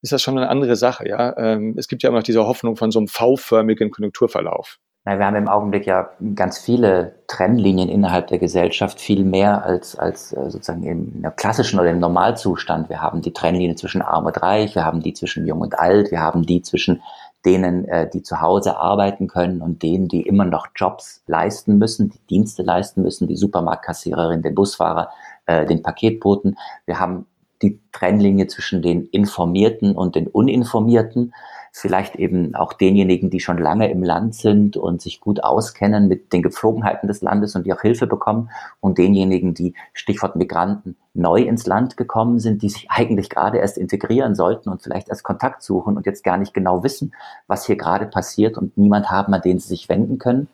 ist 0.02 0.12
das 0.12 0.22
schon 0.22 0.38
eine 0.38 0.50
andere 0.50 0.76
Sache. 0.76 1.08
Ja, 1.08 1.36
ähm, 1.38 1.76
es 1.78 1.88
gibt 1.88 2.04
ja 2.04 2.10
immer 2.10 2.20
noch 2.20 2.24
diese 2.24 2.46
Hoffnung 2.46 2.76
von 2.76 2.92
so 2.92 3.00
einem 3.00 3.08
V-förmigen 3.08 3.90
Konjunkturverlauf. 3.90 4.80
Na, 5.06 5.20
wir 5.20 5.26
haben 5.26 5.36
im 5.36 5.50
Augenblick 5.50 5.86
ja 5.86 6.12
ganz 6.34 6.60
viele 6.60 7.16
Trennlinien 7.28 7.90
innerhalb 7.90 8.28
der 8.28 8.40
Gesellschaft, 8.40 9.02
viel 9.02 9.26
mehr 9.26 9.66
als, 9.66 9.98
als 9.98 10.32
äh, 10.32 10.50
sozusagen 10.50 10.84
im 10.84 11.26
klassischen 11.36 11.80
oder 11.80 11.90
im 11.90 12.00
Normalzustand. 12.00 12.90
Wir 12.90 13.02
haben 13.02 13.22
die 13.22 13.34
Trennlinie 13.34 13.76
zwischen 13.76 14.02
Arm 14.02 14.26
und 14.26 14.42
Reich, 14.42 14.76
wir 14.76 14.86
haben 14.86 15.02
die 15.02 15.14
zwischen 15.14 15.46
Jung 15.46 15.60
und 15.60 15.78
Alt, 15.78 16.12
wir 16.12 16.22
haben 16.22 16.46
die 16.46 16.62
zwischen 16.62 17.02
denen, 17.46 17.86
äh, 17.86 18.10
die 18.10 18.24
zu 18.24 18.42
Hause 18.42 18.78
arbeiten 18.78 19.28
können 19.28 19.62
und 19.62 19.84
denen, 19.84 20.08
die 20.08 20.22
immer 20.22 20.46
noch 20.46 20.68
Jobs 20.76 21.24
leisten 21.28 21.78
müssen, 21.78 22.10
die 22.10 22.28
Dienste 22.30 22.64
leisten 22.64 23.02
müssen, 23.02 23.28
die 23.28 23.36
Supermarktkassiererin, 23.36 24.42
den 24.42 24.56
Busfahrer, 24.56 25.10
äh, 25.46 25.66
den 25.66 25.82
Paketboten. 25.82 26.58
Wir 26.86 27.00
haben 27.00 27.26
die 27.62 27.80
Trennlinie 27.92 28.48
zwischen 28.48 28.82
den 28.82 29.06
Informierten 29.06 29.96
und 29.96 30.16
den 30.16 30.28
Uninformierten 30.28 31.34
vielleicht 31.76 32.18
eben 32.18 32.54
auch 32.54 32.72
denjenigen, 32.72 33.32
die 33.32 33.40
schon 33.40 33.58
lange 33.58 33.90
im 33.90 34.04
Land 34.04 34.36
sind 34.36 34.78
und 34.78 35.02
sich 35.02 35.20
gut 35.20 35.44
auskennen 35.44 36.08
mit 36.08 36.32
den 36.32 36.44
Gepflogenheiten 36.44 37.08
des 37.08 37.24
Landes 37.24 37.56
und 37.56 37.66
die 37.66 37.74
auch 37.74 37.82
Hilfe 37.82 38.06
bekommen 38.06 38.52
und 38.80 39.00
denjenigen, 39.00 39.56
die 39.56 39.74
Stichwort 39.92 40.36
Migranten 40.36 40.96
neu 41.16 41.42
ins 41.42 41.66
Land 41.66 41.98
gekommen 41.98 42.38
sind, 42.38 42.62
die 42.62 42.70
sich 42.70 42.88
eigentlich 42.92 43.30
gerade 43.32 43.58
erst 43.58 43.80
integrieren 43.80 44.36
sollten 44.36 44.70
und 44.70 44.84
vielleicht 44.84 45.10
erst 45.10 45.24
Kontakt 45.24 45.64
suchen 45.64 45.98
und 45.98 46.06
jetzt 46.06 46.24
gar 46.24 46.38
nicht 46.38 46.54
genau 46.54 46.84
wissen, 46.84 47.12
was 47.48 47.66
hier 47.66 47.76
gerade 47.76 48.06
passiert 48.06 48.56
und 48.60 48.78
niemand 48.78 49.10
haben, 49.10 49.34
an 49.34 49.42
den 49.42 49.58
sie 49.58 49.70
sich 49.70 49.90
wenden 49.90 50.20
können. 50.20 50.48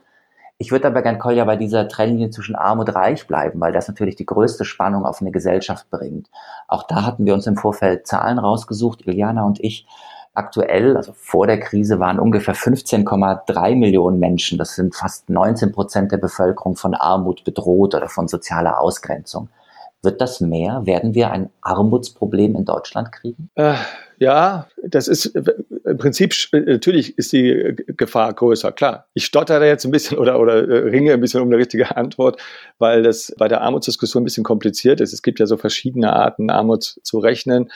Ich 0.58 0.72
würde 0.72 0.88
aber 0.88 1.02
gern, 1.02 1.20
Kolja, 1.20 1.44
bei 1.44 1.58
dieser 1.58 1.90
Trennlinie 1.90 2.30
zwischen 2.30 2.56
Arm 2.56 2.80
und 2.80 2.96
Reich 2.96 3.28
bleiben, 3.28 3.60
weil 3.60 3.74
das 3.74 3.90
natürlich 3.90 4.16
die 4.16 4.26
größte 4.26 4.64
Spannung 4.64 5.06
auf 5.06 5.22
eine 5.22 5.32
Gesellschaft 5.32 5.90
bringt. 5.90 6.30
Auch 6.70 6.84
da 6.84 7.06
hatten 7.06 7.26
wir 7.26 7.34
uns 7.34 7.46
im 7.46 7.58
Vorfeld 7.58 8.08
Zahlen 8.08 8.40
rausgesucht, 8.40 9.06
Iliana 9.06 9.44
und 9.44 9.60
ich, 9.62 9.86
Aktuell, 10.40 10.96
also 10.96 11.12
vor 11.14 11.48
der 11.48 11.60
Krise, 11.60 12.00
waren 12.00 12.18
ungefähr 12.18 12.56
15,3 12.56 13.76
Millionen 13.76 14.20
Menschen, 14.20 14.58
das 14.58 14.74
sind 14.74 14.96
fast 14.96 15.30
19 15.30 15.74
Prozent 15.74 16.14
der 16.14 16.18
Bevölkerung 16.18 16.78
von 16.78 16.94
Armut 16.94 17.44
bedroht 17.44 17.94
oder 17.94 18.08
von 18.08 18.30
sozialer 18.30 18.80
Ausgrenzung. 18.80 19.50
Wird 20.02 20.22
das 20.22 20.40
mehr? 20.40 20.86
Werden 20.86 21.14
wir 21.14 21.32
ein 21.32 21.50
Armutsproblem 21.60 22.56
in 22.56 22.64
Deutschland 22.64 23.12
kriegen? 23.12 23.50
Äh, 23.56 23.74
ja, 24.18 24.68
das 24.82 25.10
ist 25.10 25.26
im 25.26 25.98
Prinzip 25.98 26.34
natürlich 26.54 27.18
ist 27.18 27.34
die 27.34 27.76
Gefahr 27.98 28.34
größer, 28.34 28.72
klar. 28.72 29.08
Ich 29.14 29.26
stottere 29.26 29.68
jetzt 29.68 29.84
ein 29.84 29.92
bisschen 29.92 30.18
oder, 30.20 30.40
oder 30.40 30.70
äh, 30.70 30.90
ringe 30.90 31.12
ein 31.12 31.20
bisschen 31.20 31.42
um 31.42 31.50
eine 31.50 31.58
richtige 31.58 31.98
Antwort, 31.98 32.42
weil 32.78 33.04
das 33.04 33.36
bei 33.38 33.50
der 33.50 33.60
Armutsdiskussion 33.60 34.22
ein 34.22 34.24
bisschen 34.24 34.46
kompliziert 34.46 35.02
ist. 35.02 35.12
Es 35.12 35.22
gibt 35.22 35.40
ja 35.40 35.46
so 35.46 35.58
verschiedene 35.58 36.14
Arten, 36.14 36.50
Armut 36.50 36.96
zu 37.04 37.20
rechnen. 37.20 37.70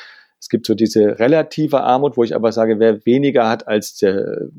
Gibt 0.53 0.67
so 0.67 0.75
diese 0.75 1.17
relative 1.17 1.81
Armut, 1.81 2.15
wo 2.15 2.23
ich 2.23 2.35
aber 2.35 2.51
sage, 2.51 2.77
wer 2.77 3.07
weniger 3.07 3.49
hat 3.49 3.67
als 3.67 3.95
der, 3.95 4.49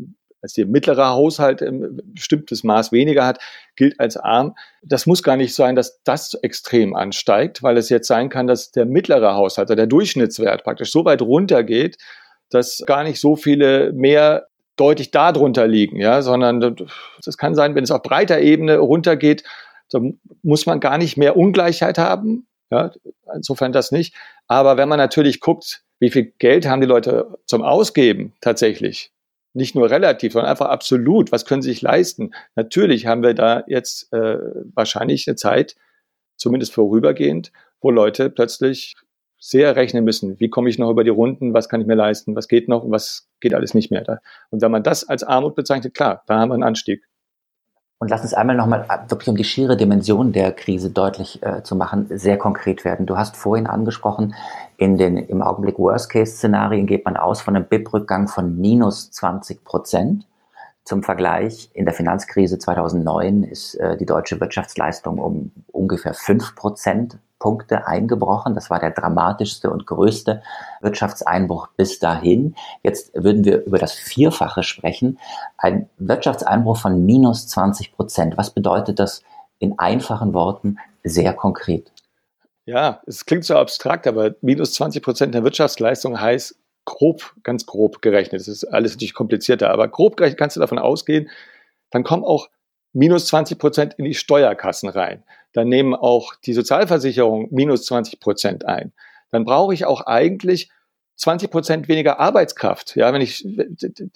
als 0.43 0.55
der 0.55 0.67
mittlere 0.67 1.11
Haushalt 1.11 1.63
ein 1.63 2.01
bestimmtes 2.07 2.65
Maß 2.65 2.91
weniger 2.91 3.25
hat, 3.25 3.39
gilt 3.77 4.01
als 4.01 4.17
arm. 4.17 4.57
Das 4.83 5.07
muss 5.07 5.23
gar 5.23 5.37
nicht 5.37 5.55
sein, 5.55 5.77
dass 5.77 6.03
das 6.03 6.35
extrem 6.35 6.97
ansteigt, 6.97 7.63
weil 7.63 7.77
es 7.77 7.91
jetzt 7.91 8.09
sein 8.09 8.29
kann, 8.29 8.49
dass 8.49 8.73
der 8.73 8.87
mittlere 8.87 9.37
Haushalt, 9.37 9.71
also 9.71 9.77
der 9.77 9.87
Durchschnittswert 9.87 10.65
praktisch 10.65 10.91
so 10.91 11.05
weit 11.05 11.23
runtergeht, 11.23 11.97
dass 12.51 12.83
gar 12.85 13.05
nicht 13.05 13.21
so 13.21 13.37
viele 13.37 13.93
mehr 13.93 14.49
deutlich 14.75 15.13
darunter 15.13 15.69
liegen, 15.69 16.01
ja, 16.01 16.23
sondern 16.23 16.75
das 17.25 17.39
kann 17.39 17.55
sein, 17.55 17.77
wenn 17.77 17.85
es 17.85 17.93
auf 17.93 18.03
breiter 18.03 18.41
Ebene 18.41 18.79
runtergeht, 18.79 19.45
dann 19.91 20.19
muss 20.43 20.67
man 20.67 20.81
gar 20.81 20.99
nicht 20.99 21.17
mehr 21.17 21.37
Ungleichheit 21.37 21.99
haben, 21.99 22.49
ja, 22.73 22.91
insofern 23.33 23.71
das 23.71 23.93
nicht. 23.93 24.17
Aber 24.49 24.77
wenn 24.77 24.89
man 24.89 24.99
natürlich 24.99 25.41
guckt, 25.41 25.84
wie 26.01 26.11
viel 26.11 26.33
Geld 26.39 26.67
haben 26.67 26.81
die 26.81 26.87
Leute 26.87 27.39
zum 27.47 27.63
Ausgeben 27.63 28.33
tatsächlich, 28.41 29.13
nicht 29.53 29.75
nur 29.75 29.91
relativ, 29.91 30.33
sondern 30.33 30.51
einfach 30.51 30.69
absolut, 30.69 31.31
was 31.33 31.47
können 31.47 31.63
sie 31.63 31.71
sich 31.71 31.83
leisten? 31.83 32.35
Natürlich 32.57 33.07
haben 33.07 33.23
wir 33.23 33.35
da 33.35 33.65
jetzt 33.69 34.13
äh, 34.13 34.39
wahrscheinlich 34.75 35.29
eine 35.29 35.37
Zeit, 35.37 35.77
zumindest 36.37 36.75
vorübergehend, 36.75 37.53
wo 37.81 37.91
Leute 37.91 38.31
plötzlich 38.31 38.97
sehr 39.39 39.77
rechnen 39.77 40.05
müssen. 40.05 40.41
Wie 40.41 40.49
komme 40.49 40.71
ich 40.71 40.79
noch 40.79 40.91
über 40.91 41.05
die 41.05 41.11
Runden? 41.11 41.53
Was 41.53 41.69
kann 41.69 41.81
ich 41.81 41.87
mir 41.87 41.95
leisten? 41.95 42.35
Was 42.35 42.49
geht 42.49 42.67
noch? 42.67 42.91
Was 42.91 43.29
geht 43.41 43.55
alles 43.55 43.75
nicht 43.75 43.91
mehr? 43.91 44.21
Und 44.51 44.63
wenn 44.63 44.71
man 44.71 44.83
das 44.83 45.07
als 45.07 45.23
Armut 45.23 45.55
bezeichnet, 45.55 45.95
klar, 45.95 46.23
da 46.27 46.39
haben 46.39 46.49
wir 46.49 46.55
einen 46.55 46.63
Anstieg. 46.63 47.07
Und 48.05 48.11
lass 48.11 48.21
uns 48.21 48.35
einmal 48.35 48.55
nochmal 48.55 48.85
äh, 48.91 49.11
wirklich 49.11 49.31
um 49.31 49.37
die 49.37 49.45
schiere 49.45 49.79
Dimension 49.79 50.31
der 50.33 50.53
Krise 50.53 50.91
deutlich 50.91 51.43
äh, 51.43 51.63
zu 51.63 51.75
machen, 51.75 52.07
sehr 52.11 52.37
konkret 52.37 52.85
werden. 52.85 53.07
Du 53.07 53.17
hast 53.17 53.35
vorhin 53.35 53.67
angesprochen, 53.67 54.35
in 54.77 54.99
den 54.99 55.17
im 55.17 55.41
Augenblick 55.41 55.79
Worst-Case-Szenarien 55.79 56.87
geht 56.87 57.07
man 57.07 57.17
aus 57.17 57.41
von 57.41 57.57
einem 57.57 57.65
BIP-Rückgang 57.65 58.29
von 58.29 58.61
minus 58.61 59.11
20 59.11 59.65
Prozent. 59.65 60.27
Zum 60.85 61.03
Vergleich, 61.03 61.71
in 61.73 61.87
der 61.87 61.95
Finanzkrise 61.95 62.59
2009 62.59 63.43
ist 63.43 63.77
äh, 63.77 63.97
die 63.97 64.05
deutsche 64.05 64.39
Wirtschaftsleistung 64.39 65.19
um 65.19 65.53
ungefähr 65.73 66.13
fünf 66.13 66.55
Prozent 66.57 67.17
Punkte 67.39 67.87
eingebrochen. 67.87 68.55
Das 68.55 68.71
war 68.71 68.81
der 68.81 68.91
dramatischste 68.91 69.71
und 69.71 69.87
größte 69.87 70.43
Wirtschaftseinbruch 70.81 71.69
bis 71.77 71.99
dahin. 71.99 72.55
Jetzt 72.83 73.13
würden 73.15 73.45
wir 73.45 73.65
über 73.65 73.79
das 73.79 73.93
Vierfache 73.93 74.63
sprechen. 74.63 75.19
Ein 75.59 75.89
Wirtschaftseinbruch 75.99 76.79
von 76.79 77.05
minus 77.05 77.49
20 77.49 77.93
Prozent. 77.93 78.37
Was 78.37 78.51
bedeutet 78.51 78.99
das 78.99 79.23
in 79.59 79.79
einfachen 79.79 80.35
Worten 80.35 80.79
sehr 81.03 81.33
konkret? 81.35 81.93
Ja, 82.67 83.03
es 83.07 83.27
klingt 83.27 83.45
so 83.45 83.57
abstrakt, 83.57 84.07
aber 84.07 84.35
minus 84.41 84.73
20 84.75 85.03
Prozent 85.03 85.35
der 85.35 85.45
Wirtschaftsleistung 85.45 86.21
heißt 86.21 86.57
grob, 86.87 87.35
ganz 87.43 87.67
grob 87.67 88.01
gerechnet. 88.01 88.41
Das 88.41 88.49
ist 88.49 88.65
alles 88.65 88.93
natürlich 88.93 89.15
komplizierter, 89.15 89.71
aber 89.71 89.89
grob 89.89 90.17
gerechnet 90.17 90.39
kannst 90.39 90.57
du 90.57 90.61
davon 90.61 90.79
ausgehen, 90.79 91.29
dann 91.91 92.05
kommen 92.05 92.25
auch 92.25 92.49
minus 92.95 93.27
20 93.27 93.59
Prozent 93.59 93.95
in 93.99 94.07
die 94.07 94.15
Steuerkassen 94.15 94.89
rein. 94.89 95.23
Dann 95.53 95.69
nehmen 95.69 95.95
auch 95.95 96.35
die 96.37 96.55
Sozialversicherung 96.55 97.49
minus 97.51 97.85
20 97.85 98.21
Prozent 98.21 98.65
ein. 98.65 98.93
Dann 99.31 99.45
brauche 99.45 99.75
ich 99.75 99.85
auch 99.85 100.07
eigentlich 100.07 100.71
20 101.17 101.51
Prozent 101.51 101.89
weniger 101.89 102.19
Arbeitskraft. 102.19 102.97
Ja, 102.97 103.13
wenn 103.13 103.21
ich, 103.21 103.47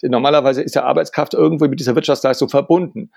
normalerweise 0.01 0.61
ist 0.61 0.75
ja 0.75 0.83
Arbeitskraft 0.83 1.33
irgendwo 1.33 1.67
mit 1.67 1.79
dieser 1.79 1.95
Wirtschaftsleistung 1.95 2.49
verbunden. 2.49 3.11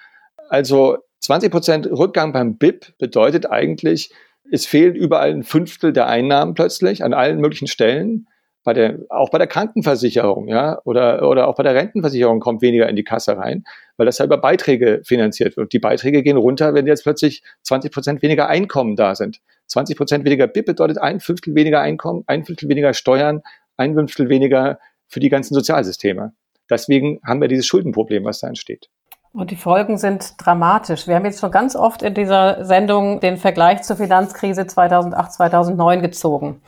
Also 0.48 0.98
20 1.20 1.50
Prozent 1.50 1.86
Rückgang 1.86 2.32
beim 2.32 2.58
BIP 2.58 2.98
bedeutet 2.98 3.50
eigentlich, 3.50 4.12
es 4.50 4.66
fehlt 4.66 4.96
überall 4.96 5.30
ein 5.30 5.44
Fünftel 5.44 5.92
der 5.92 6.08
Einnahmen 6.08 6.54
plötzlich 6.54 7.02
an 7.04 7.14
allen 7.14 7.40
möglichen 7.40 7.68
Stellen 7.68 8.26
bei 8.64 8.72
der, 8.72 8.98
auch 9.08 9.30
bei 9.30 9.38
der 9.38 9.46
Krankenversicherung, 9.46 10.48
ja, 10.48 10.80
oder, 10.84 11.28
oder 11.28 11.48
auch 11.48 11.56
bei 11.56 11.62
der 11.62 11.74
Rentenversicherung 11.74 12.40
kommt 12.40 12.62
weniger 12.62 12.88
in 12.88 12.96
die 12.96 13.04
Kasse 13.04 13.36
rein, 13.36 13.64
weil 13.96 14.06
das 14.06 14.18
ja 14.18 14.24
über 14.24 14.38
Beiträge 14.38 15.02
finanziert 15.04 15.56
wird. 15.56 15.72
Die 15.72 15.78
Beiträge 15.78 16.22
gehen 16.22 16.36
runter, 16.36 16.74
wenn 16.74 16.86
jetzt 16.86 17.02
plötzlich 17.02 17.42
20 17.62 17.92
Prozent 17.92 18.22
weniger 18.22 18.48
Einkommen 18.48 18.96
da 18.96 19.14
sind. 19.14 19.40
20 19.66 19.96
Prozent 19.96 20.24
weniger 20.24 20.46
BIP 20.46 20.66
bedeutet 20.66 20.98
ein 20.98 21.20
Fünftel 21.20 21.54
weniger 21.54 21.80
Einkommen, 21.80 22.24
ein 22.26 22.44
Fünftel 22.44 22.68
weniger 22.68 22.94
Steuern, 22.94 23.42
ein 23.76 23.94
Fünftel 23.94 24.28
weniger 24.28 24.78
für 25.08 25.20
die 25.20 25.28
ganzen 25.28 25.54
Sozialsysteme. 25.54 26.32
Deswegen 26.70 27.20
haben 27.26 27.40
wir 27.40 27.48
dieses 27.48 27.66
Schuldenproblem, 27.66 28.24
was 28.24 28.40
da 28.40 28.48
entsteht. 28.48 28.88
Und 29.34 29.50
die 29.50 29.56
Folgen 29.56 29.96
sind 29.96 30.34
dramatisch. 30.38 31.08
Wir 31.08 31.14
haben 31.14 31.24
jetzt 31.24 31.40
schon 31.40 31.50
ganz 31.50 31.74
oft 31.74 32.02
in 32.02 32.12
dieser 32.12 32.66
Sendung 32.66 33.18
den 33.20 33.38
Vergleich 33.38 33.82
zur 33.82 33.96
Finanzkrise 33.96 34.66
2008, 34.66 35.32
2009 35.32 36.02
gezogen. 36.02 36.60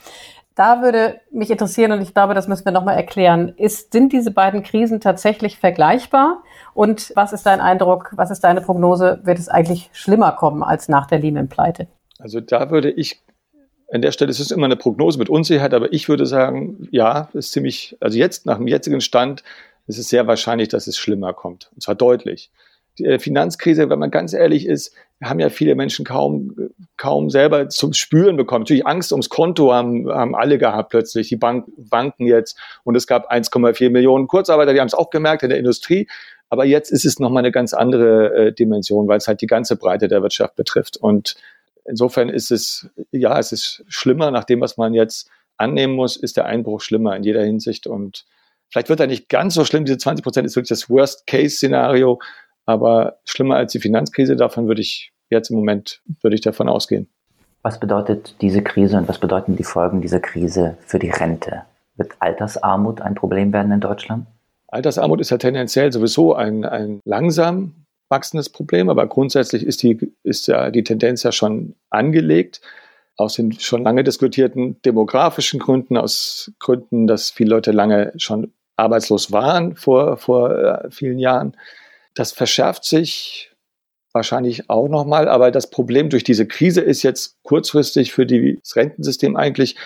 Da 0.55 0.83
würde 0.83 1.21
mich 1.33 1.51
interessieren, 1.51 1.93
und 1.93 2.01
ich 2.01 2.15
glaube, 2.15 2.35
das 2.35 2.47
müssen 2.47 2.65
wir 2.65 2.73
nochmal 2.73 2.97
erklären, 2.97 3.55
ist, 3.57 3.93
sind 3.93 4.13
diese 4.13 4.31
beiden 4.31 4.63
Krisen 4.63 5.01
tatsächlich 5.01 5.59
vergleichbar? 5.59 6.43
Und 6.75 7.13
was 7.17 7.33
ist 7.33 7.45
dein 7.45 7.61
Eindruck, 7.61 8.13
was 8.15 8.31
ist 8.31 8.41
deine 8.45 8.61
Prognose? 8.61 9.21
Wird 9.25 9.39
es 9.39 9.49
eigentlich 9.49 9.91
schlimmer 9.93 10.33
kommen 10.33 10.63
als 10.63 10.89
nach 10.89 11.07
der 11.07 11.19
Lehman-Pleite? 11.19 11.89
Also 12.19 12.41
da 12.41 12.71
würde 12.71 12.91
ich, 12.91 13.21
an 13.93 14.03
der 14.03 14.13
Stelle 14.13 14.31
ist 14.31 14.39
es 14.39 14.53
immer 14.53 14.67
eine 14.67 14.77
Prognose 14.77 15.19
mit 15.19 15.29
Unsicherheit, 15.29 15.75
aber 15.75 15.93
ich 15.93 16.09
würde 16.09 16.27
sagen, 16.27 16.87
ja, 16.93 17.29
ist 17.33 17.51
ziemlich, 17.51 17.97
also 18.01 18.17
jetzt 18.17 18.47
nach 18.47 18.59
dem 18.59 18.69
jetzigen 18.69 19.01
Stand 19.01 19.43
es 19.87 19.99
ist 19.99 20.09
sehr 20.09 20.27
wahrscheinlich, 20.27 20.69
dass 20.69 20.87
es 20.87 20.97
schlimmer 20.97 21.33
kommt. 21.33 21.71
Und 21.75 21.83
zwar 21.83 21.95
deutlich. 21.95 22.51
Die 22.99 23.05
äh, 23.05 23.19
Finanzkrise, 23.19 23.91
wenn 23.91 23.99
man 23.99 24.11
ganz 24.11 24.33
ehrlich 24.33 24.67
ist, 24.67 24.95
haben 25.23 25.41
ja 25.41 25.49
viele 25.49 25.75
Menschen 25.75 26.05
kaum, 26.05 26.71
kaum 26.97 27.31
selber 27.31 27.69
zum 27.69 27.93
Spüren 27.93 28.37
bekommen. 28.37 28.63
Natürlich 28.63 28.87
Angst 28.87 29.13
ums 29.13 29.29
Konto 29.29 29.73
haben, 29.73 30.09
haben 30.09 30.35
alle 30.35 30.59
gehabt 30.59 30.91
plötzlich, 30.91 31.29
die 31.29 31.37
Bank, 31.37 31.67
Banken 31.77 32.27
jetzt. 32.27 32.59
Und 32.85 32.97
es 32.97 33.07
gab 33.07 33.31
1,4 33.33 33.91
Millionen 33.91 34.27
Kurzarbeiter, 34.27 34.73
die 34.73 34.81
haben 34.81 34.87
es 34.87 34.95
auch 34.95 35.11
gemerkt 35.11 35.43
in 35.43 35.49
der 35.49 35.59
Industrie. 35.59 36.09
Aber 36.51 36.65
jetzt 36.65 36.91
ist 36.91 37.05
es 37.05 37.19
nochmal 37.19 37.43
eine 37.43 37.53
ganz 37.53 37.73
andere 37.75 38.35
äh, 38.35 38.53
Dimension, 38.53 39.09
weil 39.09 39.19
es 39.19 39.27
halt 39.27 39.41
die 39.41 39.47
ganze 39.47 39.77
Breite 39.77 40.09
der 40.09 40.23
Wirtschaft 40.23 40.57
betrifft. 40.57 40.97
Und 40.97 41.37
insofern 41.85 42.29
ist 42.29 42.51
es, 42.51 42.89
ja, 43.11 43.39
es 43.39 43.53
ist 43.53 43.85
schlimmer, 43.89 44.31
nach 44.31 44.45
dem, 44.45 44.61
was 44.61 44.77
man 44.77 44.95
jetzt 44.95 45.31
annehmen 45.57 45.95
muss, 45.95 46.17
ist 46.17 46.37
der 46.37 46.47
Einbruch 46.47 46.81
schlimmer 46.81 47.17
in 47.17 47.23
jeder 47.23 47.43
Hinsicht. 47.43 47.87
Und 47.87 48.25
vielleicht 48.71 48.89
wird 48.89 49.01
er 49.01 49.07
nicht 49.07 49.29
ganz 49.29 49.55
so 49.55 49.65
schlimm. 49.65 49.85
Diese 49.85 49.99
20 49.99 50.23
Prozent 50.23 50.47
ist 50.47 50.57
wirklich 50.57 50.69
das 50.69 50.91
Worst-Case-Szenario. 50.91 52.21
Aber 52.67 53.19
schlimmer 53.25 53.57
als 53.57 53.73
die 53.73 53.81
Finanzkrise, 53.81 54.37
davon 54.37 54.67
würde 54.67 54.81
ich 54.81 55.13
jetzt 55.31 55.51
im 55.51 55.57
Moment, 55.57 56.01
würde 56.23 56.35
ich 56.35 56.41
davon 56.41 56.69
ausgehen. 56.69 57.09
Was 57.63 57.81
bedeutet 57.81 58.37
diese 58.41 58.63
Krise 58.63 58.99
und 58.99 59.09
was 59.09 59.19
bedeuten 59.19 59.57
die 59.57 59.65
Folgen 59.65 60.01
dieser 60.01 60.21
Krise 60.21 60.77
für 60.87 60.99
die 60.99 61.11
Rente? 61.11 61.63
Wird 61.97 62.13
Altersarmut 62.19 63.01
ein 63.01 63.15
Problem 63.15 63.53
werden 63.53 63.73
in 63.73 63.81
Deutschland? 63.81 64.27
Altersarmut 64.69 65.21
ist 65.21 65.31
ja 65.31 65.39
tendenziell 65.39 65.93
sowieso 65.93 66.35
ein, 66.35 66.65
ein 66.65 67.01
langsam 67.05 67.87
wachsendes 68.09 68.49
Problem, 68.49 68.91
aber 68.91 69.07
grundsätzlich 69.07 69.65
ist 69.65 69.83
die, 69.83 70.13
ist 70.23 70.47
ja 70.47 70.71
die 70.71 70.85
Tendenz 70.85 71.23
ja 71.23 71.33
schon 71.33 71.75
angelegt. 71.91 72.61
Aus 73.17 73.35
den 73.35 73.53
schon 73.53 73.85
lange 73.85 74.03
diskutierten 74.03 74.83
demografischen 74.83 75.61
Gründen, 75.61 75.97
aus 75.97 76.53
Gründen, 76.59 77.07
dass 77.07 77.31
viele 77.31 77.51
Leute 77.51 77.71
lange 77.71 78.13
schon 78.17 78.53
arbeitslos 78.77 79.31
waren 79.31 79.77
vor, 79.77 80.17
vor 80.17 80.51
äh, 80.51 80.91
vielen 80.91 81.21
Jahren. 81.21 81.57
Das 82.15 82.33
verschärft 82.33 82.85
sich 82.85 83.51
wahrscheinlich 84.13 84.71
auch 84.71 84.89
nochmal, 84.89 85.29
aber 85.29 85.51
das 85.51 85.71
Problem 85.71 86.09
durch 86.09 86.25
diese 86.25 86.47
Krise 86.47 86.81
ist 86.81 87.03
jetzt 87.03 87.37
kurzfristig 87.43 88.13
für 88.13 88.25
das 88.25 88.77
Rentensystem 88.77 89.37
eigentlich, 89.37 89.77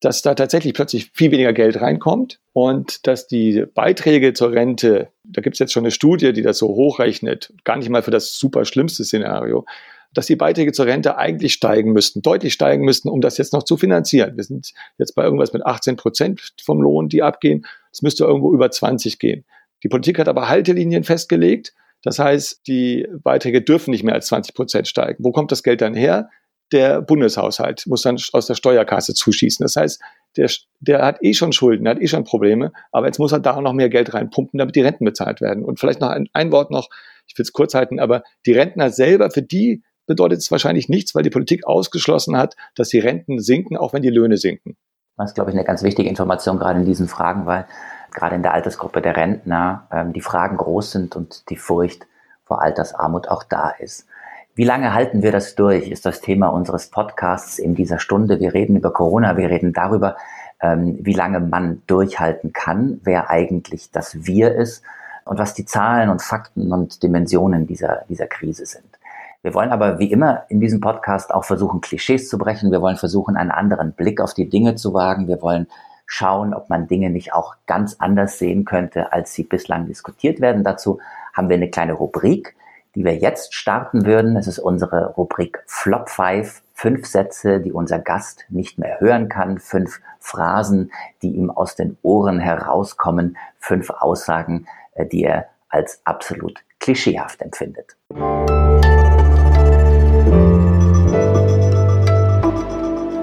dass 0.00 0.22
da 0.22 0.34
tatsächlich 0.34 0.74
plötzlich 0.74 1.10
viel 1.12 1.32
weniger 1.32 1.52
Geld 1.52 1.80
reinkommt 1.80 2.38
und 2.52 3.06
dass 3.08 3.26
die 3.26 3.64
Beiträge 3.74 4.32
zur 4.32 4.52
Rente, 4.52 5.08
da 5.24 5.40
gibt 5.42 5.56
es 5.56 5.58
jetzt 5.58 5.72
schon 5.72 5.82
eine 5.82 5.90
Studie, 5.90 6.32
die 6.32 6.42
das 6.42 6.58
so 6.58 6.68
hochrechnet, 6.68 7.52
gar 7.64 7.76
nicht 7.76 7.88
mal 7.88 8.02
für 8.02 8.12
das 8.12 8.38
super 8.38 8.64
schlimmste 8.64 9.04
Szenario, 9.04 9.66
dass 10.14 10.26
die 10.26 10.36
Beiträge 10.36 10.72
zur 10.72 10.86
Rente 10.86 11.18
eigentlich 11.18 11.52
steigen 11.52 11.92
müssten, 11.92 12.22
deutlich 12.22 12.54
steigen 12.54 12.84
müssten, 12.84 13.08
um 13.08 13.20
das 13.20 13.38
jetzt 13.38 13.52
noch 13.52 13.64
zu 13.64 13.76
finanzieren. 13.76 14.36
Wir 14.36 14.44
sind 14.44 14.72
jetzt 14.98 15.16
bei 15.16 15.24
irgendwas 15.24 15.52
mit 15.52 15.66
18 15.66 15.96
Prozent 15.96 16.54
vom 16.64 16.80
Lohn, 16.80 17.08
die 17.08 17.22
abgehen. 17.22 17.66
Es 17.92 18.00
müsste 18.00 18.24
irgendwo 18.24 18.54
über 18.54 18.70
20 18.70 19.18
gehen. 19.18 19.44
Die 19.82 19.88
Politik 19.88 20.18
hat 20.18 20.28
aber 20.28 20.48
Haltelinien 20.48 21.04
festgelegt. 21.04 21.74
Das 22.02 22.18
heißt, 22.18 22.66
die 22.66 23.06
Beiträge 23.22 23.62
dürfen 23.62 23.90
nicht 23.90 24.04
mehr 24.04 24.14
als 24.14 24.26
20 24.26 24.54
Prozent 24.54 24.88
steigen. 24.88 25.22
Wo 25.24 25.32
kommt 25.32 25.52
das 25.52 25.62
Geld 25.62 25.80
dann 25.80 25.94
her? 25.94 26.28
Der 26.70 27.00
Bundeshaushalt 27.00 27.86
muss 27.86 28.02
dann 28.02 28.18
aus 28.32 28.46
der 28.46 28.54
Steuerkasse 28.54 29.14
zuschießen. 29.14 29.64
Das 29.64 29.76
heißt, 29.76 30.00
der, 30.36 30.50
der 30.80 31.04
hat 31.04 31.18
eh 31.22 31.32
schon 31.32 31.52
Schulden, 31.52 31.84
der 31.84 31.94
hat 31.94 32.02
eh 32.02 32.06
schon 32.06 32.24
Probleme, 32.24 32.72
aber 32.92 33.06
jetzt 33.06 33.18
muss 33.18 33.32
er 33.32 33.40
da 33.40 33.60
noch 33.60 33.72
mehr 33.72 33.88
Geld 33.88 34.12
reinpumpen, 34.12 34.58
damit 34.58 34.76
die 34.76 34.82
Renten 34.82 35.04
bezahlt 35.04 35.40
werden. 35.40 35.64
Und 35.64 35.80
vielleicht 35.80 36.00
noch 36.00 36.10
ein, 36.10 36.28
ein 36.34 36.52
Wort 36.52 36.70
noch, 36.70 36.88
ich 37.26 37.36
will 37.38 37.42
es 37.42 37.52
kurz 37.52 37.74
halten, 37.74 37.98
aber 37.98 38.22
die 38.44 38.52
Rentner 38.52 38.90
selber, 38.90 39.30
für 39.30 39.42
die 39.42 39.82
bedeutet 40.06 40.38
es 40.38 40.50
wahrscheinlich 40.50 40.88
nichts, 40.88 41.14
weil 41.14 41.22
die 41.22 41.30
Politik 41.30 41.66
ausgeschlossen 41.66 42.36
hat, 42.36 42.54
dass 42.74 42.90
die 42.90 42.98
Renten 42.98 43.40
sinken, 43.40 43.76
auch 43.76 43.92
wenn 43.92 44.02
die 44.02 44.10
Löhne 44.10 44.36
sinken. 44.36 44.76
Das 45.16 45.30
ist, 45.30 45.34
glaube 45.34 45.50
ich, 45.50 45.56
eine 45.56 45.64
ganz 45.64 45.82
wichtige 45.82 46.08
Information 46.08 46.58
gerade 46.58 46.78
in 46.78 46.86
diesen 46.86 47.08
Fragen, 47.08 47.46
weil 47.46 47.66
gerade 48.12 48.36
in 48.36 48.42
der 48.42 48.54
Altersgruppe 48.54 49.00
der 49.00 49.16
Rentner 49.16 49.86
ähm, 49.92 50.12
die 50.12 50.20
Fragen 50.20 50.56
groß 50.56 50.92
sind 50.92 51.16
und 51.16 51.48
die 51.50 51.56
Furcht 51.56 52.06
vor 52.44 52.62
Altersarmut 52.62 53.28
auch 53.28 53.42
da 53.42 53.70
ist. 53.70 54.06
Wie 54.54 54.64
lange 54.64 54.92
halten 54.92 55.22
wir 55.22 55.30
das 55.30 55.54
durch, 55.54 55.88
ist 55.88 56.04
das 56.04 56.20
Thema 56.20 56.48
unseres 56.48 56.90
Podcasts 56.90 57.58
in 57.60 57.76
dieser 57.76 58.00
Stunde. 58.00 58.40
Wir 58.40 58.54
reden 58.54 58.74
über 58.76 58.92
Corona, 58.92 59.36
wir 59.36 59.50
reden 59.50 59.72
darüber, 59.72 60.16
ähm, 60.60 60.98
wie 61.00 61.12
lange 61.12 61.38
man 61.38 61.82
durchhalten 61.86 62.52
kann, 62.52 63.00
wer 63.04 63.30
eigentlich 63.30 63.92
das 63.92 64.26
Wir 64.26 64.54
ist 64.54 64.82
und 65.24 65.38
was 65.38 65.54
die 65.54 65.64
Zahlen 65.64 66.08
und 66.08 66.22
Fakten 66.22 66.72
und 66.72 67.02
Dimensionen 67.02 67.66
dieser, 67.66 68.04
dieser 68.08 68.26
Krise 68.26 68.66
sind. 68.66 68.98
Wir 69.42 69.54
wollen 69.54 69.70
aber 69.70 70.00
wie 70.00 70.10
immer 70.10 70.42
in 70.48 70.60
diesem 70.60 70.80
Podcast 70.80 71.32
auch 71.32 71.44
versuchen, 71.44 71.80
Klischees 71.80 72.28
zu 72.28 72.38
brechen. 72.38 72.72
Wir 72.72 72.82
wollen 72.82 72.96
versuchen, 72.96 73.36
einen 73.36 73.52
anderen 73.52 73.92
Blick 73.92 74.20
auf 74.20 74.34
die 74.34 74.48
Dinge 74.48 74.74
zu 74.74 74.92
wagen. 74.94 75.28
Wir 75.28 75.40
wollen 75.40 75.68
schauen, 76.08 76.54
ob 76.54 76.70
man 76.70 76.88
Dinge 76.88 77.10
nicht 77.10 77.34
auch 77.34 77.54
ganz 77.66 77.96
anders 78.00 78.38
sehen 78.38 78.64
könnte, 78.64 79.12
als 79.12 79.34
sie 79.34 79.44
bislang 79.44 79.86
diskutiert 79.86 80.40
werden. 80.40 80.64
Dazu 80.64 80.98
haben 81.34 81.48
wir 81.50 81.56
eine 81.56 81.70
kleine 81.70 81.92
Rubrik, 81.92 82.56
die 82.94 83.04
wir 83.04 83.14
jetzt 83.14 83.54
starten 83.54 84.06
würden. 84.06 84.36
Es 84.36 84.48
ist 84.48 84.58
unsere 84.58 85.10
Rubrik 85.10 85.62
Flop 85.66 86.08
5. 86.08 86.62
Fünf 86.72 87.06
Sätze, 87.06 87.60
die 87.60 87.72
unser 87.72 87.98
Gast 87.98 88.46
nicht 88.48 88.78
mehr 88.78 89.00
hören 89.00 89.28
kann. 89.28 89.58
Fünf 89.58 90.00
Phrasen, 90.18 90.90
die 91.22 91.30
ihm 91.36 91.50
aus 91.50 91.76
den 91.76 91.98
Ohren 92.02 92.40
herauskommen. 92.40 93.36
Fünf 93.58 93.90
Aussagen, 93.90 94.66
äh, 94.94 95.04
die 95.04 95.24
er 95.24 95.46
als 95.68 96.00
absolut 96.04 96.64
klischeehaft 96.80 97.42
empfindet. 97.42 97.96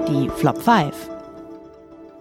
Die 0.08 0.30
Flop 0.30 0.62
5. 0.62 1.15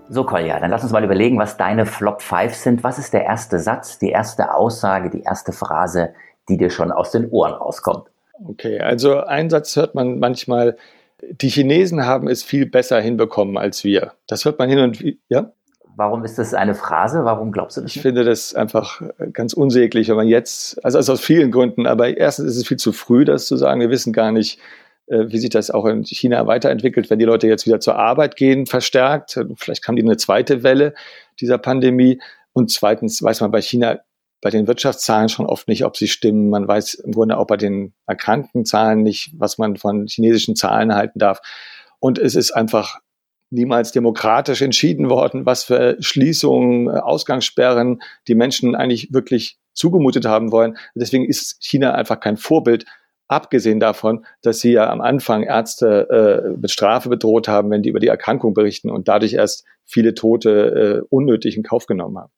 So, 0.08 0.24
Kolja, 0.24 0.60
dann 0.60 0.70
lass 0.70 0.84
uns 0.84 0.91
mal 0.91 1.03
überlegen, 1.03 1.39
was 1.39 1.58
deine 1.58 1.86
Flop 1.86 2.22
5 2.22 2.53
sind. 2.53 2.84
Was 2.84 2.99
ist 2.99 3.14
der 3.14 3.26
erste 3.26 3.60
Satz, 3.60 3.97
die 3.97 4.10
erste 4.10 4.53
Aussage, 4.53 5.10
die 5.10 5.22
erste 5.22 5.51
Phrase, 5.51 6.14
die 6.47 6.58
dir 6.58 6.70
schon 6.70 6.91
aus 6.91 7.12
den 7.12 7.30
Ohren 7.30 7.53
rauskommt? 7.53 8.08
Okay, 8.47 8.80
also 8.80 9.22
ein 9.22 9.49
Satz 9.49 9.76
hört 9.76 9.95
man 9.95 10.20
manchmal, 10.20 10.78
die 11.22 11.49
Chinesen 11.49 12.06
haben 12.06 12.28
es 12.28 12.43
viel 12.43 12.66
besser 12.68 12.99
hinbekommen 12.99 13.58
als 13.58 13.84
wir. 13.84 14.14
Das 14.28 14.45
hört 14.45 14.60
man 14.60 14.70
hin 14.70 14.80
und 14.80 15.01
wieder, 15.01 15.18
ja? 15.30 15.51
Warum 15.97 16.26
ist 16.26 16.38
das 16.38 16.53
eine 16.53 16.76
Phrase? 16.76 17.24
Warum 17.24 17.53
glaubst 17.53 17.78
du 17.78 17.82
das? 17.82 17.95
Ich 17.95 18.01
finde 18.01 18.26
das 18.26 18.53
einfach 18.53 19.01
ganz 19.32 19.53
unsäglich, 19.53 20.10
wenn 20.10 20.18
man 20.18 20.28
jetzt, 20.28 20.84
also, 20.84 20.97
also 20.97 21.14
aus 21.14 21.22
vielen 21.22 21.51
Gründen, 21.51 21.88
aber 21.88 22.18
erstens 22.18 22.47
ist 22.47 22.58
es 22.58 22.68
viel 22.68 22.78
zu 22.78 22.91
früh, 22.91 23.24
das 23.24 23.47
zu 23.47 23.56
sagen. 23.56 23.80
Wir 23.80 23.89
wissen 23.89 24.12
gar 24.12 24.34
nicht, 24.34 24.60
äh, 24.60 24.62
wie 25.08 25.38
sich 25.38 25.49
das 25.49 25.70
auch 25.70 25.86
in 25.86 26.03
China 26.03 26.47
weiterentwickelt, 26.47 27.10
wenn 27.10 27.20
die 27.20 27.26
Leute 27.26 27.47
jetzt 27.47 27.68
wieder 27.68 27.80
zur 27.80 27.95
Arbeit 27.95 28.36
gehen, 28.36 28.66
verstärkt. 28.66 29.39
Vielleicht 29.56 29.84
kam 29.84 29.95
die 29.95 30.03
eine 30.03 30.18
zweite 30.18 30.64
Welle 30.64 30.93
dieser 31.39 31.58
Pandemie. 31.58 32.20
Und 32.53 32.72
zweitens 32.72 33.22
weiß 33.22 33.41
man 33.41 33.51
bei 33.51 33.62
China 33.62 33.99
bei 34.41 34.49
den 34.49 34.68
Wirtschaftszahlen 34.68 35.30
schon 35.30 35.45
oft 35.45 35.68
nicht, 35.68 35.86
ob 35.86 35.97
sie 35.97 36.08
stimmen. 36.08 36.49
Man 36.49 36.68
weiß 36.68 36.95
im 36.95 37.14
Grunde 37.14 37.38
auch 37.38 37.47
bei 37.47 37.58
den 37.58 37.93
erkrankten 38.06 38.66
Zahlen 38.66 39.01
nicht, 39.01 39.32
was 39.38 39.58
man 39.58 39.76
von 39.76 40.08
chinesischen 40.08 40.56
Zahlen 40.56 40.93
halten 40.93 41.20
darf. 41.20 41.39
Und 41.99 42.20
es 42.20 42.36
ist 42.36 42.51
einfach 42.51 42.99
niemals 43.49 43.91
demokratisch 43.91 44.62
entschieden 44.62 45.10
worden, 45.10 45.45
was 45.45 45.64
für 45.64 45.97
Schließungen, 45.99 46.89
Ausgangssperren 46.89 48.01
die 48.28 48.36
Menschen 48.36 48.76
eigentlich 48.76 49.14
wirklich 49.14 49.58
zugemutet 49.74 50.26
haben 50.26 50.51
wollen. 50.51 50.78
Deswegen 50.93 51.26
ist 51.26 51.58
China 51.60 51.93
einfach 51.93 52.20
kein 52.20 52.38
Vorbild 52.38 52.86
Abgesehen 53.28 53.80
davon, 53.80 54.26
dass 54.41 54.59
sie 54.59 54.73
ja 54.73 54.89
am 54.89 55.01
Anfang 55.01 55.43
Ärzte 55.43 56.43
äh, 56.45 56.59
mit 56.59 56.69
Strafe 56.69 57.09
bedroht 57.09 57.47
haben, 57.47 57.71
wenn 57.71 57.82
die 57.82 57.89
über 57.89 57.99
die 57.99 58.07
Erkrankung 58.07 58.53
berichten 58.53 58.91
und 58.91 59.07
dadurch 59.07 59.34
erst 59.34 59.65
viele 59.84 60.13
Tote 60.13 61.01
äh, 61.03 61.07
unnötig 61.09 61.57
in 61.57 61.63
Kauf 61.63 61.88
genommen 61.88 62.17
haben. 62.17 62.32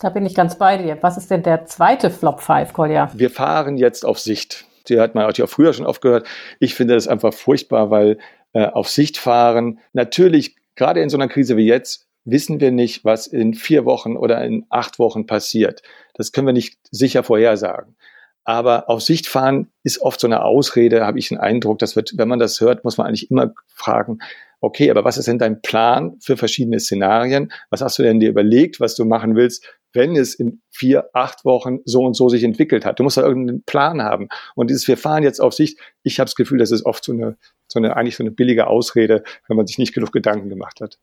Da 0.00 0.08
bin 0.08 0.26
ich 0.26 0.34
ganz 0.34 0.58
bei 0.58 0.76
dir. 0.76 0.98
Was 1.02 1.16
ist 1.16 1.30
denn 1.30 1.42
der 1.42 1.66
zweite 1.66 2.10
Flop 2.10 2.40
5, 2.40 2.72
Kolja? 2.72 3.10
Wir 3.14 3.30
fahren 3.30 3.76
jetzt 3.76 4.04
auf 4.04 4.18
Sicht. 4.18 4.66
Die 4.88 4.98
hat 4.98 5.14
man 5.14 5.24
auch 5.24 5.48
früher 5.48 5.72
schon 5.72 5.86
oft 5.86 6.00
gehört. 6.00 6.26
Ich 6.58 6.74
finde 6.74 6.94
das 6.94 7.06
einfach 7.06 7.32
furchtbar, 7.32 7.90
weil 7.90 8.18
äh, 8.52 8.66
auf 8.66 8.88
Sicht 8.88 9.18
fahren, 9.18 9.78
natürlich, 9.92 10.56
gerade 10.74 11.00
in 11.00 11.08
so 11.08 11.16
einer 11.16 11.28
Krise 11.28 11.56
wie 11.56 11.66
jetzt, 11.66 12.06
wissen 12.24 12.60
wir 12.60 12.70
nicht, 12.70 13.04
was 13.04 13.26
in 13.26 13.54
vier 13.54 13.84
Wochen 13.84 14.16
oder 14.16 14.42
in 14.44 14.66
acht 14.70 14.98
Wochen 14.98 15.26
passiert. 15.26 15.82
Das 16.14 16.32
können 16.32 16.46
wir 16.46 16.52
nicht 16.52 16.78
sicher 16.90 17.22
vorhersagen. 17.22 17.96
Aber 18.44 18.90
auf 18.90 19.00
Sicht 19.02 19.26
fahren 19.26 19.68
ist 19.82 20.00
oft 20.02 20.20
so 20.20 20.26
eine 20.26 20.44
Ausrede, 20.44 21.06
habe 21.06 21.18
ich 21.18 21.28
den 21.28 21.38
Eindruck. 21.38 21.78
Das 21.78 21.96
wird, 21.96 22.12
wenn 22.16 22.28
man 22.28 22.38
das 22.38 22.60
hört, 22.60 22.84
muss 22.84 22.98
man 22.98 23.06
eigentlich 23.06 23.30
immer 23.30 23.54
fragen, 23.66 24.18
okay, 24.60 24.90
aber 24.90 25.04
was 25.04 25.18
ist 25.18 25.28
denn 25.28 25.38
dein 25.38 25.60
Plan 25.62 26.16
für 26.20 26.36
verschiedene 26.36 26.80
Szenarien? 26.80 27.52
Was 27.70 27.80
hast 27.80 27.98
du 27.98 28.02
denn 28.02 28.20
dir 28.20 28.30
überlegt, 28.30 28.80
was 28.80 28.94
du 28.94 29.04
machen 29.04 29.36
willst, 29.36 29.66
wenn 29.92 30.16
es 30.16 30.34
in 30.34 30.60
vier, 30.70 31.10
acht 31.12 31.44
Wochen 31.44 31.78
so 31.84 32.02
und 32.02 32.14
so 32.14 32.28
sich 32.28 32.44
entwickelt 32.44 32.84
hat? 32.84 32.98
Du 32.98 33.02
musst 33.02 33.16
da 33.16 33.22
irgendeinen 33.22 33.62
Plan 33.62 34.02
haben. 34.02 34.28
Und 34.54 34.70
dieses 34.70 34.88
Wir 34.88 34.96
fahren 34.96 35.22
jetzt 35.22 35.40
auf 35.40 35.54
Sicht, 35.54 35.78
ich 36.02 36.18
habe 36.18 36.26
das 36.26 36.34
Gefühl, 36.34 36.58
das 36.58 36.70
ist 36.70 36.84
oft 36.84 37.04
so 37.04 37.12
eine, 37.12 37.36
so 37.66 37.78
eine, 37.78 37.96
eigentlich 37.96 38.16
so 38.16 38.22
eine 38.22 38.30
billige 38.30 38.66
Ausrede, 38.66 39.22
wenn 39.48 39.56
man 39.56 39.66
sich 39.66 39.78
nicht 39.78 39.94
genug 39.94 40.12
Gedanken 40.12 40.48
gemacht 40.48 40.80
hat. 40.80 40.98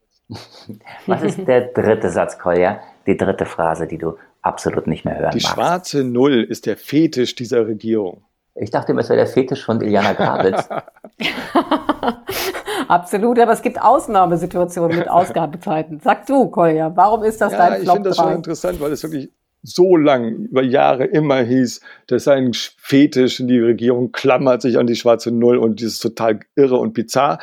Was 1.07 1.23
ist 1.23 1.47
der 1.47 1.67
dritte 1.67 2.09
Satz, 2.09 2.39
Kolja? 2.39 2.79
Die 3.05 3.17
dritte 3.17 3.45
Phrase, 3.45 3.87
die 3.87 3.97
du 3.97 4.15
absolut 4.41 4.87
nicht 4.87 5.05
mehr 5.05 5.17
hören 5.17 5.31
Die 5.31 5.43
magst. 5.43 5.55
schwarze 5.55 6.03
Null 6.03 6.43
ist 6.43 6.65
der 6.65 6.77
Fetisch 6.77 7.35
dieser 7.35 7.67
Regierung. 7.67 8.23
Ich 8.55 8.69
dachte 8.69 8.91
immer, 8.91 9.01
es 9.01 9.09
wäre 9.09 9.17
der 9.17 9.27
Fetisch 9.27 9.63
von 9.63 9.79
Iliana 9.79 10.13
Grabitz. 10.13 10.67
Absolut, 12.91 13.39
aber 13.39 13.53
es 13.53 13.61
gibt 13.61 13.81
Ausnahmesituationen 13.81 14.97
mit 14.97 15.09
Ausgabezeiten. 15.09 16.01
Sag 16.03 16.25
du, 16.25 16.49
Kolja, 16.49 16.91
warum 16.95 17.23
ist 17.23 17.39
das 17.39 17.53
ja, 17.53 17.69
dein 17.69 17.83
Flop 17.83 17.85
Ich 17.85 17.91
finde 17.93 18.09
das 18.09 18.17
schon 18.17 18.33
interessant, 18.33 18.81
weil 18.81 18.91
es 18.91 19.03
wirklich 19.03 19.31
so 19.63 19.95
lang, 19.95 20.47
über 20.47 20.61
Jahre 20.61 21.05
immer 21.05 21.41
hieß, 21.41 21.79
das 22.07 22.25
sei 22.25 22.35
ein 22.35 22.51
Fetisch 22.53 23.39
und 23.39 23.47
die 23.47 23.59
Regierung 23.59 24.11
klammert 24.11 24.61
sich 24.61 24.77
an 24.77 24.87
die 24.87 24.97
schwarze 24.97 25.31
Null 25.31 25.57
und 25.57 25.81
das 25.81 25.93
ist 25.93 25.99
total 25.99 26.41
irre 26.55 26.77
und 26.77 26.93
bizarr. 26.93 27.39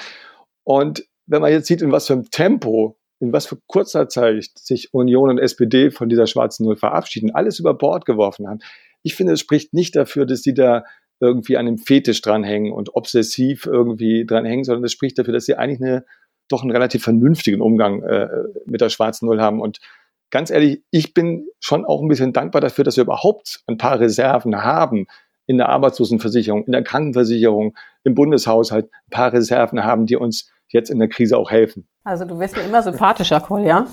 Und 0.64 1.07
wenn 1.26 1.40
man 1.40 1.51
jetzt 1.51 1.66
sieht, 1.66 1.80
in 1.80 1.92
was 1.92 2.09
für 2.09 2.12
einem 2.12 2.30
Tempo, 2.30 2.97
in 3.20 3.32
was 3.32 3.46
für 3.46 3.58
kurzer 3.66 4.08
Zeit 4.08 4.50
sich 4.54 4.94
Union 4.94 5.30
und 5.30 5.38
SPD 5.38 5.90
von 5.90 6.08
dieser 6.08 6.26
schwarzen 6.26 6.64
Null 6.64 6.76
verabschieden, 6.76 7.34
alles 7.34 7.58
über 7.58 7.74
Bord 7.74 8.04
geworfen 8.04 8.46
haben, 8.46 8.60
ich 9.02 9.14
finde, 9.14 9.32
es 9.32 9.40
spricht 9.40 9.74
nicht 9.74 9.96
dafür, 9.96 10.26
dass 10.26 10.42
sie 10.42 10.54
da 10.54 10.84
irgendwie 11.20 11.56
an 11.56 11.66
einem 11.66 11.78
Fetisch 11.78 12.20
dranhängen 12.20 12.72
und 12.72 12.94
obsessiv 12.94 13.66
irgendwie 13.66 14.24
dranhängen, 14.24 14.64
sondern 14.64 14.84
es 14.84 14.92
spricht 14.92 15.18
dafür, 15.18 15.34
dass 15.34 15.46
sie 15.46 15.56
eigentlich 15.56 15.80
eine, 15.80 16.04
doch 16.48 16.62
einen 16.62 16.70
relativ 16.70 17.02
vernünftigen 17.02 17.60
Umgang 17.60 18.02
äh, 18.02 18.28
mit 18.66 18.80
der 18.80 18.88
schwarzen 18.88 19.26
Null 19.26 19.40
haben. 19.40 19.60
Und 19.60 19.80
ganz 20.30 20.50
ehrlich, 20.50 20.82
ich 20.90 21.14
bin 21.14 21.48
schon 21.60 21.84
auch 21.84 22.02
ein 22.02 22.08
bisschen 22.08 22.32
dankbar 22.32 22.60
dafür, 22.60 22.84
dass 22.84 22.96
wir 22.96 23.04
überhaupt 23.04 23.62
ein 23.66 23.78
paar 23.78 23.98
Reserven 23.98 24.62
haben 24.62 25.06
in 25.46 25.56
der 25.56 25.70
Arbeitslosenversicherung, 25.70 26.64
in 26.64 26.72
der 26.72 26.84
Krankenversicherung, 26.84 27.76
im 28.04 28.14
Bundeshaushalt, 28.14 28.86
ein 28.86 29.10
paar 29.10 29.32
Reserven 29.32 29.82
haben, 29.82 30.06
die 30.06 30.16
uns 30.16 30.50
jetzt 30.68 30.90
in 30.90 30.98
der 30.98 31.08
Krise 31.08 31.36
auch 31.36 31.50
helfen. 31.50 31.86
Also 32.04 32.24
du 32.24 32.38
wirst 32.38 32.56
mir 32.56 32.62
immer 32.62 32.82
sympathischer, 32.82 33.40
Kolja. 33.40 33.86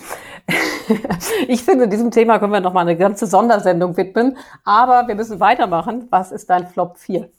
ich 1.48 1.64
finde, 1.64 1.88
diesem 1.88 2.12
Thema 2.12 2.40
können 2.40 2.54
wir 2.54 2.60
noch 2.60 2.74
mal 2.74 2.82
eine 2.82 2.98
ganze 2.98 3.28
Sondersendung 3.28 3.98
widmen. 3.98 4.38
Aber 4.64 5.08
wir 5.08 5.16
müssen 5.16 5.40
weitermachen. 5.40 6.08
Was 6.10 6.32
ist 6.32 6.50
dein 6.50 6.68
Flop 6.68 6.98
4? 6.98 7.30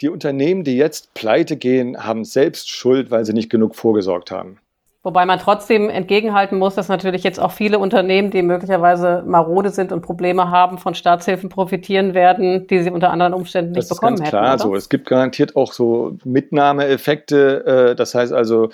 Die 0.00 0.08
Unternehmen, 0.08 0.62
die 0.62 0.76
jetzt 0.76 1.12
pleite 1.14 1.56
gehen, 1.56 2.04
haben 2.04 2.24
selbst 2.24 2.70
Schuld, 2.70 3.10
weil 3.10 3.24
sie 3.24 3.32
nicht 3.32 3.50
genug 3.50 3.74
vorgesorgt 3.74 4.30
haben. 4.30 4.58
Wobei 5.04 5.26
man 5.26 5.38
trotzdem 5.38 5.90
entgegenhalten 5.90 6.58
muss, 6.58 6.74
dass 6.74 6.88
natürlich 6.88 7.22
jetzt 7.22 7.38
auch 7.38 7.52
viele 7.52 7.78
Unternehmen, 7.78 8.32
die 8.32 8.42
möglicherweise 8.42 9.22
marode 9.24 9.70
sind 9.70 9.92
und 9.92 10.02
Probleme 10.02 10.50
haben, 10.50 10.76
von 10.78 10.94
Staatshilfen 10.94 11.48
profitieren 11.50 12.14
werden, 12.14 12.66
die 12.66 12.82
sie 12.82 12.90
unter 12.90 13.10
anderen 13.10 13.32
Umständen 13.32 13.72
nicht 13.72 13.88
das 13.88 13.96
bekommen 13.96 14.14
ist 14.14 14.20
ganz 14.22 14.32
hätten. 14.32 14.42
Klar, 14.42 14.54
oder? 14.54 14.62
so. 14.64 14.74
Es 14.74 14.88
gibt 14.88 15.06
garantiert 15.06 15.54
auch 15.54 15.72
so 15.72 16.18
Mitnahmeeffekte. 16.24 17.90
Äh, 17.92 17.94
das 17.94 18.16
heißt 18.16 18.32
also, 18.32 18.70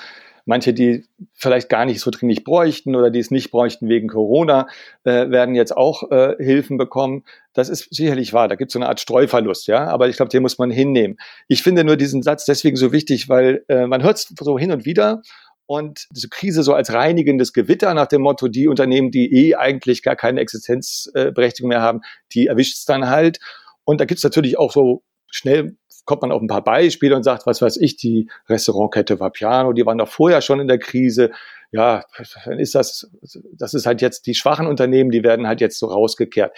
manche, 0.47 0.73
die 0.73 1.05
vielleicht 1.35 1.69
gar 1.69 1.85
nicht 1.85 2.01
so 2.01 2.11
dringlich 2.11 2.43
bräuchten 2.43 2.97
oder 2.97 3.11
die 3.11 3.19
es 3.19 3.31
nicht 3.31 3.51
bräuchten 3.51 3.91
wegen 3.91 4.09
Corona, 4.09 4.67
äh, 5.05 5.29
werden 5.29 5.55
jetzt 5.55 5.77
auch 5.77 6.11
äh, 6.11 6.37
Hilfen 6.43 6.79
bekommen. 6.79 7.25
Das 7.53 7.69
ist 7.69 7.95
sicherlich 7.95 8.33
wahr. 8.33 8.49
Da 8.49 8.55
gibt 8.55 8.71
es 8.71 8.73
so 8.73 8.79
eine 8.79 8.89
Art 8.89 8.99
Streuverlust, 8.99 9.67
ja. 9.67 9.89
Aber 9.89 10.09
ich 10.09 10.17
glaube, 10.17 10.31
den 10.31 10.41
muss 10.41 10.57
man 10.57 10.71
hinnehmen. 10.71 11.19
Ich 11.49 11.63
finde 11.63 11.85
nur 11.85 11.99
diesen 11.99 12.23
Satz 12.23 12.47
deswegen 12.47 12.77
so 12.77 12.93
wichtig, 12.93 13.29
weil 13.29 13.63
man 13.69 14.03
hört 14.03 14.17
es 14.17 14.35
so 14.41 14.59
hin 14.59 14.73
und 14.73 14.85
wieder 14.85 15.23
und 15.67 16.07
diese 16.11 16.29
Krise 16.29 16.63
so 16.63 16.75
als 16.75 16.93
reinigendes 16.93 17.53
Gewitter 17.53 17.95
nach 17.95 18.07
dem 18.07 18.23
Motto, 18.23 18.49
die 18.49 18.69
Unternehmen, 18.69 19.11
die 19.11 19.33
eh 19.33 19.55
eigentlich 19.55 20.03
gar 20.03 20.17
keine 20.17 20.41
Existenzberechtigung 20.41 21.69
mehr 21.69 21.81
haben, 21.81 22.01
die 22.33 22.47
erwischt 22.49 22.77
es 22.77 22.85
dann 22.85 23.09
halt. 23.09 23.39
Und 23.85 24.01
da 24.01 24.05
gibt 24.05 24.19
es 24.19 24.25
natürlich 24.25 24.59
auch 24.59 24.73
so 24.73 25.03
schnell 25.31 25.77
kommt 26.05 26.23
man 26.23 26.33
auf 26.33 26.43
ein 26.43 26.49
paar 26.49 26.65
Beispiele 26.65 27.17
und 27.17 27.23
sagt, 27.23 27.47
was 27.47 27.63
weiß 27.63 27.79
ich, 27.79 27.97
die 27.97 28.31
Restaurantkette 28.49 29.21
Vapiano, 29.21 29.73
die 29.73 29.87
waren 29.87 29.99
doch 29.99 30.09
vorher 30.09 30.43
schon 30.43 30.61
in 30.61 30.69
der 30.69 30.79
Krise. 30.79 31.31
Ja, 31.73 32.05
dann 32.45 32.59
ist 32.59 32.75
das, 32.75 33.11
das 33.53 33.75
ist 33.75 33.87
halt 33.87 34.03
jetzt 34.03 34.27
die 34.27 34.35
schwachen 34.35 34.67
Unternehmen, 34.67 35.11
die 35.11 35.23
werden 35.23 35.47
halt 35.47 35.61
jetzt 35.61 35.79
so 35.79 35.87
rausgekehrt. 35.87 36.55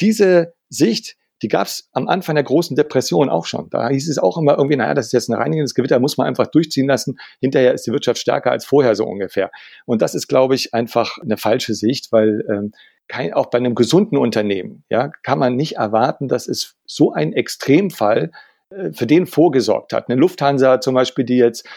Diese 0.00 0.54
Sicht, 0.68 1.16
die 1.42 1.48
gab 1.48 1.66
es 1.66 1.88
am 1.92 2.08
Anfang 2.08 2.34
der 2.34 2.44
großen 2.44 2.76
Depression 2.76 3.28
auch 3.28 3.46
schon. 3.46 3.68
Da 3.70 3.88
hieß 3.88 4.08
es 4.08 4.18
auch 4.18 4.38
immer 4.38 4.56
irgendwie, 4.56 4.76
naja, 4.76 4.94
das 4.94 5.06
ist 5.06 5.12
jetzt 5.12 5.28
ein 5.28 5.34
reinigendes 5.34 5.74
Gewitter, 5.74 5.98
muss 6.00 6.16
man 6.16 6.26
einfach 6.26 6.46
durchziehen 6.46 6.86
lassen. 6.86 7.18
Hinterher 7.40 7.74
ist 7.74 7.86
die 7.86 7.92
Wirtschaft 7.92 8.18
stärker 8.18 8.50
als 8.50 8.64
vorher 8.64 8.94
so 8.94 9.04
ungefähr. 9.04 9.50
Und 9.84 10.02
das 10.02 10.14
ist, 10.14 10.28
glaube 10.28 10.54
ich, 10.54 10.72
einfach 10.72 11.18
eine 11.18 11.36
falsche 11.36 11.74
Sicht, 11.74 12.10
weil 12.10 12.44
ähm, 12.50 12.72
kein, 13.08 13.34
auch 13.34 13.46
bei 13.46 13.58
einem 13.58 13.74
gesunden 13.74 14.18
Unternehmen 14.18 14.84
ja, 14.88 15.10
kann 15.22 15.38
man 15.38 15.56
nicht 15.56 15.76
erwarten, 15.76 16.28
dass 16.28 16.48
es 16.48 16.76
so 16.86 17.12
ein 17.12 17.32
Extremfall 17.32 18.32
äh, 18.70 18.92
für 18.92 19.06
den 19.06 19.26
vorgesorgt 19.26 19.92
hat. 19.92 20.08
Eine 20.08 20.18
Lufthansa 20.18 20.80
zum 20.80 20.94
Beispiel, 20.94 21.24
die 21.24 21.36
jetzt 21.36 21.68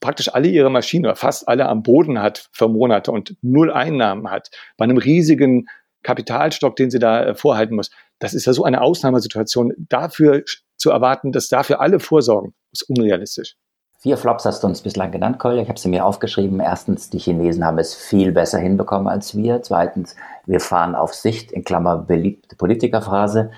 praktisch 0.00 0.34
alle 0.34 0.48
ihre 0.48 0.70
Maschinen 0.70 1.06
oder 1.06 1.16
fast 1.16 1.48
alle 1.48 1.66
am 1.68 1.82
Boden 1.82 2.20
hat 2.20 2.48
für 2.52 2.68
Monate 2.68 3.12
und 3.12 3.36
null 3.42 3.72
Einnahmen 3.72 4.30
hat, 4.30 4.50
bei 4.76 4.84
einem 4.84 4.98
riesigen 4.98 5.66
Kapitalstock, 6.04 6.76
den 6.76 6.90
sie 6.90 7.00
da 7.00 7.24
äh, 7.24 7.34
vorhalten 7.34 7.74
muss. 7.74 7.90
Das 8.20 8.34
ist 8.34 8.46
ja 8.46 8.52
so 8.52 8.62
eine 8.62 8.82
Ausnahmesituation. 8.82 9.72
Dafür 9.76 10.44
zu 10.76 10.90
erwarten, 10.90 11.32
dass 11.32 11.48
dafür 11.48 11.80
alle 11.80 11.98
vorsorgen, 11.98 12.54
ist 12.72 12.88
unrealistisch. 12.88 13.56
Vier 13.98 14.18
Flops 14.18 14.44
hast 14.44 14.62
du 14.62 14.66
uns 14.66 14.82
bislang 14.82 15.12
genannt, 15.12 15.38
Kolja. 15.38 15.62
Ich 15.62 15.68
habe 15.70 15.78
sie 15.80 15.88
mir 15.88 16.04
aufgeschrieben. 16.04 16.60
Erstens, 16.60 17.08
die 17.08 17.18
Chinesen 17.18 17.64
haben 17.64 17.78
es 17.78 17.94
viel 17.94 18.32
besser 18.32 18.58
hinbekommen 18.58 19.08
als 19.08 19.34
wir. 19.34 19.62
Zweitens, 19.62 20.14
wir 20.44 20.60
fahren 20.60 20.94
auf 20.94 21.14
Sicht, 21.14 21.50
in 21.52 21.64
Klammer 21.64 21.96
beliebte 21.96 22.54
Politikerphrase. 22.54 23.50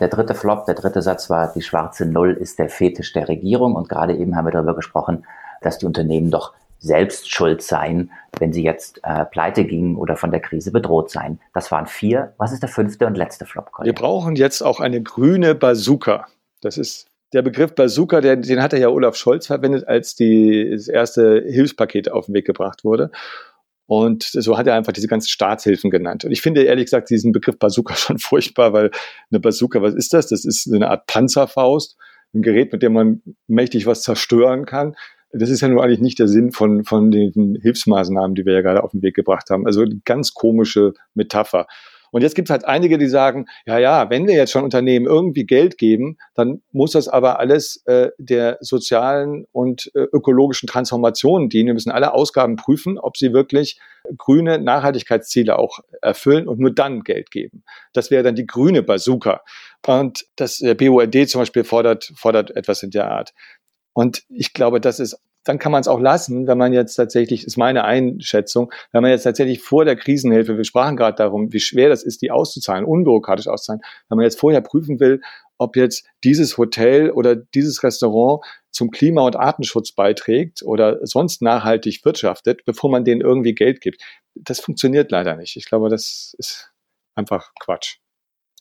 Der 0.00 0.08
dritte 0.08 0.34
Flop, 0.34 0.66
der 0.66 0.74
dritte 0.74 1.02
Satz 1.02 1.30
war, 1.30 1.52
die 1.52 1.62
schwarze 1.62 2.04
Null 2.04 2.32
ist 2.32 2.58
der 2.58 2.68
Fetisch 2.68 3.12
der 3.12 3.28
Regierung. 3.28 3.76
Und 3.76 3.88
gerade 3.88 4.16
eben 4.16 4.34
haben 4.34 4.46
wir 4.46 4.50
darüber 4.50 4.74
gesprochen, 4.74 5.24
dass 5.60 5.78
die 5.78 5.86
Unternehmen 5.86 6.32
doch 6.32 6.52
selbst 6.82 7.30
schuld 7.30 7.62
seien, 7.62 8.10
wenn 8.38 8.52
sie 8.52 8.64
jetzt 8.64 9.00
äh, 9.04 9.24
pleite 9.24 9.64
gingen 9.64 9.96
oder 9.96 10.16
von 10.16 10.32
der 10.32 10.40
Krise 10.40 10.72
bedroht 10.72 11.10
seien. 11.10 11.40
Das 11.54 11.70
waren 11.70 11.86
vier. 11.86 12.34
Was 12.38 12.52
ist 12.52 12.60
der 12.60 12.68
fünfte 12.68 13.06
und 13.06 13.16
letzte 13.16 13.46
Flop, 13.46 13.70
Kolja? 13.70 13.86
Wir 13.86 13.94
brauchen 13.94 14.34
jetzt 14.34 14.62
auch 14.62 14.80
eine 14.80 15.00
grüne 15.00 15.54
Bazooka. 15.54 16.26
Das 16.60 16.76
ist 16.76 17.06
der 17.32 17.42
Begriff 17.42 17.74
Bazooka, 17.74 18.20
der, 18.20 18.36
den 18.36 18.60
hat 18.60 18.72
ja 18.72 18.88
Olaf 18.88 19.16
Scholz 19.16 19.46
verwendet, 19.46 19.86
als 19.86 20.16
die, 20.16 20.70
das 20.70 20.88
erste 20.88 21.44
Hilfspaket 21.48 22.10
auf 22.10 22.26
den 22.26 22.34
Weg 22.34 22.46
gebracht 22.46 22.84
wurde. 22.84 23.10
Und 23.86 24.24
so 24.24 24.58
hat 24.58 24.66
er 24.66 24.74
einfach 24.74 24.92
diese 24.92 25.08
ganzen 25.08 25.28
Staatshilfen 25.28 25.90
genannt. 25.90 26.24
Und 26.24 26.32
ich 26.32 26.42
finde 26.42 26.62
ehrlich 26.64 26.86
gesagt 26.86 27.10
diesen 27.10 27.32
Begriff 27.32 27.58
Bazooka 27.58 27.94
schon 27.96 28.18
furchtbar, 28.18 28.72
weil 28.72 28.90
eine 29.30 29.38
Bazooka, 29.38 29.82
was 29.82 29.94
ist 29.94 30.12
das? 30.12 30.26
Das 30.26 30.44
ist 30.44 30.70
eine 30.72 30.90
Art 30.90 31.06
Panzerfaust, 31.06 31.96
ein 32.34 32.42
Gerät, 32.42 32.72
mit 32.72 32.82
dem 32.82 32.92
man 32.92 33.22
mächtig 33.46 33.86
was 33.86 34.02
zerstören 34.02 34.66
kann. 34.66 34.96
Das 35.32 35.50
ist 35.50 35.60
ja 35.60 35.68
nun 35.68 35.80
eigentlich 35.80 36.00
nicht 36.00 36.18
der 36.18 36.28
Sinn 36.28 36.52
von, 36.52 36.84
von 36.84 37.10
den 37.10 37.58
Hilfsmaßnahmen, 37.60 38.34
die 38.34 38.44
wir 38.44 38.52
ja 38.52 38.60
gerade 38.60 38.84
auf 38.84 38.92
den 38.92 39.02
Weg 39.02 39.14
gebracht 39.14 39.50
haben. 39.50 39.66
Also 39.66 39.82
eine 39.82 40.00
ganz 40.04 40.34
komische 40.34 40.92
Metapher. 41.14 41.66
Und 42.12 42.20
jetzt 42.20 42.34
gibt 42.34 42.48
es 42.48 42.52
halt 42.52 42.66
einige, 42.66 42.98
die 42.98 43.08
sagen, 43.08 43.46
ja, 43.64 43.78
ja, 43.78 44.10
wenn 44.10 44.26
wir 44.26 44.34
jetzt 44.34 44.52
schon 44.52 44.64
Unternehmen 44.64 45.06
irgendwie 45.06 45.46
Geld 45.46 45.78
geben, 45.78 46.18
dann 46.34 46.60
muss 46.70 46.92
das 46.92 47.08
aber 47.08 47.40
alles 47.40 47.82
äh, 47.86 48.10
der 48.18 48.58
sozialen 48.60 49.46
und 49.50 49.90
äh, 49.94 50.00
ökologischen 50.12 50.66
Transformation 50.66 51.48
dienen. 51.48 51.68
Wir 51.68 51.74
müssen 51.74 51.90
alle 51.90 52.12
Ausgaben 52.12 52.56
prüfen, 52.56 52.98
ob 52.98 53.16
sie 53.16 53.32
wirklich 53.32 53.80
grüne 54.18 54.58
Nachhaltigkeitsziele 54.58 55.58
auch 55.58 55.78
erfüllen 56.02 56.48
und 56.48 56.60
nur 56.60 56.74
dann 56.74 57.00
Geld 57.00 57.30
geben. 57.30 57.64
Das 57.94 58.10
wäre 58.10 58.22
dann 58.22 58.34
die 58.34 58.46
grüne 58.46 58.82
Bazooka. 58.82 59.40
Und 59.86 60.26
das 60.36 60.58
der 60.58 60.74
BUND 60.74 61.30
zum 61.30 61.40
Beispiel 61.40 61.64
fordert, 61.64 62.12
fordert 62.14 62.54
etwas 62.54 62.82
in 62.82 62.90
der 62.90 63.10
Art. 63.10 63.32
Und 63.94 64.24
ich 64.28 64.52
glaube, 64.52 64.80
das 64.80 65.00
ist 65.00 65.20
dann 65.44 65.58
kann 65.58 65.72
man 65.72 65.80
es 65.80 65.88
auch 65.88 66.00
lassen, 66.00 66.46
wenn 66.46 66.58
man 66.58 66.72
jetzt 66.72 66.94
tatsächlich, 66.94 67.44
ist 67.44 67.56
meine 67.56 67.84
Einschätzung, 67.84 68.72
wenn 68.92 69.02
man 69.02 69.10
jetzt 69.10 69.24
tatsächlich 69.24 69.60
vor 69.60 69.84
der 69.84 69.96
Krisenhilfe, 69.96 70.56
wir 70.56 70.64
sprachen 70.64 70.96
gerade 70.96 71.16
darum, 71.16 71.52
wie 71.52 71.60
schwer 71.60 71.88
das 71.88 72.02
ist, 72.02 72.22
die 72.22 72.30
auszuzahlen, 72.30 72.84
unbürokratisch 72.84 73.48
auszuzahlen, 73.48 73.82
wenn 74.08 74.16
man 74.16 74.24
jetzt 74.24 74.38
vorher 74.38 74.60
prüfen 74.60 75.00
will, 75.00 75.20
ob 75.58 75.76
jetzt 75.76 76.06
dieses 76.24 76.58
Hotel 76.58 77.10
oder 77.10 77.36
dieses 77.36 77.82
Restaurant 77.82 78.44
zum 78.70 78.90
Klima- 78.90 79.22
und 79.22 79.36
Artenschutz 79.36 79.92
beiträgt 79.92 80.62
oder 80.62 81.04
sonst 81.06 81.42
nachhaltig 81.42 82.04
wirtschaftet, 82.04 82.64
bevor 82.64 82.90
man 82.90 83.04
denen 83.04 83.20
irgendwie 83.20 83.54
Geld 83.54 83.80
gibt. 83.80 84.02
Das 84.34 84.60
funktioniert 84.60 85.10
leider 85.10 85.36
nicht. 85.36 85.56
Ich 85.56 85.66
glaube, 85.66 85.88
das 85.88 86.34
ist 86.38 86.72
einfach 87.14 87.52
Quatsch. 87.60 88.01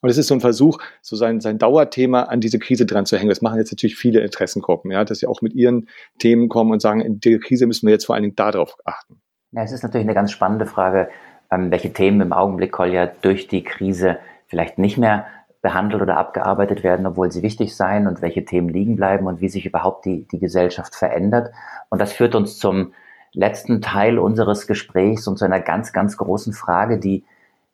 Und 0.02 0.10
es 0.10 0.18
ist 0.18 0.28
so 0.28 0.34
ein 0.34 0.41
Versuch, 0.41 0.80
so 1.02 1.16
sein, 1.16 1.39
sein 1.39 1.60
Dauerthema 1.60 2.24
an 2.24 2.41
diese 2.41 2.60
Krise 2.60 2.86
dran 2.86 3.06
zu 3.06 3.18
hängen. 3.18 3.30
Das 3.30 3.41
machen 3.41 3.60
jetzt 3.60 3.72
natürlich 3.72 3.95
viele 3.95 4.22
Interessengruppen, 4.22 4.91
ja, 4.91 5.06
dass 5.06 5.20
sie 5.20 5.28
auch 5.28 5.41
mit 5.41 5.54
ihren 5.54 5.88
Themen 6.20 6.49
kommen 6.49 6.72
und 6.72 6.82
sagen, 6.82 7.02
in 7.02 7.20
der 7.20 7.39
Krise 7.39 7.68
müssen 7.68 7.86
wir 7.86 7.93
jetzt 7.93 8.06
vor 8.06 8.16
allen 8.16 8.24
Dingen 8.24 8.36
darauf 8.36 8.76
achten. 8.84 9.22
Ja, 9.52 9.64
es 9.64 9.72
ist 9.72 9.84
natürlich 9.84 10.06
eine 10.06 10.16
ganz 10.16 10.32
spannende 10.32 10.66
Frage, 10.66 11.10
ähm, 11.52 11.72
welche 11.72 11.93
Themen 11.93 12.22
im 12.22 12.34
Augenblick, 12.34 12.72
Kolja, 12.72 13.12
durch 13.22 13.47
die 13.47 13.64
Krise 13.64 14.18
vielleicht 14.47 14.78
nicht 14.78 14.97
mehr 14.97 15.26
behandelt 15.62 16.02
oder 16.02 16.18
abgearbeitet 16.18 16.84
werden, 16.84 17.06
obwohl 17.06 17.32
sie 17.32 17.43
wichtig 17.43 17.76
seien 17.76 18.08
und 18.08 18.22
welche 18.22 18.45
Themen 18.45 18.70
liegen 18.70 18.95
bleiben 18.95 19.28
und 19.28 19.41
wie 19.41 19.49
sich 19.49 19.66
überhaupt 19.66 20.06
die, 20.06 20.28
die 20.32 20.39
Gesellschaft 20.39 20.95
verändert. 20.95 21.54
Und 21.89 22.02
das 22.02 22.14
führt 22.14 22.34
uns 22.34 22.58
zum 22.58 22.93
letzten 23.34 23.82
Teil 23.82 24.18
unseres 24.18 24.66
Gesprächs 24.66 25.28
und 25.28 25.38
zu 25.38 25.45
einer 25.45 25.60
ganz, 25.60 25.93
ganz 25.93 26.18
großen 26.18 26.54
Frage, 26.54 26.97
die 26.97 27.24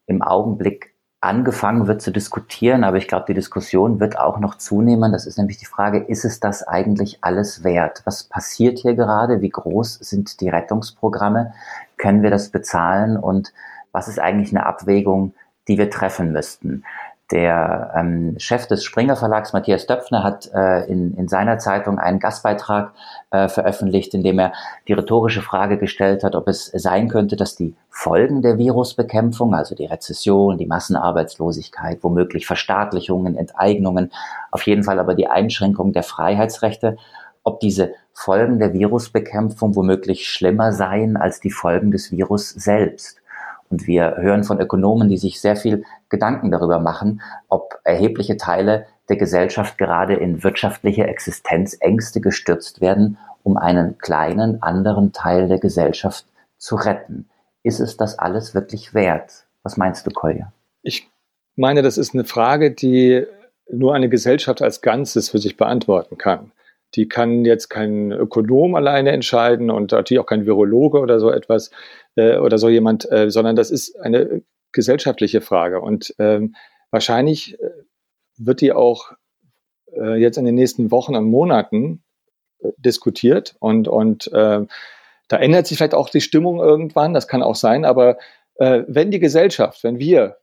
im 0.06 0.22
Augenblick 0.22 0.94
angefangen 1.20 1.88
wird 1.88 2.02
zu 2.02 2.12
diskutieren, 2.12 2.84
aber 2.84 2.98
ich 2.98 3.08
glaube, 3.08 3.26
die 3.28 3.34
Diskussion 3.34 4.00
wird 4.00 4.20
auch 4.20 4.40
noch 4.40 4.56
zunehmen. 4.56 5.12
Das 5.12 5.26
ist 5.26 5.38
nämlich 5.38 5.58
die 5.58 5.66
Frage, 5.66 6.00
ist 6.00 6.26
es 6.26 6.40
das 6.40 6.64
eigentlich 6.64 7.20
alles 7.22 7.64
wert? 7.64 8.02
Was 8.06 8.24
passiert 8.24 8.80
hier 8.80 8.94
gerade? 8.94 9.42
Wie 9.42 9.50
groß 9.50 9.96
sind 9.96 10.42
die 10.42 10.50
Rettungsprogramme? 10.50 11.54
Können 11.98 12.22
wir 12.22 12.30
das 12.30 12.50
bezahlen? 12.50 13.18
Und 13.18 13.52
was 13.92 14.08
ist 14.08 14.20
eigentlich 14.20 14.52
eine 14.52 14.66
Abwägung, 14.66 15.34
die 15.68 15.78
wir 15.78 15.90
treffen 15.90 16.32
müssten? 16.32 16.84
Der 17.32 17.92
ähm, 17.94 18.36
Chef 18.38 18.68
des 18.68 18.86
Springer 18.86 19.18
Verlags, 19.18 19.52
Matthias 19.52 19.86
Döpfner, 19.86 20.24
hat 20.24 20.50
äh, 20.54 20.86
in, 20.86 21.14
in 21.18 21.28
seiner 21.28 21.60
Zeitung 21.60 22.00
einen 22.00 22.20
Gastbeitrag 22.20 22.94
äh, 23.32 23.50
veröffentlicht, 23.50 24.14
in 24.14 24.24
dem 24.24 24.40
er 24.40 24.54
die 24.88 24.94
rhetorische 24.94 25.42
Frage 25.42 25.78
gestellt 25.78 26.24
hat, 26.24 26.36
ob 26.36 26.48
es 26.48 26.68
sein 26.68 27.10
könnte, 27.10 27.36
dass 27.36 27.58
die 27.58 27.76
Folgen 27.90 28.42
der 28.42 28.58
Virusbekämpfung, 28.58 29.56
also 29.56 29.76
die 29.76 29.88
Rezession, 29.88 30.58
die 30.58 30.68
Massenarbeitslosigkeit, 30.68 32.00
womöglich 32.02 32.48
Verstaatlichungen, 32.48 33.36
Enteignungen, 33.36 34.14
auf 34.52 34.62
jeden 34.62 34.84
Fall 34.84 34.98
aber 34.98 35.14
die 35.14 35.28
Einschränkung 35.28 35.92
der 35.92 36.04
Freiheitsrechte, 36.04 36.96
ob 37.44 37.60
diese 37.60 37.94
Folgen 38.14 38.60
der 38.60 38.74
Virusbekämpfung 38.74 39.76
womöglich 39.76 40.30
schlimmer 40.30 40.72
seien 40.72 41.18
als 41.18 41.42
die 41.42 41.52
Folgen 41.52 41.92
des 41.92 42.12
Virus 42.12 42.50
selbst. 42.52 43.22
Und 43.70 43.88
wir 43.88 44.18
hören 44.18 44.44
von 44.44 44.60
Ökonomen, 44.60 45.10
die 45.10 45.18
sich 45.18 45.42
sehr 45.42 45.56
viel 45.56 45.84
Gedanken 46.10 46.52
darüber 46.52 46.80
machen, 46.80 47.22
ob 47.50 47.80
erhebliche 47.84 48.38
Teile 48.38 48.86
der 49.10 49.18
Gesellschaft 49.18 49.78
gerade 49.78 50.14
in 50.16 50.44
wirtschaftliche 50.44 51.06
Existenzängste 51.06 52.22
gestürzt 52.22 52.82
werden, 52.82 53.18
um 53.44 53.58
einen 53.58 53.98
kleinen 53.98 54.62
anderen 54.62 55.14
Teil 55.14 55.48
der 55.48 55.60
Gesellschaft 55.60 56.26
zu 56.58 56.76
retten. 56.76 57.30
Ist 57.64 57.80
es 57.80 57.98
das 57.98 58.18
alles 58.20 58.54
wirklich 58.54 58.94
wert? 58.94 59.46
Was 59.64 59.78
meinst 59.78 60.06
du, 60.06 60.12
Kolja? 60.12 60.52
Ich 60.82 61.10
meine, 61.56 61.82
das 61.82 61.98
ist 61.98 62.14
eine 62.14 62.24
Frage, 62.24 62.72
die 62.72 63.26
nur 63.70 63.94
eine 63.94 64.10
Gesellschaft 64.10 64.62
als 64.62 64.82
Ganzes 64.82 65.30
für 65.30 65.40
sich 65.40 65.58
beantworten 65.58 66.18
kann. 66.18 66.52
Die 66.96 67.10
kann 67.10 67.44
jetzt 67.44 67.70
kein 67.70 68.12
Ökonom 68.12 68.76
alleine 68.76 69.12
entscheiden 69.12 69.70
und 69.70 69.92
natürlich 69.92 70.22
auch 70.22 70.28
kein 70.28 70.46
Virologe 70.46 71.00
oder 71.00 71.20
so 71.20 71.32
etwas 71.32 71.72
äh, 72.18 72.38
oder 72.38 72.58
so 72.58 72.68
jemand, 72.68 73.10
äh, 73.12 73.32
sondern 73.32 73.56
das 73.56 73.72
ist 73.72 74.00
eine 74.00 74.42
gesellschaftliche 74.74 75.42
Frage. 75.42 75.80
Und 75.80 76.14
ähm, 76.20 76.56
wahrscheinlich 76.92 77.60
äh, 77.62 77.70
wird 78.38 78.62
die 78.62 78.74
auch 78.74 79.14
äh, 79.94 80.16
jetzt 80.16 80.38
in 80.38 80.46
den 80.46 80.56
nächsten 80.56 80.92
Wochen 80.92 81.16
und 81.16 81.26
Monaten 81.26 82.04
äh, 82.60 82.70
diskutiert 82.78 83.56
und, 83.60 83.88
und 83.88 84.28
äh, 84.34 84.66
da 85.30 85.38
ändert 85.38 85.68
sich 85.68 85.78
vielleicht 85.78 85.94
auch 85.94 86.10
die 86.10 86.22
Stimmung 86.22 86.60
irgendwann, 86.60 87.14
das 87.14 87.28
kann 87.28 87.44
auch 87.44 87.56
sein, 87.56 87.86
aber 87.86 88.18
äh, 88.56 88.84
wenn 88.88 89.12
die 89.12 89.20
Gesellschaft, 89.20 89.84
wenn 89.84 90.00
wir 90.00 90.38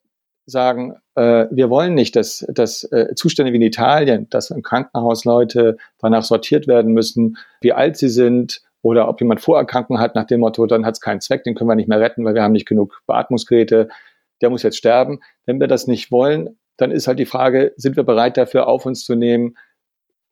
sagen, 0.46 0.96
äh, 1.14 1.46
wir 1.50 1.70
wollen 1.70 1.94
nicht, 1.94 2.16
dass, 2.16 2.46
dass 2.48 2.84
äh, 2.84 3.14
Zustände 3.14 3.52
wie 3.52 3.56
in 3.56 3.62
Italien, 3.62 4.28
dass 4.28 4.50
im 4.50 4.62
Krankenhaus 4.62 5.24
Leute 5.24 5.78
danach 5.98 6.22
sortiert 6.22 6.66
werden 6.66 6.92
müssen, 6.92 7.38
wie 7.62 7.72
alt 7.72 7.96
sie 7.96 8.10
sind, 8.10 8.62
oder 8.84 9.08
ob 9.08 9.18
jemand 9.20 9.40
Vorerkrankungen 9.40 10.00
hat 10.00 10.14
nach 10.14 10.26
dem 10.26 10.40
Motto, 10.40 10.66
dann 10.66 10.84
hat 10.84 10.94
es 10.94 11.00
keinen 11.00 11.22
Zweck, 11.22 11.42
den 11.42 11.54
können 11.54 11.70
wir 11.70 11.74
nicht 11.74 11.88
mehr 11.88 12.00
retten, 12.00 12.22
weil 12.24 12.34
wir 12.34 12.42
haben 12.42 12.52
nicht 12.52 12.68
genug 12.68 13.00
Beatmungsgeräte, 13.06 13.88
der 14.42 14.50
muss 14.50 14.62
jetzt 14.62 14.76
sterben. 14.76 15.20
Wenn 15.46 15.58
wir 15.58 15.68
das 15.68 15.86
nicht 15.86 16.12
wollen, 16.12 16.58
dann 16.76 16.90
ist 16.90 17.08
halt 17.08 17.18
die 17.18 17.24
Frage, 17.24 17.72
sind 17.76 17.96
wir 17.96 18.02
bereit 18.02 18.36
dafür 18.36 18.68
auf 18.68 18.84
uns 18.84 19.02
zu 19.02 19.14
nehmen, 19.14 19.56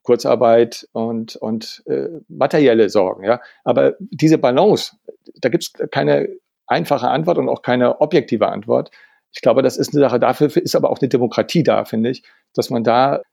Kurzarbeit 0.03 0.87
und, 0.91 1.35
und 1.35 1.81
äh, 1.87 2.09
materielle 2.27 2.89
Sorgen. 2.89 3.23
Ja? 3.23 3.41
Aber 3.63 3.95
diese 3.99 4.37
Balance, 4.37 4.97
da 5.41 5.49
gibt 5.49 5.63
es 5.63 5.89
keine 5.89 6.29
einfache 6.67 7.07
Antwort 7.07 7.39
und 7.39 7.49
auch 7.49 7.63
keine 7.63 8.01
objektive 8.01 8.49
Antwort. 8.49 8.91
Ich 9.31 9.41
glaube, 9.41 9.63
das 9.63 9.77
ist 9.77 9.95
eine 9.95 10.01
Sache, 10.01 10.19
dafür 10.19 10.55
ist 10.55 10.75
aber 10.75 10.91
auch 10.91 10.99
eine 11.01 11.09
Demokratie 11.09 11.63
da, 11.63 11.85
finde 11.85 12.11
ich, 12.11 12.23
dass 12.53 12.69
man 12.69 12.83
da 12.83 13.23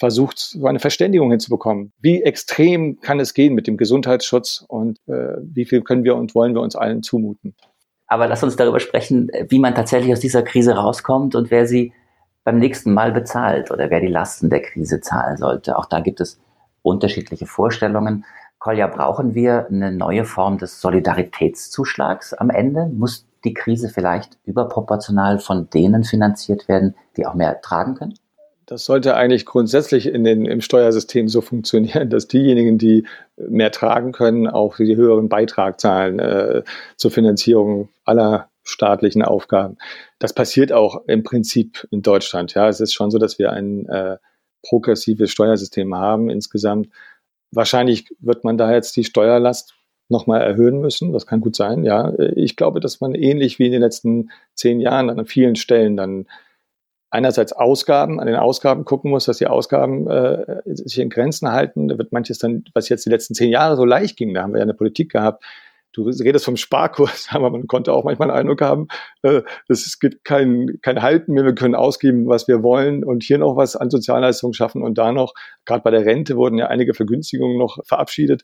versucht, 0.00 0.38
so 0.38 0.66
eine 0.66 0.80
Verständigung 0.80 1.30
hinzubekommen. 1.30 1.92
Wie 2.00 2.22
extrem 2.22 2.98
kann 3.00 3.20
es 3.20 3.34
gehen 3.34 3.54
mit 3.54 3.66
dem 3.66 3.76
Gesundheitsschutz 3.76 4.64
und 4.66 4.98
äh, 5.06 5.36
wie 5.42 5.66
viel 5.66 5.82
können 5.82 6.04
wir 6.04 6.16
und 6.16 6.34
wollen 6.34 6.54
wir 6.54 6.62
uns 6.62 6.74
allen 6.74 7.02
zumuten? 7.02 7.54
Aber 8.06 8.26
lass 8.26 8.42
uns 8.42 8.56
darüber 8.56 8.80
sprechen, 8.80 9.30
wie 9.48 9.60
man 9.60 9.74
tatsächlich 9.74 10.12
aus 10.12 10.18
dieser 10.18 10.42
Krise 10.42 10.72
rauskommt 10.74 11.36
und 11.36 11.50
wer 11.52 11.66
sie 11.66 11.92
beim 12.42 12.58
nächsten 12.58 12.92
Mal 12.92 13.12
bezahlt 13.12 13.70
oder 13.70 13.90
wer 13.90 14.00
die 14.00 14.08
Lasten 14.08 14.50
der 14.50 14.62
Krise 14.62 15.00
zahlen 15.00 15.36
sollte. 15.36 15.78
Auch 15.78 15.86
da 15.86 16.00
gibt 16.00 16.20
es 16.20 16.40
unterschiedliche 16.82 17.46
Vorstellungen. 17.46 18.24
Kolja, 18.58 18.86
brauchen 18.86 19.34
wir 19.34 19.66
eine 19.68 19.92
neue 19.92 20.24
Form 20.24 20.58
des 20.58 20.80
Solidaritätszuschlags 20.80 22.32
am 22.32 22.50
Ende? 22.50 22.86
Muss 22.86 23.26
die 23.44 23.54
Krise 23.54 23.90
vielleicht 23.90 24.38
überproportional 24.44 25.38
von 25.38 25.68
denen 25.70 26.04
finanziert 26.04 26.68
werden, 26.68 26.94
die 27.16 27.26
auch 27.26 27.34
mehr 27.34 27.60
tragen 27.60 27.94
können? 27.94 28.14
Das 28.70 28.84
sollte 28.84 29.16
eigentlich 29.16 29.46
grundsätzlich 29.46 30.06
in 30.06 30.22
den, 30.22 30.46
im 30.46 30.60
Steuersystem 30.60 31.26
so 31.26 31.40
funktionieren, 31.40 32.08
dass 32.08 32.28
diejenigen, 32.28 32.78
die 32.78 33.04
mehr 33.36 33.72
tragen 33.72 34.12
können, 34.12 34.46
auch 34.46 34.76
die 34.76 34.94
höheren 34.94 35.28
Beitrag 35.28 35.80
zahlen 35.80 36.20
äh, 36.20 36.62
zur 36.96 37.10
Finanzierung 37.10 37.88
aller 38.04 38.48
staatlichen 38.62 39.22
Aufgaben. 39.22 39.76
Das 40.20 40.32
passiert 40.32 40.70
auch 40.72 41.02
im 41.08 41.24
Prinzip 41.24 41.84
in 41.90 42.02
Deutschland. 42.02 42.54
Ja, 42.54 42.68
es 42.68 42.78
ist 42.78 42.92
schon 42.92 43.10
so, 43.10 43.18
dass 43.18 43.40
wir 43.40 43.50
ein 43.50 43.86
äh, 43.86 44.18
progressives 44.62 45.32
Steuersystem 45.32 45.92
haben 45.96 46.30
insgesamt. 46.30 46.90
Wahrscheinlich 47.50 48.14
wird 48.20 48.44
man 48.44 48.56
da 48.56 48.72
jetzt 48.72 48.94
die 48.94 49.02
Steuerlast 49.02 49.74
nochmal 50.08 50.42
erhöhen 50.42 50.80
müssen. 50.80 51.12
Das 51.12 51.26
kann 51.26 51.40
gut 51.40 51.56
sein. 51.56 51.82
Ja, 51.82 52.16
ich 52.36 52.54
glaube, 52.54 52.78
dass 52.78 53.00
man 53.00 53.16
ähnlich 53.16 53.58
wie 53.58 53.66
in 53.66 53.72
den 53.72 53.82
letzten 53.82 54.30
zehn 54.54 54.78
Jahren 54.78 55.10
an 55.10 55.26
vielen 55.26 55.56
Stellen 55.56 55.96
dann 55.96 56.28
einerseits 57.10 57.52
Ausgaben, 57.52 58.20
an 58.20 58.26
den 58.26 58.36
Ausgaben 58.36 58.84
gucken 58.84 59.10
muss, 59.10 59.24
dass 59.24 59.38
die 59.38 59.46
Ausgaben 59.46 60.08
äh, 60.08 60.62
sich 60.64 60.98
in 60.98 61.10
Grenzen 61.10 61.50
halten. 61.50 61.88
Da 61.88 61.98
wird 61.98 62.12
manches 62.12 62.38
dann, 62.38 62.64
was 62.72 62.88
jetzt 62.88 63.04
die 63.04 63.10
letzten 63.10 63.34
zehn 63.34 63.50
Jahre 63.50 63.76
so 63.76 63.84
leicht 63.84 64.16
ging, 64.16 64.32
da 64.32 64.42
haben 64.42 64.52
wir 64.52 64.58
ja 64.58 64.64
eine 64.64 64.74
Politik 64.74 65.10
gehabt, 65.12 65.44
du 65.92 66.04
redest 66.04 66.44
vom 66.44 66.56
Sparkurs, 66.56 67.28
aber 67.30 67.50
man 67.50 67.66
konnte 67.66 67.92
auch 67.92 68.04
manchmal 68.04 68.28
den 68.28 68.36
Eindruck 68.36 68.60
haben, 68.60 68.88
äh, 69.22 69.42
es 69.68 69.98
gibt 69.98 70.24
kein, 70.24 70.78
kein 70.82 71.02
Halten 71.02 71.32
mehr, 71.32 71.44
wir 71.44 71.54
können 71.54 71.74
ausgeben, 71.74 72.28
was 72.28 72.48
wir 72.48 72.62
wollen 72.62 73.04
und 73.04 73.22
hier 73.22 73.38
noch 73.38 73.56
was 73.56 73.76
an 73.76 73.90
Sozialleistungen 73.90 74.54
schaffen 74.54 74.82
und 74.82 74.98
da 74.98 75.12
noch, 75.12 75.34
gerade 75.64 75.82
bei 75.82 75.90
der 75.90 76.04
Rente 76.04 76.36
wurden 76.36 76.58
ja 76.58 76.68
einige 76.68 76.94
Vergünstigungen 76.94 77.58
noch 77.58 77.78
verabschiedet. 77.84 78.42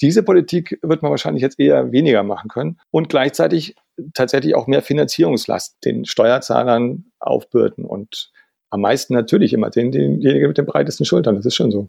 Diese 0.00 0.22
Politik 0.22 0.78
wird 0.82 1.02
man 1.02 1.10
wahrscheinlich 1.10 1.42
jetzt 1.42 1.60
eher 1.60 1.92
weniger 1.92 2.22
machen 2.22 2.48
können 2.48 2.78
und 2.90 3.08
gleichzeitig 3.08 3.76
tatsächlich 4.14 4.54
auch 4.54 4.66
mehr 4.66 4.82
Finanzierungslast 4.82 5.84
den 5.84 6.04
Steuerzahlern 6.04 7.06
aufbürden 7.18 7.84
und 7.84 8.30
am 8.70 8.80
meisten 8.80 9.14
natürlich 9.14 9.52
immer 9.52 9.70
den, 9.70 9.92
denjenigen 9.92 10.48
mit 10.48 10.58
den 10.58 10.66
breitesten 10.66 11.06
Schultern. 11.06 11.36
Das 11.36 11.46
ist 11.46 11.54
schon 11.54 11.70
so. 11.70 11.88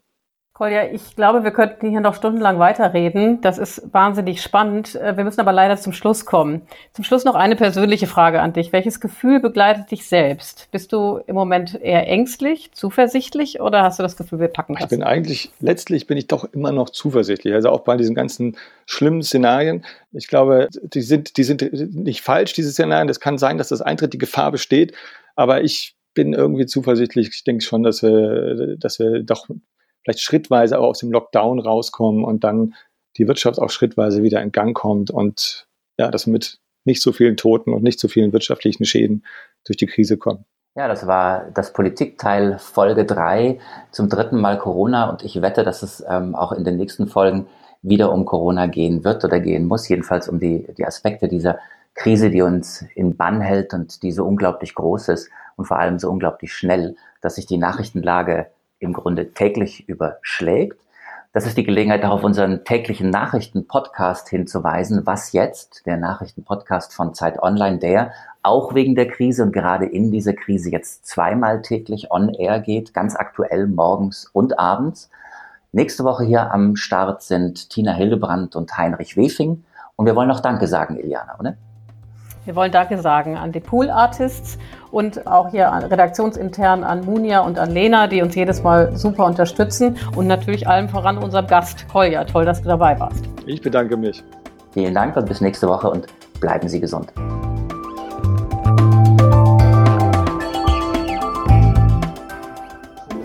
Kolja, 0.57 0.87
ich 0.91 1.15
glaube, 1.15 1.43
wir 1.43 1.51
könnten 1.51 1.91
hier 1.91 1.99
noch 1.99 2.15
stundenlang 2.15 2.57
weiterreden. 2.57 3.41
Das 3.41 3.59
ist 3.59 3.93
wahnsinnig 3.93 4.41
spannend. 4.41 4.95
Äh, 4.95 5.15
wir 5.15 5.23
müssen 5.23 5.39
aber 5.39 5.53
leider 5.53 5.77
zum 5.77 5.93
Schluss 5.93 6.25
kommen. 6.25 6.63
Zum 6.93 7.03
Schluss 7.03 7.25
noch 7.25 7.35
eine 7.35 7.55
persönliche 7.55 8.07
Frage 8.07 8.41
an 8.41 8.53
dich. 8.53 8.73
Welches 8.73 8.99
Gefühl 8.99 9.39
begleitet 9.39 9.91
dich 9.91 10.07
selbst? 10.07 10.67
Bist 10.71 10.93
du 10.93 11.19
im 11.27 11.35
Moment 11.35 11.79
eher 11.79 12.07
ängstlich, 12.07 12.71
zuversichtlich 12.71 13.61
oder 13.61 13.83
hast 13.83 13.99
du 13.99 14.03
das 14.03 14.17
Gefühl, 14.17 14.39
wir 14.39 14.47
packen 14.47 14.73
das? 14.73 14.85
Ich 14.85 14.89
bin 14.89 15.03
eigentlich, 15.03 15.51
letztlich 15.59 16.07
bin 16.07 16.17
ich 16.17 16.25
doch 16.25 16.43
immer 16.43 16.71
noch 16.71 16.89
zuversichtlich. 16.89 17.53
Also 17.53 17.69
auch 17.69 17.81
bei 17.81 17.95
diesen 17.95 18.15
ganzen 18.15 18.57
schlimmen 18.87 19.21
Szenarien. 19.21 19.85
Ich 20.11 20.27
glaube, 20.27 20.69
die 20.81 21.03
sind, 21.03 21.37
die 21.37 21.43
sind 21.43 21.71
nicht 21.93 22.21
falsch, 22.21 22.53
diese 22.53 22.71
Szenarien. 22.71 23.07
Das 23.07 23.19
kann 23.19 23.37
sein, 23.37 23.59
dass 23.59 23.69
das 23.69 23.83
eintritt, 23.83 24.13
die 24.13 24.17
Gefahr 24.17 24.51
besteht. 24.51 24.95
Aber 25.35 25.61
ich 25.61 25.93
bin 26.15 26.33
irgendwie 26.33 26.65
zuversichtlich. 26.65 27.29
Ich 27.31 27.43
denke 27.43 27.63
schon, 27.63 27.83
dass 27.83 28.01
wir, 28.01 28.75
dass 28.79 28.97
wir 28.97 29.21
doch 29.21 29.47
vielleicht 30.07 30.21
schrittweise 30.21 30.79
auch 30.79 30.87
aus 30.87 30.99
dem 30.99 31.11
Lockdown 31.11 31.59
rauskommen 31.59 32.23
und 32.23 32.45
dann 32.45 32.75
die 33.17 33.27
Wirtschaft 33.27 33.59
auch 33.59 33.69
schrittweise 33.69 34.23
wieder 34.23 34.41
in 34.41 34.53
Gang 34.53 34.75
kommt 34.75 35.11
und 35.11 35.67
ja, 35.97 36.09
dass 36.09 36.27
wir 36.27 36.31
mit 36.31 36.59
nicht 36.85 37.01
so 37.01 37.11
vielen 37.11 37.35
Toten 37.35 37.73
und 37.73 37.83
nicht 37.83 37.99
so 37.99 38.07
vielen 38.07 38.31
wirtschaftlichen 38.31 38.85
Schäden 38.85 39.25
durch 39.65 39.75
die 39.75 39.87
Krise 39.87 40.17
kommen. 40.17 40.45
Ja, 40.75 40.87
das 40.87 41.07
war 41.07 41.49
das 41.53 41.73
Politikteil 41.73 42.57
Folge 42.59 43.03
3 43.03 43.59
zum 43.91 44.07
dritten 44.07 44.39
Mal 44.39 44.57
Corona 44.59 45.09
und 45.09 45.23
ich 45.23 45.41
wette, 45.41 45.63
dass 45.63 45.83
es 45.83 46.05
ähm, 46.07 46.35
auch 46.35 46.53
in 46.53 46.63
den 46.63 46.77
nächsten 46.77 47.07
Folgen 47.07 47.47
wieder 47.81 48.13
um 48.13 48.25
Corona 48.25 48.67
gehen 48.67 49.03
wird 49.03 49.25
oder 49.25 49.39
gehen 49.41 49.65
muss, 49.65 49.89
jedenfalls 49.89 50.29
um 50.29 50.39
die, 50.39 50.67
die 50.77 50.85
Aspekte 50.85 51.27
dieser 51.27 51.59
Krise, 51.95 52.29
die 52.29 52.43
uns 52.43 52.85
in 52.95 53.17
Bann 53.17 53.41
hält 53.41 53.73
und 53.73 54.03
die 54.03 54.11
so 54.11 54.23
unglaublich 54.23 54.73
groß 54.73 55.09
ist 55.09 55.29
und 55.57 55.65
vor 55.65 55.79
allem 55.79 55.99
so 55.99 56.09
unglaublich 56.09 56.53
schnell, 56.53 56.95
dass 57.21 57.35
sich 57.35 57.47
die 57.47 57.57
Nachrichtenlage 57.57 58.47
im 58.79 58.93
Grunde 58.93 59.33
täglich 59.33 59.87
überschlägt. 59.87 60.79
Das 61.33 61.45
ist 61.45 61.57
die 61.57 61.63
Gelegenheit, 61.63 62.03
darauf 62.03 62.23
unseren 62.23 62.63
täglichen 62.63 63.09
Nachrichten-Podcast 63.09 64.29
hinzuweisen. 64.29 65.05
Was 65.05 65.33
jetzt? 65.33 65.85
Der 65.85 65.97
Nachrichten-Podcast 65.97 66.93
von 66.95 67.13
Zeit 67.13 67.41
Online, 67.43 67.77
der 67.77 68.11
auch 68.41 68.73
wegen 68.73 68.95
der 68.95 69.07
Krise 69.07 69.43
und 69.43 69.51
gerade 69.51 69.85
in 69.85 70.11
dieser 70.11 70.33
Krise 70.33 70.71
jetzt 70.71 71.05
zweimal 71.05 71.61
täglich 71.61 72.11
on 72.11 72.33
air 72.33 72.59
geht, 72.59 72.93
ganz 72.93 73.15
aktuell 73.15 73.67
morgens 73.67 74.29
und 74.33 74.57
abends. 74.57 75.09
Nächste 75.73 76.03
Woche 76.05 76.23
hier 76.23 76.51
am 76.51 76.75
Start 76.75 77.21
sind 77.21 77.69
Tina 77.69 77.93
Hildebrand 77.93 78.55
und 78.55 78.75
Heinrich 78.77 79.17
Wefing. 79.17 79.63
Und 79.95 80.05
wir 80.05 80.15
wollen 80.15 80.29
noch 80.29 80.39
Danke 80.39 80.65
sagen, 80.65 80.97
Iliana, 80.97 81.37
oder? 81.39 81.57
Wir 82.47 82.55
wollen 82.55 82.71
Danke 82.71 82.97
sagen 83.01 83.35
an 83.35 83.51
die 83.51 83.59
Pool 83.59 83.89
Artists 83.89 84.57
und 84.89 85.27
auch 85.27 85.51
hier 85.51 85.67
redaktionsintern 85.67 86.85
an 86.85 87.03
Munia 87.03 87.41
und 87.41 87.59
an 87.59 87.71
Lena, 87.71 88.07
die 88.07 88.21
uns 88.21 88.35
jedes 88.35 88.63
Mal 88.63 88.95
super 88.95 89.25
unterstützen 89.25 89.97
und 90.15 90.27
natürlich 90.27 90.65
allem 90.65 90.87
voran 90.87 91.17
unserem 91.17 91.45
Gast 91.45 91.85
Kolja. 91.89 92.23
Toll, 92.23 92.45
dass 92.45 92.61
du 92.61 92.69
dabei 92.69 92.97
warst. 93.01 93.25
Ich 93.45 93.61
bedanke 93.61 93.97
mich. 93.97 94.23
Vielen 94.71 94.93
Dank 94.93 95.17
und 95.17 95.27
bis 95.27 95.41
nächste 95.41 95.67
Woche 95.67 95.89
und 95.89 96.07
bleiben 96.39 96.69
Sie 96.69 96.79
gesund. 96.79 97.11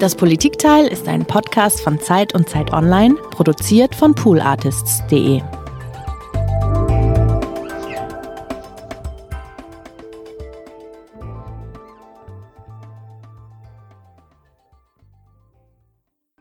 Das 0.00 0.16
Politikteil 0.16 0.88
ist 0.88 1.06
ein 1.06 1.24
Podcast 1.24 1.80
von 1.80 2.00
Zeit 2.00 2.34
und 2.34 2.48
Zeit 2.48 2.72
Online, 2.72 3.14
produziert 3.30 3.94
von 3.94 4.16
poolartists.de. 4.16 5.42